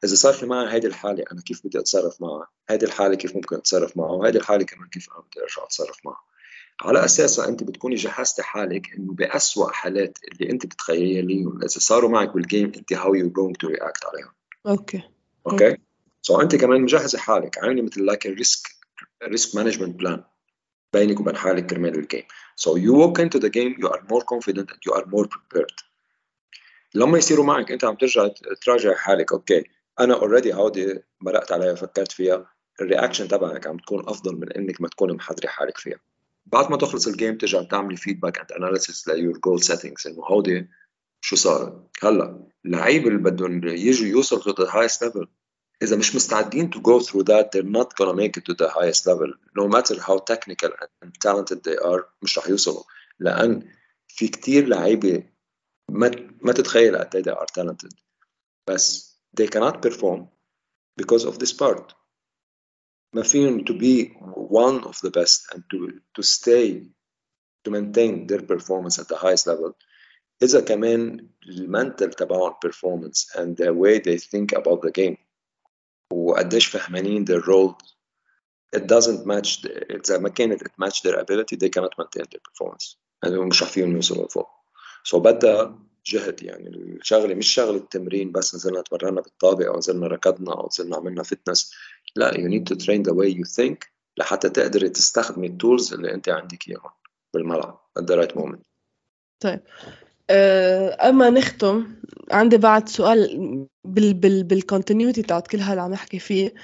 إذا 0.05 0.15
صار 0.15 0.33
في 0.33 0.47
معي 0.47 0.73
هيدي 0.75 0.87
الحالة 0.87 1.25
أنا 1.33 1.41
كيف 1.41 1.67
بدي 1.67 1.79
أتصرف 1.79 2.23
معها 2.23 2.49
هيدي 2.71 2.87
الحالة 2.87 3.15
كيف 3.15 3.37
ممكن 3.37 3.57
أتصرف 3.57 3.97
معها 3.97 4.11
وهيدي 4.11 4.39
الحالة 4.39 4.65
كمان 4.65 4.89
كيف 4.89 5.09
أنا 5.11 5.21
بدي 5.21 5.41
أرجع 5.41 5.65
أتصرف 5.65 5.97
معها 6.05 6.21
على 6.83 7.05
اساسها 7.05 7.49
أنت 7.49 7.65
بتكوني 7.65 7.95
جهزتي 7.95 8.43
حالك 8.43 8.93
إنه 8.99 9.13
باسوء 9.13 9.71
حالات 9.73 10.19
اللي 10.33 10.51
أنت 10.51 10.67
بتتخيليهم 10.67 11.59
إذا 11.59 11.67
صاروا 11.67 12.11
معك 12.11 12.35
بال 12.35 12.47
game 12.47 12.73
أنت 12.77 12.93
how 12.93 13.15
you 13.15 13.31
going 13.31 13.57
to 13.57 13.67
react 13.69 14.05
عليهم. 14.07 14.33
أوكي. 14.67 15.03
أوكي؟ 15.47 15.77
so 16.23 16.41
أنت 16.41 16.57
كمان 16.57 16.81
مجهزة 16.81 17.19
حالك 17.19 17.59
عامله 17.59 17.83
مثل 17.83 18.05
like 18.05 18.27
risk 18.27 18.69
risk 19.25 19.57
management 19.57 19.97
plan 19.97 20.25
بينك 20.93 21.21
وبين 21.21 21.37
حالك 21.37 21.67
كرمال 21.67 21.99
ال 21.99 22.04
game 22.04 22.23
so 22.57 22.71
you 22.77 22.93
walk 22.93 23.19
into 23.19 23.39
the 23.39 23.51
game 23.51 23.75
you 23.83 23.89
are 23.89 24.03
more 24.13 24.25
confident 24.33 24.71
and 24.71 24.81
you 24.87 24.93
are 24.95 25.07
more 25.07 25.27
prepared. 25.27 25.85
لما 26.95 27.19
يصيروا 27.19 27.45
معك 27.45 27.73
أنت 27.73 27.85
عم 27.85 27.95
ترجع 27.95 28.29
تراجع 28.63 28.95
حالك 28.95 29.33
أوكي. 29.33 29.65
أنا 30.01 30.15
already 30.15 30.55
هودي 30.55 31.03
مرقت 31.21 31.53
عليها 31.53 31.75
فكرت 31.75 32.13
فيها. 32.13 32.53
ال 32.81 32.86
reaction 32.86 33.29
تبعك 33.29 33.67
عم 33.67 33.77
تكون 33.77 34.09
أفضل 34.09 34.37
من 34.37 34.53
إنك 34.53 34.81
ما 34.81 34.89
تكون 34.89 35.13
محضري 35.13 35.49
حالك 35.49 35.79
فيها. 35.79 35.99
بعد 36.47 36.71
ما 36.71 36.77
تخلص 36.77 37.07
ال 37.07 37.13
game 37.13 37.39
ترجع 37.39 37.63
تعملي 37.63 37.97
feedback 37.97 38.39
and 38.39 38.53
analysis 38.53 39.09
ل 39.09 39.15
your 39.15 39.39
goal 39.39 39.63
settings 39.63 40.07
إنه 40.07 40.23
هودي 40.25 40.69
شو 41.21 41.37
صار؟ 41.37 41.87
هلأ 42.03 42.49
اللعيبه 42.65 43.09
اللي 43.09 43.19
بدهم 43.19 43.69
يجوا 43.69 44.09
يوصلوا 44.09 44.43
to 44.43 44.57
the 44.57 44.71
highest 44.71 45.07
level. 45.07 45.27
إذا 45.83 45.97
مش 45.97 46.17
مستعدين 46.17 46.71
to 46.71 46.79
go 46.79 47.01
through 47.01 47.25
that 47.25 47.51
they're 47.53 47.73
not 47.79 47.89
gonna 47.97 48.15
make 48.15 48.37
it 48.37 48.45
to 48.45 48.55
the 48.55 48.69
highest 48.69 49.07
level. 49.07 49.33
No 49.59 49.69
matter 49.69 50.01
how 50.01 50.19
technical 50.19 50.71
and 51.03 51.13
talented 51.21 51.63
they 51.65 51.77
are 51.77 52.05
مش 52.23 52.39
رح 52.39 52.49
يوصلوا. 52.49 52.83
لأن 53.19 53.69
في 54.09 54.29
كتير 54.29 54.67
لعيبة 54.67 55.25
ما 55.89 56.11
ما 56.41 56.53
تتخيل 56.53 56.97
قد 56.97 57.17
إيه 57.17 57.23
they 57.23 57.37
are 57.37 57.47
talented. 57.47 57.95
بس 58.69 59.12
they 59.34 59.48
cannot 59.48 59.82
perform 59.82 60.28
because 60.98 61.26
of 61.26 61.38
this 61.40 61.54
part 61.54 61.94
ما 63.14 63.24
فيهم 63.24 63.66
to 63.66 63.74
be 63.74 64.14
one 64.36 64.84
of 64.84 65.00
the 65.02 65.10
best 65.12 65.54
and 65.54 65.64
to, 65.72 66.00
to 66.16 66.24
stay 66.24 66.84
to 67.64 67.72
maintain 67.72 68.28
their 68.28 68.42
performance 68.42 69.00
at 69.00 69.08
the 69.08 69.16
highest 69.18 69.48
level 69.48 69.74
إذا 70.44 70.62
كمان 70.62 71.30
المنتل 71.50 72.14
تبعهم 72.14 72.54
performance 72.66 73.36
and 73.36 73.58
the 73.58 73.74
way 73.74 74.00
they 74.00 74.18
think 74.18 74.52
about 74.54 74.82
the 74.82 74.92
game 74.92 75.18
وقديش 76.14 76.66
فهمانين 76.66 77.26
their 77.26 77.42
role 77.42 77.76
it 78.76 78.88
doesn't 78.88 79.26
match 79.26 79.66
إذا 79.66 80.18
ما 80.18 80.30
كانت 80.30 80.64
it 80.64 80.72
match 80.78 81.02
their 81.02 81.20
ability 81.20 81.56
they 81.56 81.70
cannot 81.70 81.94
maintain 81.98 82.26
their 82.32 82.42
performance 82.52 82.98
يعني 83.24 83.38
مش 83.38 83.64
رح 83.64 83.70
فيهم 83.70 83.96
يوصلوا 83.96 84.26
لفوق 84.26 84.48
so 85.08 85.16
بدها 85.18 85.80
جهد 86.07 86.43
يعني 86.43 86.69
الشغله 86.69 87.35
مش 87.35 87.49
شغله 87.49 87.79
تمرين 87.79 88.33
بس 88.33 88.55
نزلنا 88.55 88.83
تمرنا 88.83 89.21
بالطابة 89.21 89.67
أو 89.67 89.79
نزلنا 89.79 90.07
ركضنا 90.07 90.53
أو 90.53 90.67
نزلنا 90.67 90.97
عملنا 90.97 91.23
fitness 91.23 91.73
لا 92.17 92.33
you 92.33 92.49
need 92.49 92.75
to 92.75 92.85
train 92.85 93.03
the 93.03 93.15
way 93.15 93.29
you 93.39 93.45
think 93.45 93.93
لحتى 94.17 94.49
تقدري 94.49 94.89
تستخدمي 94.89 95.47
ال 95.47 95.55
tools 95.55 95.95
اللي 95.95 96.15
أنت 96.15 96.29
عندك 96.29 96.69
إياهم 96.69 96.91
بالملعب 97.35 97.79
at 97.99 98.03
the 98.03 98.17
right 98.17 98.37
moment. 98.37 98.63
طيب. 99.41 99.61
أه، 100.31 101.09
أما 101.09 101.31
نختم 101.31 101.95
عندي 102.31 102.57
بعد 102.57 102.89
سؤال 102.89 103.67
بال 103.85 104.15
بال 104.15 104.45
بال 104.45 104.58
continuity 104.58 105.23
تاعت 105.23 105.49
كل 105.49 105.59
هاللي 105.59 105.83
عم 105.83 105.91
نحكي 105.91 106.19
فيه. 106.19 106.55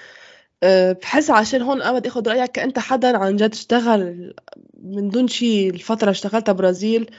أه، 0.63 0.93
بحس 0.93 1.31
عشان 1.31 1.63
هون 1.63 1.93
بدي 1.93 2.09
اخذ 2.09 2.29
رأيك 2.29 2.53
كأنت 2.53 2.79
حدا 2.79 3.19
عن 3.19 3.37
جد 3.37 3.53
اشتغل 3.53 4.35
من 4.83 5.09
دون 5.09 5.29
شيء 5.29 5.71
الفترة 5.71 6.11
اشتغلتها 6.11 6.53
برازيل 6.53 7.11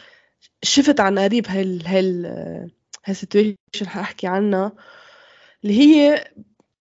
شفت 0.64 1.00
عن 1.00 1.20
قريب 1.20 1.48
هال 1.48 1.88
هال 1.88 2.26
هالسيتويشن 3.06 3.58
حاحكي 3.88 4.28
عنها 4.28 4.72
اللي 5.64 5.80
هي 5.80 6.26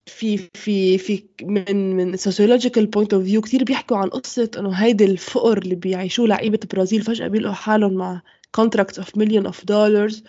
في 0.06 0.38
في 0.54 0.98
في 0.98 1.28
من 1.42 1.96
من 1.96 2.16
سوسيولوجيكال 2.16 2.86
بوينت 2.86 3.14
اوف 3.14 3.24
فيو 3.24 3.40
كثير 3.40 3.64
بيحكوا 3.64 3.96
عن 3.96 4.08
قصة 4.08 4.50
إنه 4.58 4.70
هيدي 4.72 5.04
الفقر 5.04 5.58
اللي 5.58 5.74
بيعيشوه 5.74 6.28
لعيبة 6.28 6.58
البرازيل 6.62 7.02
فجأة 7.02 7.28
بيلقوا 7.28 7.54
حالهم 7.54 7.94
مع 7.94 8.22
كونتراكت 8.54 8.98
اوف 8.98 9.16
مليون 9.18 9.46
اوف 9.46 9.64
دولارز 9.64 10.24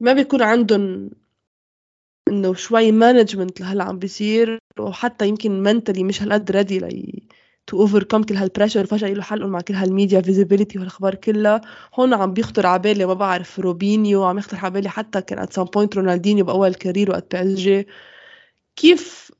ما 0.00 0.12
بيكون 0.12 0.42
عندهم 0.42 1.10
إنه 2.28 2.54
شوي 2.54 2.92
مانجمنت 2.92 3.60
لهلأ 3.60 3.84
عم 3.84 3.98
بيصير 3.98 4.58
وحتى 4.78 5.28
يمكن 5.28 5.62
منتلي 5.62 6.04
مش 6.04 6.22
هالقد 6.22 6.50
ريدي 6.50 7.29
تو 7.70 7.80
اوفركم 7.80 8.22
كل 8.22 8.36
هالبريشر 8.36 8.86
فجاه 8.86 9.08
يلو 9.08 9.22
حلقهم 9.22 9.50
مع 9.50 9.60
كل 9.60 9.74
هالميديا 9.74 10.20
فيزيبيليتي 10.20 10.78
والأخبار 10.78 11.14
كلها. 11.14 11.60
هون 11.94 12.14
عم 12.14 12.32
بيخطر 12.34 12.66
على 12.66 12.78
بالي 12.82 13.06
ما 13.06 13.14
بعرف 13.14 13.58
روبينيو 13.60 14.24
عم 14.24 14.38
يخطر 14.38 14.56
على 14.56 14.70
بالي 14.70 14.88
حتى 14.88 15.22
كان 15.22 15.38
ات 15.38 15.52
سام 15.52 15.64
بوينت 15.64 15.96
رونالدينيو 15.96 16.44
بأول 16.44 16.74
كارير 16.74 17.10
وقت 17.10 17.36
بي 17.36 17.42
اس 17.42 17.58
جي 17.58 17.86
كيف؟ 18.76 19.32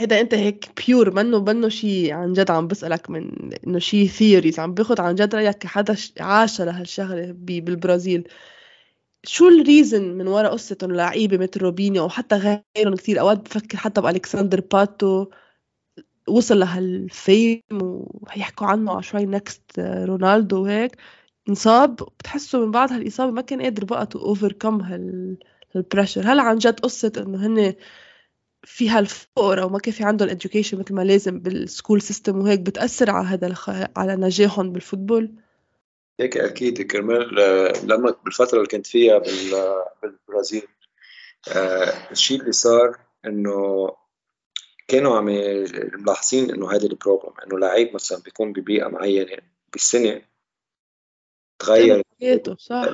هذا 0.00 0.20
أنت 0.20 0.34
هيك 0.34 0.70
بيور 0.86 1.10
منه 1.14 1.40
منه 1.44 1.68
شيء 1.68 2.12
عن 2.12 2.32
جد 2.32 2.50
عم 2.50 2.66
بسألك 2.68 3.10
من 3.10 3.52
إنه 3.66 3.78
شيء 3.78 4.08
ثيوريز 4.08 4.58
عم 4.60 4.74
باخذ 4.74 5.00
عن 5.00 5.14
جد 5.14 5.34
رأيك 5.34 5.58
كحدا 5.58 5.96
عاش 6.20 6.60
لهالشغلة 6.60 7.32
بالبرازيل. 7.38 8.28
شو 9.24 9.48
الريزن 9.48 10.04
من 10.18 10.28
وراء 10.28 10.52
قصة 10.52 10.78
لعيبة 10.82 11.38
مثل 11.38 11.60
روبينيو 11.60 12.02
أو 12.02 12.08
حتى 12.08 12.36
غيرهم 12.36 12.96
كثير 12.96 13.20
أوقات 13.20 13.38
بفكر 13.38 13.78
حتى 13.78 14.00
بألكسندر 14.00 14.60
باتو. 14.60 15.26
وصل 16.30 16.58
لهال 16.58 17.03
fame 17.03 17.62
ويحكوا 17.72 18.66
عنه 18.66 19.00
شوي 19.00 19.26
next 19.26 19.62
رونالدو 19.78 20.62
وهيك 20.62 20.96
انصاب 21.48 21.96
بتحسوا 21.96 22.64
من 22.64 22.70
بعد 22.70 22.92
هالإصابة 22.92 23.32
ما 23.32 23.40
كان 23.42 23.62
قادر 23.62 23.84
بقى 23.84 24.06
to 24.06 24.18
overcome 24.18 24.80
هال 25.74 25.86
pressure 25.86 26.32
هل 26.32 26.40
عن 26.40 26.58
جد 26.58 26.80
قصة 26.80 27.12
إنه 27.16 27.46
هن 27.46 27.74
في 28.64 28.88
هالفقر 28.90 29.62
أو 29.62 29.68
ما 29.68 29.78
كان 29.78 29.94
في 29.94 30.04
عندهم 30.04 30.28
education 30.28 30.74
مثل 30.74 30.94
ما 30.94 31.02
لازم 31.02 31.40
بال 31.40 31.55
school 31.55 32.02
system 32.02 32.38
وهيك 32.38 32.60
بتأثر 32.60 33.10
على 33.10 33.26
هذا 33.26 33.46
الخ... 33.46 33.70
على 33.96 34.16
نجاحهم 34.16 34.72
بال 34.72 34.83
football؟ 34.83 35.34
هيك 36.20 36.36
أكيد 36.36 36.82
كرمال 36.82 37.34
لما 37.88 38.14
بالفترة 38.24 38.56
اللي 38.58 38.68
كنت 38.68 38.86
فيها 38.86 39.18
بالبرازيل 40.02 40.62
آه، 41.56 42.10
الشيء 42.10 42.40
اللي 42.40 42.52
صار 42.52 42.96
إنه 43.26 43.90
كانوا 44.90 45.16
عم 45.16 45.24
ملاحظين 46.00 46.50
إنه 46.50 46.72
هذا 46.72 46.86
ال 46.86 46.92
problem 46.92 47.32
إنه 47.46 47.58
لعيب 47.58 47.94
مثلا 47.94 48.18
بيكون 48.18 48.52
ببيئة 48.52 48.88
معينة 48.88 49.36
بالسنة 49.72 50.22
تغير 51.58 52.02
صح. 52.58 52.86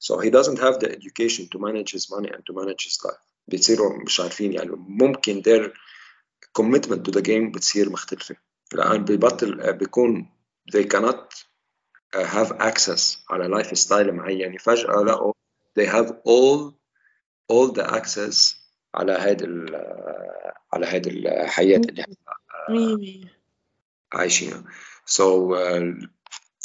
So 0.00 0.18
he 0.18 0.30
doesn't 0.30 0.58
have 0.58 0.78
the 0.78 0.90
education 0.98 1.48
to 1.52 1.58
manage 1.58 1.90
his 1.92 2.10
money 2.10 2.30
and 2.34 2.42
to 2.46 2.52
manage 2.52 2.84
his 2.84 3.04
life. 3.04 3.24
بيصيروا 3.48 4.04
مش 4.04 4.20
عارفين 4.20 4.52
يعني 4.52 4.70
ممكن 4.72 5.42
their 5.42 5.72
commitment 6.58 7.02
to 7.08 7.10
the 7.10 7.22
game 7.22 7.52
بتصير 7.54 7.90
مختلفة. 7.90 8.36
لأن 8.72 9.04
ببطل 9.04 9.72
بيكون 9.72 10.30
they 10.76 10.84
cannot 10.84 11.44
have 12.16 12.52
access 12.52 13.18
على 13.30 13.48
lifestyle 13.48 14.12
معين. 14.12 14.58
فجأة 14.58 15.02
لقوا 15.02 15.32
they 15.80 15.86
have 15.86 16.10
all 16.10 16.72
all 17.52 17.72
the 17.72 17.84
access 17.84 18.56
على 18.94 19.12
هذه 19.12 19.44
على 20.72 20.86
هذه 20.86 21.08
الحياة 21.08 21.78
اللي 21.78 22.02
إحنا 22.02 22.34
عايشينها. 24.12 24.64
so, 25.06 25.58
uh, 25.58 26.08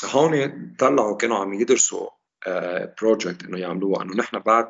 هون 0.05 0.75
طلعوا 0.79 1.17
كانوا 1.17 1.37
عم 1.37 1.53
يدرسوا 1.53 2.09
project 3.01 3.43
uh, 3.43 3.45
إنه 3.45 3.59
يعملوها. 3.59 4.03
إنه 4.03 4.15
نحن 4.15 4.39
بعد 4.39 4.69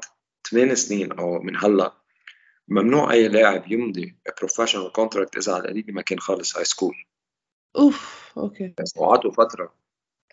ثمان 0.49 0.75
سنين 0.75 1.11
أو 1.11 1.39
من 1.39 1.57
هلأ 1.57 1.93
ممنوع 2.67 3.11
أي 3.11 3.27
لاعب 3.27 3.71
يمضي 3.71 4.15
professional 4.37 4.91
contract 4.91 5.37
إذا 5.37 5.53
على 5.53 5.61
القليل 5.63 5.85
ما 5.87 6.01
كان 6.01 6.19
خالص 6.19 6.57
high 6.57 6.65
school 6.65 6.95
أوف 7.75 8.31
أوكي. 8.37 8.73
وقعدوا 8.97 9.31
فترة 9.31 9.73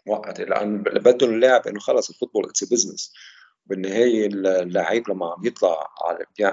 مؤقته 0.07 0.45
لأن 0.45 0.79
بدهم 0.83 1.31
اللاعب 1.31 1.67
إنه 1.67 1.81
خلص 1.81 2.11
ال 2.11 2.14
football 2.14 2.45
it's 2.49 2.65
business 2.65 3.13
بالنهاية 3.67 4.27
اللعيب 4.27 5.11
لما 5.11 5.33
عم 5.33 5.47
يطلع 5.47 5.91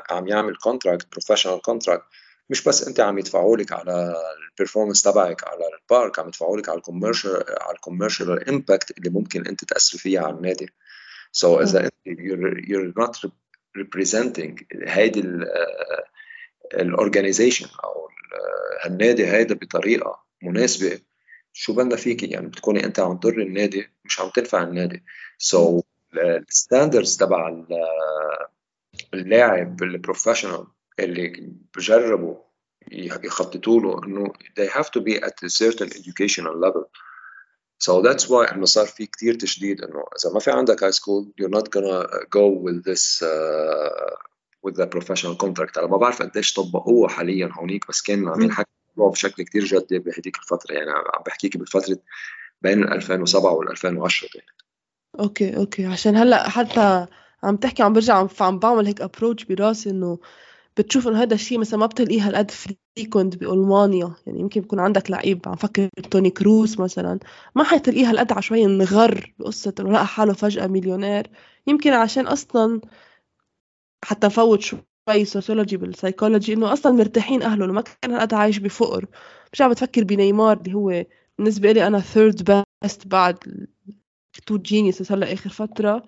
عم 0.10 0.28
يعمل 0.28 0.56
contract 0.56 1.12
professional 1.12 1.62
contract 1.62 2.06
مش 2.50 2.64
بس 2.64 2.88
أنت 2.88 3.00
عم 3.00 3.18
يدفعوا 3.20 3.58
لك 3.58 3.72
على 3.72 4.16
ال 4.52 4.56
performance 4.56 5.02
تبعك 5.02 5.48
على 5.48 5.70
البارك 5.82 6.20
عم 6.20 6.28
يدفعوا 6.28 6.58
لك 6.58 6.70
على 6.70 6.78
ال 6.78 6.84
commercial 6.84 7.44
على 7.62 7.76
ال 7.76 7.82
commercial 7.82 8.50
impact 8.50 8.98
اللي 8.98 9.10
ممكن 9.10 9.48
أنت 9.48 9.64
تأثر 9.66 9.98
فيها 9.98 10.22
على 10.22 10.36
النادي. 10.36 10.70
so 11.32 11.62
إذا 11.62 11.86
أنت 11.86 11.94
you're, 12.08 12.68
you're 12.68 13.04
not 13.04 13.30
representing 13.78 14.64
هيدي 14.84 15.24
ال 16.74 16.81
organization 16.81 17.68
أو 17.84 18.10
النادي 18.86 19.28
هيدا 19.28 19.56
بطريقة 19.56 20.24
مناسبة 20.44 21.00
شو 21.54 21.74
بدنا 21.74 21.96
فيك؟ 21.96 22.24
يعني 22.24 22.48
بتكوني 22.48 22.86
أنت 22.86 23.00
عم 23.00 23.18
تضر 23.18 23.42
النادي 23.42 23.90
مش 24.06 24.22
عم 24.22 24.30
تنفع 24.30 24.64
النادي. 24.64 25.04
so 25.38 25.84
ال 26.18 26.28
standards 26.28 27.18
تبع 27.18 27.64
اللاعب 29.14 29.84
ال 29.84 29.90
professional 29.90 30.68
اللي 31.00 31.54
بجربوا 31.78 32.36
يخططوا 32.92 33.82
له 33.82 34.04
إنه 34.04 34.34
they 34.60 34.68
have 34.68 34.88
to 34.88 35.02
be 35.02 35.16
at 35.16 35.44
a 35.44 35.50
certain 35.50 35.88
educational 35.88 36.56
level. 36.56 36.86
So 37.80 38.02
that's 38.02 38.28
why 38.30 38.54
إنه 38.54 38.66
صار 38.66 38.86
في 38.86 39.06
كثير 39.06 39.34
تشديد 39.34 39.82
إنه 39.82 40.04
إذا 40.24 40.34
ما 40.34 40.40
في 40.40 40.52
عندك 40.52 40.84
high 40.86 40.98
school 40.98 41.26
you're 41.42 41.60
not 41.60 41.70
gonna 41.70 42.08
go 42.30 42.48
with 42.50 42.84
this 42.84 43.22
uh, 43.22 44.16
with 44.64 44.76
the 44.76 44.88
professional 44.88 45.36
contract. 45.36 45.78
أنا 45.78 45.88
ما 45.88 45.98
بعرف 45.98 46.22
قديش 46.22 46.54
طبقوه 46.54 47.08
حاليا 47.08 47.50
هونيك 47.54 47.88
بس 47.88 48.02
كان 48.02 48.28
عم 48.28 48.42
ينحكى 48.42 48.68
بشكل 48.98 49.44
كثير 49.44 49.64
جدي 49.64 50.00
بهديك 50.00 50.38
الفترة. 50.38 50.74
يعني 50.74 50.92
عم 50.92 51.24
بحكيك 51.26 51.58
بالفترة 51.58 51.98
بين 52.62 52.84
2007 52.84 53.54
وال 53.54 53.72
2010 53.72 54.30
كانت 54.34 54.46
أوكي 55.20 55.58
أوكي. 55.58 55.86
عشان 55.86 56.16
هلأ 56.16 56.50
حتى 56.50 57.08
عم 57.44 57.58
تحكي 57.58 57.84
عم 57.84 57.94
برجع 57.94 58.16
عم, 58.16 58.28
عم 58.40 58.60
بعمل 58.60 58.88
هيك 58.88 59.02
approach 59.02 59.44
براسي 59.44 59.90
إنه 59.90 60.20
بتشوف 60.78 61.08
إنه 61.08 61.22
هذا 61.22 61.34
الشيء 61.34 61.58
مثلا 61.60 61.80
ما 61.80 61.86
بتلاقيه 61.86 62.28
هالقد 62.28 62.52
frequent 62.52 63.36
بألمانيا. 63.38 64.14
يعني 64.28 64.40
يمكن 64.40 64.62
يكون 64.62 64.80
عندك 64.80 65.12
لعيب 65.12 65.42
عم 65.48 65.56
فكر 65.56 65.90
توني 66.12 66.30
كروس 66.30 66.80
مثلا 66.80 67.20
ما 67.56 67.64
حتلاقيه 67.64 68.10
هالقد 68.10 68.32
عشوائي 68.32 68.66
anger 68.66 69.34
بقصة 69.40 69.74
إنه 69.80 69.92
لقى 69.92 70.08
حاله 70.08 70.34
فجأة 70.34 70.68
مليونير. 70.68 71.28
يمكن 71.68 71.94
عشان 71.94 72.28
أصلا 72.28 72.82
حتى 74.06 74.28
نفوت 74.28 74.62
شوي 74.62 75.26
sociology 75.26 75.78
بال 75.78 75.90
psychology 75.90 76.54
إنه 76.54 76.74
أصلا 76.74 76.92
مرتاحين 76.92 77.44
أهله 77.44 77.66
ما 77.66 77.82
كان 77.82 78.12
هالقد 78.12 78.34
عايش 78.34 78.58
بفقر. 78.58 79.06
مش 79.54 79.62
عم 79.62 79.70
بتفكر 79.72 80.04
بنيمار 80.04 80.58
اللي 80.58 80.74
هو 80.74 81.06
بالنسبة 81.38 81.72
لي 81.72 81.88
أنا 81.88 82.00
third 82.00 82.64
best 82.84 83.08
بعد 83.08 83.68
two 84.46 84.58
genius 84.58 85.12
هلأ 85.12 85.34
آخر 85.34 85.50
فترة. 85.50 86.04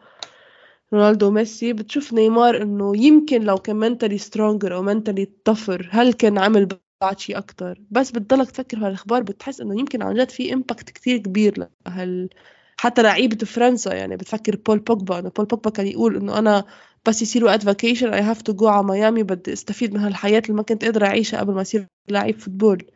رونالدو 0.94 1.28
وميسي 1.28 1.74
بتشوف 1.74 2.14
نيمار 2.14 2.62
إنه 2.62 2.98
يمكن 2.98 3.42
لو 3.42 3.58
كان 3.58 3.76
mentally 3.76 4.18
stronger 4.18 4.76
أو 4.76 4.82
mentally 4.82 5.26
tougher 5.46 5.90
هل 5.92 6.14
كان 6.14 6.38
عمل 6.38 6.68
بعد 7.02 7.20
شيء 7.20 7.38
أكثر 7.38 7.82
بس 7.92 8.12
بتضلك 8.12 8.52
تفكر 8.52 8.80
بهالاخبار 8.80 9.24
بتحس 9.24 9.62
إنه 9.62 9.80
يمكن 9.80 10.02
عن 10.02 10.14
جد 10.14 10.30
في 10.30 10.54
impact 10.54 10.90
كتير 10.90 11.18
كبير 11.18 11.70
لهال 11.86 12.30
حتى 12.78 13.02
لعيبة 13.02 13.46
فرنسا 13.46 13.94
يعني 13.94 14.16
بتفكر 14.18 14.56
بول 14.56 14.80
بوجبا 14.80 15.20
إنه 15.20 15.30
بول 15.30 15.46
بوجبا 15.46 15.70
كان 15.70 15.88
يقول 15.88 16.16
إنه 16.16 16.38
أنا 16.40 16.66
بس 17.08 17.22
يصير 17.22 17.46
وقت 17.46 17.64
vacation 17.64 18.14
I 18.14 18.22
have 18.22 18.42
to 18.42 18.54
go 18.54 18.68
على 18.68 18.84
ميامي 18.84 19.24
بدي 19.24 19.54
استفيد 19.54 19.94
من 19.94 20.00
هالحياة 20.00 20.40
اللي 20.40 20.54
ما 20.54 20.64
كنت 20.64 20.86
قادر 20.86 21.06
أعيشها 21.06 21.40
قبل 21.40 21.54
ما 21.54 21.62
أصير 21.62 21.88
لعيب 22.10 22.40
football 22.40 22.92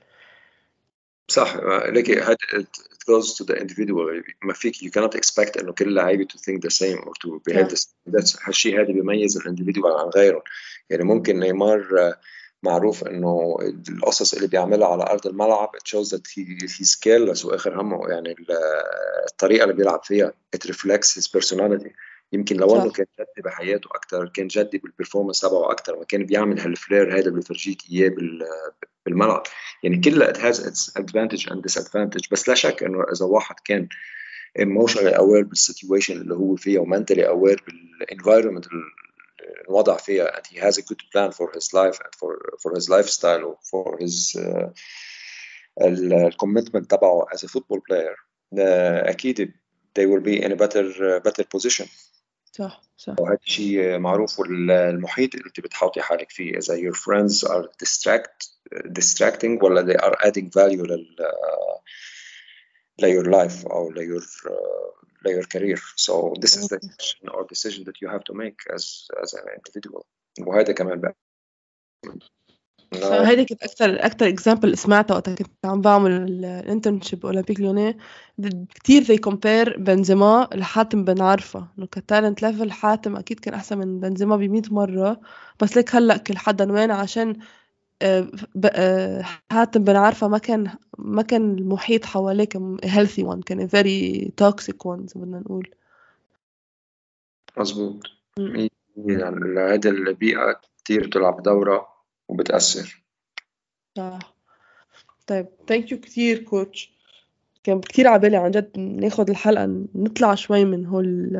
صح 1.27 1.55
لك 1.85 2.09
goes 3.03 3.33
to 3.37 3.43
the 3.43 3.55
individual. 3.55 4.23
ما 4.43 4.53
فيك 4.53 4.75
you 4.75 4.89
cannot 4.89 5.15
expect 5.15 5.59
إنه 5.59 5.73
كل 5.73 5.93
لعيبة 5.93 6.27
to 6.33 6.37
think 6.37 6.61
the 6.61 6.71
same 6.71 7.07
or 7.07 7.13
to 7.25 7.41
behave 7.49 7.69
the 7.69 7.75
same. 7.75 8.13
That's 8.13 8.47
هالشيء 8.47 8.81
هذا 8.81 8.93
بيميز 8.93 9.37
ال 9.37 9.42
individual 9.42 9.93
عن 9.93 10.07
غيره. 10.07 10.43
يعني 10.89 11.03
ممكن 11.03 11.39
نيمار 11.39 12.13
معروف 12.63 13.03
إنه 13.03 13.57
القصص 13.89 14.33
اللي 14.33 14.47
بيعملها 14.47 14.87
على 14.87 15.03
أرض 15.03 15.27
الملعب 15.27 15.69
it 15.75 15.87
shows 15.87 16.09
that 16.09 16.27
he 16.27 16.67
he's 16.67 16.95
careless 16.95 17.45
واخر 17.45 17.81
همه. 17.81 18.09
يعني 18.09 18.35
الطريقة 19.31 19.63
اللي 19.63 19.75
بيلعب 19.75 20.03
فيها 20.03 20.33
it 20.55 20.69
reflects 20.69 21.13
his 21.15 21.27
personality. 21.27 21.89
يمكن 22.33 22.57
لو 22.57 22.75
إنه 22.75 22.91
كان 22.91 23.05
جدي 23.19 23.41
بحياته 23.45 23.87
أكثر 23.87 24.29
كان 24.29 24.47
جدي 24.47 24.77
بال 24.77 24.87
performance 24.87 25.39
تبعه 25.39 25.71
أكثر 25.71 25.95
ما 25.99 26.03
كان 26.03 26.25
بيعمل 26.25 26.59
هال 26.59 26.75
flair 26.75 27.13
هذا 27.13 27.27
اللي 27.27 27.39
بفرجيك 27.39 27.81
اياه 27.91 28.11
بالملعب 29.05 29.43
يعني 29.83 29.97
كلها 29.97 30.33
it 30.33 30.37
has 30.37 30.59
its 30.59 30.91
advantage 30.99 31.47
and 31.51 31.61
disadvantage 31.61 32.29
بس 32.31 32.49
لا 32.49 32.55
شك 32.55 32.83
انه 32.83 33.03
اذا 33.03 33.25
واحد 33.25 33.55
كان 33.65 33.87
emotionally 34.59 35.13
aware 35.13 35.45
بال 35.45 35.59
situation 35.59 36.21
اللي 36.21 36.35
هو 36.35 36.55
فيها 36.55 36.81
و 36.81 36.86
mentally 36.86 37.27
aware 37.27 37.59
بال 37.59 37.76
environment 37.76 38.67
الوضع 39.67 39.97
فيها 39.97 40.39
and 40.39 40.47
he 40.47 40.59
has 40.59 40.77
a 40.77 40.81
good 40.81 41.01
plan 41.11 41.31
for 41.31 41.51
his 41.51 41.73
life 41.73 41.99
and 41.99 42.15
for 42.19 42.31
for 42.59 42.71
his 42.75 42.89
lifestyle 42.89 43.43
or 43.43 43.57
for 43.71 43.97
his 43.99 44.37
uh, 44.39 44.69
الكوميتمنت 45.81 46.91
تبعه 46.91 47.25
as 47.35 47.39
a 47.39 47.47
football 47.47 47.79
player 47.89 48.15
uh, 48.55 49.09
أكيد 49.09 49.53
they 49.99 50.05
will 50.05 50.21
be 50.21 50.41
in 50.43 50.51
a 50.51 50.55
better 50.55 50.85
uh, 50.85 51.19
better 51.19 51.43
position 51.43 51.87
صح 52.55 52.81
صح 52.97 53.15
وهذا 53.19 53.39
شيء 53.43 53.97
معروف 53.97 54.39
والمحيط 54.39 55.35
اللي 55.35 55.45
انت 55.47 55.59
بتحوطي 55.59 56.01
حالك 56.01 56.29
فيه 56.31 56.57
اذا 56.57 56.75
your 56.77 56.93
friends 56.95 57.49
are 57.49 57.67
distract 57.83 58.49
distracting 58.99 59.63
ولا 59.63 59.93
they 59.93 59.97
are 59.97 60.15
adding 60.27 60.49
value 60.49 60.87
لل 60.87 61.15
ل 62.99 63.05
your 63.05 63.25
life 63.25 63.71
أو 63.71 63.91
ل 63.91 63.95
your 63.95 64.23
uh, 64.23 65.05
ل 65.25 65.41
your 65.41 65.45
career 65.47 65.79
so 65.95 66.33
this 66.39 66.55
is 66.57 66.67
the 66.67 66.79
decision 66.79 67.29
or 67.29 67.43
decision 67.53 67.83
that 67.83 67.97
you 68.01 68.07
have 68.15 68.23
to 68.23 68.33
make 68.33 68.59
as 68.75 68.83
as 69.23 69.33
an 69.33 69.45
individual 69.57 70.03
وهذا 70.39 70.73
كمان 70.73 71.01
بقى 71.01 71.15
هيدي 73.03 73.45
كانت 73.45 73.63
أكثر 73.63 74.05
أكثر 74.05 74.27
example 74.27 74.77
سمعتها 74.77 75.15
وقت 75.15 75.29
كنت 75.29 75.65
عم 75.65 75.81
بعمل 75.81 76.11
ال 76.11 76.22
internship 76.22 77.25
أولمبيك 77.25 77.59
ليوني 77.59 77.97
كثير 78.83 79.03
زي 79.03 79.17
compare 79.17 79.79
بنزيما 79.79 80.47
لحاتم 80.53 81.03
بن 81.05 81.21
عرفه 81.21 81.67
إنه 81.77 81.85
ك 81.85 81.93
talent 81.93 82.41
level 82.41 82.71
حاتم 82.71 83.15
أكيد 83.15 83.39
كان 83.39 83.53
أحسن 83.53 83.77
من 83.77 83.99
بنزيما 83.99 84.37
ب 84.37 84.41
100 84.41 84.61
مرة. 84.71 85.21
بس 85.61 85.77
ليك 85.77 85.95
هلأ 85.95 86.17
كل 86.17 86.37
حدا 86.37 86.71
وين؟ 86.71 86.91
عشان 86.91 87.39
آه، 88.01 88.31
آه، 88.65 89.23
حاتم 89.51 89.83
بن 89.83 89.95
عرفه 89.95 90.27
ما 90.27 90.37
كان 90.37 90.71
ما 90.97 91.21
كان 91.21 91.57
المحيط 91.57 92.05
حواليه 92.05 92.45
كان 92.45 92.77
healthy 92.83 93.23
one 93.23 93.41
كان 93.41 93.67
very 93.67 94.31
toxic 94.37 94.85
one 94.85 95.07
زي 95.07 95.21
بدنا 95.21 95.39
نقول. 95.39 95.69
مزبوط 97.57 98.03
يعني 98.97 99.59
هذا 99.59 99.89
البيئة 99.89 100.61
كثير 100.85 101.07
بتلعب 101.07 101.43
دورة. 101.43 101.92
وبتأثر. 102.33 103.03
صح. 103.97 104.35
طيب 105.27 105.47
thank 105.67 105.91
you 105.91 105.99
كثير 105.99 106.43
coach 106.43 106.93
كان 107.63 107.81
كثير 107.81 108.07
عبالي 108.07 108.37
عن 108.37 108.51
جد 108.51 108.79
ناخذ 108.79 109.29
الحلقة 109.29 109.65
نطلع 109.95 110.35
شوي 110.35 110.65
من 110.65 110.85
هول 110.85 111.37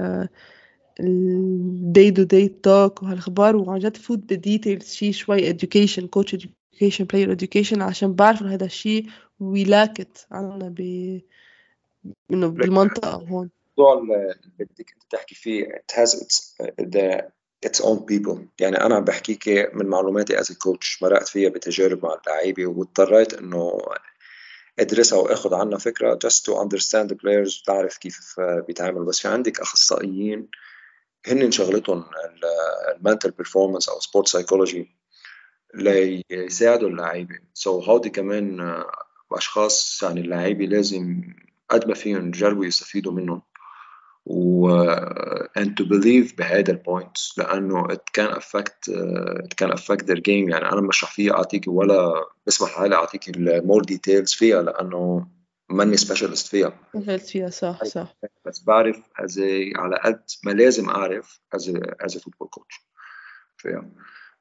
ال 1.00 1.28
day 1.28 2.12
to 2.12 2.24
day 2.24 2.48
talk 2.48 3.04
وهالأخبار 3.04 3.56
وعن 3.56 3.80
جد 3.80 3.98
فوت 3.98 4.20
بال 4.20 4.36
details 4.36 4.94
شي 4.94 5.14
شوي 5.14 5.54
education 5.54 6.04
coach 6.18 6.36
education 6.36 7.06
player 7.14 7.38
education 7.38 7.82
عشان 7.82 8.14
بعرف 8.14 8.42
إنه 8.42 8.54
هذا 8.54 8.66
الشيء 8.66 9.06
we 9.40 9.64
lack 9.64 10.08
عنا 10.32 10.70
ب 10.70 10.80
إنه 12.32 12.48
بالمنطقة 12.48 13.10
هون. 13.12 13.50
الموضوع 13.78 14.02
اللي 14.02 14.36
بدك 14.60 14.94
أنت 14.94 15.04
تحكي 15.10 15.36
فيه 15.36 15.66
it 15.66 15.96
has 15.96 16.10
its 16.10 16.56
the 16.82 17.22
its 17.66 17.82
own 17.82 18.00
people. 18.12 18.40
يعني 18.60 18.78
أنا 18.78 18.96
عم 18.96 19.04
بحكيك 19.04 19.48
من 19.74 19.86
معلوماتي 19.86 20.40
as 20.40 20.52
coach 20.52 21.04
مرقت 21.04 21.28
فيها 21.28 21.50
بتجارب 21.50 22.06
مع 22.06 22.14
اللعيبة 22.14 22.66
واضطريت 22.66 23.34
إنه 23.34 23.82
أدرسها 24.80 25.20
وآخذ 25.20 25.54
عنها 25.54 25.78
فكرة 25.78 26.20
just 26.28 26.46
to 26.46 26.52
understand 26.52 27.10
the 27.10 27.16
players 27.16 27.62
وتعرف 27.62 27.98
كيف 27.98 28.36
بيتعاملوا. 28.40 29.06
بس 29.06 29.20
في 29.20 29.28
عندك 29.28 29.60
أخصائيين 29.60 30.48
هن 31.28 31.52
شغلتهم 31.52 32.06
ال 32.96 33.01
mental 33.01 33.32
performance 33.32 33.90
أو 33.90 34.00
sport 34.00 34.28
psychology 34.28 34.96
ليساعدوا 35.74 36.90
اللعيبة. 36.90 37.36
so 37.54 37.90
هودي 37.90 38.10
كمان 38.10 38.84
أشخاص 39.32 40.04
يعني 40.04 40.22
اللعيبة 40.22 40.66
لازم 40.66 41.22
قد 41.70 41.88
ما 41.88 41.94
فيهم 41.94 42.28
يجربوا 42.28 42.66
يستفيدوا 42.66 43.12
منهم. 43.12 43.42
and 44.26 45.70
to 45.78 45.84
believe 45.84 46.36
بهذا 46.38 46.72
ال 46.72 46.79
point 46.79 47.18
لأنه 47.38 47.88
it 47.88 48.02
can 48.20 48.32
affect 48.36 48.90
uh, 48.90 49.44
it 49.44 49.56
can 49.62 49.72
affect 49.72 50.06
their 50.06 50.20
game. 50.20 50.50
يعني 50.50 50.72
أنا 50.72 50.82
مش 50.82 51.04
رح 51.04 51.12
فيها 51.12 51.34
اعطيك 51.34 51.64
ولا 51.68 52.14
بسمح 52.48 52.70
حالي 52.70 52.96
اعطيك 52.96 53.38
ال 53.38 53.47
more 53.47 53.84
details 53.84 54.34
فيها 54.34 54.62
لأنه 54.62 55.28
ماني 55.70 55.98
specialist 55.98 56.48
فيها. 56.48 56.74
specialist 56.94 57.30
فيها 57.30 57.50
صح 57.50 57.84
صح. 57.84 58.16
بس 58.46 58.64
بعرف 58.64 58.98
as 58.98 59.32
a, 59.38 59.80
على 59.80 59.96
قد 60.04 60.24
ما 60.46 60.52
لازم 60.52 60.90
أعرف 60.90 61.40
as 61.56 61.60
a, 61.60 61.74
as 62.06 62.12
a 62.16 62.20
football 62.20 62.48
coach. 62.58 62.82
فيها. 63.58 63.90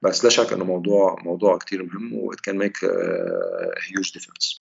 بس 0.03 0.25
لا 0.25 0.31
شك 0.31 0.53
إنه 0.53 0.65
موضوع 0.65 1.17
موضوع 1.25 1.59
كثير 1.59 1.83
مهم 1.83 2.15
و 2.15 2.33
it 2.33 2.37
can 2.37 2.55
make 2.59 2.83
a 2.83 3.81
huge 3.81 4.13
difference. 4.13 4.61